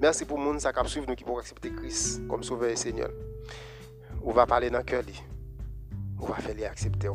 Merci 0.00 0.24
pour 0.24 0.38
le 0.38 0.44
monde 0.44 0.58
qui 0.58 0.88
suivre 0.88 1.06
nous 1.08 1.14
qui 1.14 1.24
pour 1.24 1.38
accepter 1.38 1.70
Christ 1.70 2.26
comme 2.28 2.42
sauveur 2.42 2.76
Seigneur. 2.78 3.10
On 4.22 4.32
va 4.32 4.46
parler 4.46 4.70
dans 4.70 4.78
le 4.78 4.84
cœur. 4.84 5.02
On 6.20 6.26
va 6.26 6.36
faire 6.36 6.54
les 6.54 6.64
accepter. 6.64 7.10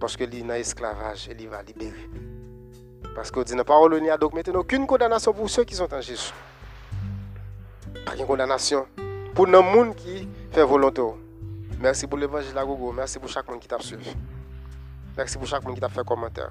Parce 0.00 0.16
que 0.16 0.24
est 0.24 0.42
dans 0.42 0.48
l'esclavage 0.48 1.28
et 1.28 1.36
il 1.38 1.48
va 1.48 1.62
libérer. 1.62 2.10
Parce 3.14 3.30
que 3.30 3.40
dit 3.40 3.52
dans 3.52 3.58
la 3.58 3.64
parole, 3.64 3.94
il 3.98 4.02
n'y 4.02 4.10
a 4.10 4.16
donc 4.16 4.34
maintenant 4.34 4.60
aucune 4.60 4.86
condamnation 4.86 5.32
pour 5.32 5.48
ceux 5.48 5.64
qui 5.64 5.74
sont 5.74 5.92
en 5.92 6.00
Jésus. 6.00 6.32
Pas 8.04 8.16
de 8.16 8.24
condamnation 8.24 8.86
pour 9.34 9.46
le 9.46 9.60
monde 9.60 9.94
qui 9.94 10.28
fait 10.50 10.64
volonté. 10.64 11.02
Merci 11.80 12.06
pour 12.06 12.18
l'évangile 12.18 12.56
à 12.56 12.64
Gogo. 12.64 12.92
Merci 12.92 13.18
pour 13.18 13.28
chaque 13.28 13.48
monde 13.48 13.60
qui 13.60 13.68
t'a 13.68 13.78
suivi. 13.78 14.14
Merci 15.16 15.36
pour 15.36 15.46
chaque 15.46 15.64
monde 15.64 15.74
qui 15.74 15.80
t'a 15.80 15.88
fait 15.88 16.04
commentaire. 16.04 16.50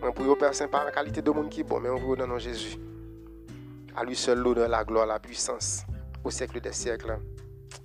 On 0.00 0.08
au 0.08 0.36
Père 0.36 0.54
Saint 0.54 0.68
par 0.68 0.84
la 0.84 0.90
qualité 0.92 1.20
de 1.20 1.30
monde 1.30 1.48
qui 1.48 1.60
est 1.60 1.64
bon, 1.64 1.80
mais 1.80 1.88
on 1.88 2.16
nom 2.16 2.34
de 2.34 2.38
Jésus. 2.38 2.78
À 3.96 4.04
lui 4.04 4.14
seul 4.14 4.38
l'honneur, 4.38 4.68
la 4.68 4.84
gloire, 4.84 5.06
la 5.06 5.18
puissance, 5.18 5.84
au 6.22 6.30
siècle 6.30 6.60
des 6.60 6.72
siècles. 6.72 7.18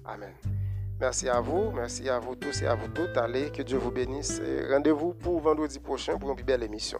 Amen. 0.05 0.33
Merci 0.99 1.27
à 1.27 1.41
vous, 1.41 1.71
merci 1.71 2.07
à 2.07 2.19
vous 2.19 2.35
tous 2.35 2.61
et 2.61 2.67
à 2.67 2.75
vous 2.75 2.87
toutes. 2.89 3.17
Allez, 3.17 3.49
que 3.49 3.63
Dieu 3.63 3.79
vous 3.79 3.91
bénisse. 3.91 4.39
Rendez-vous 4.69 5.13
pour 5.13 5.41
vendredi 5.41 5.79
prochain 5.79 6.17
pour 6.17 6.37
une 6.37 6.45
belle 6.45 6.63
émission. 6.63 6.99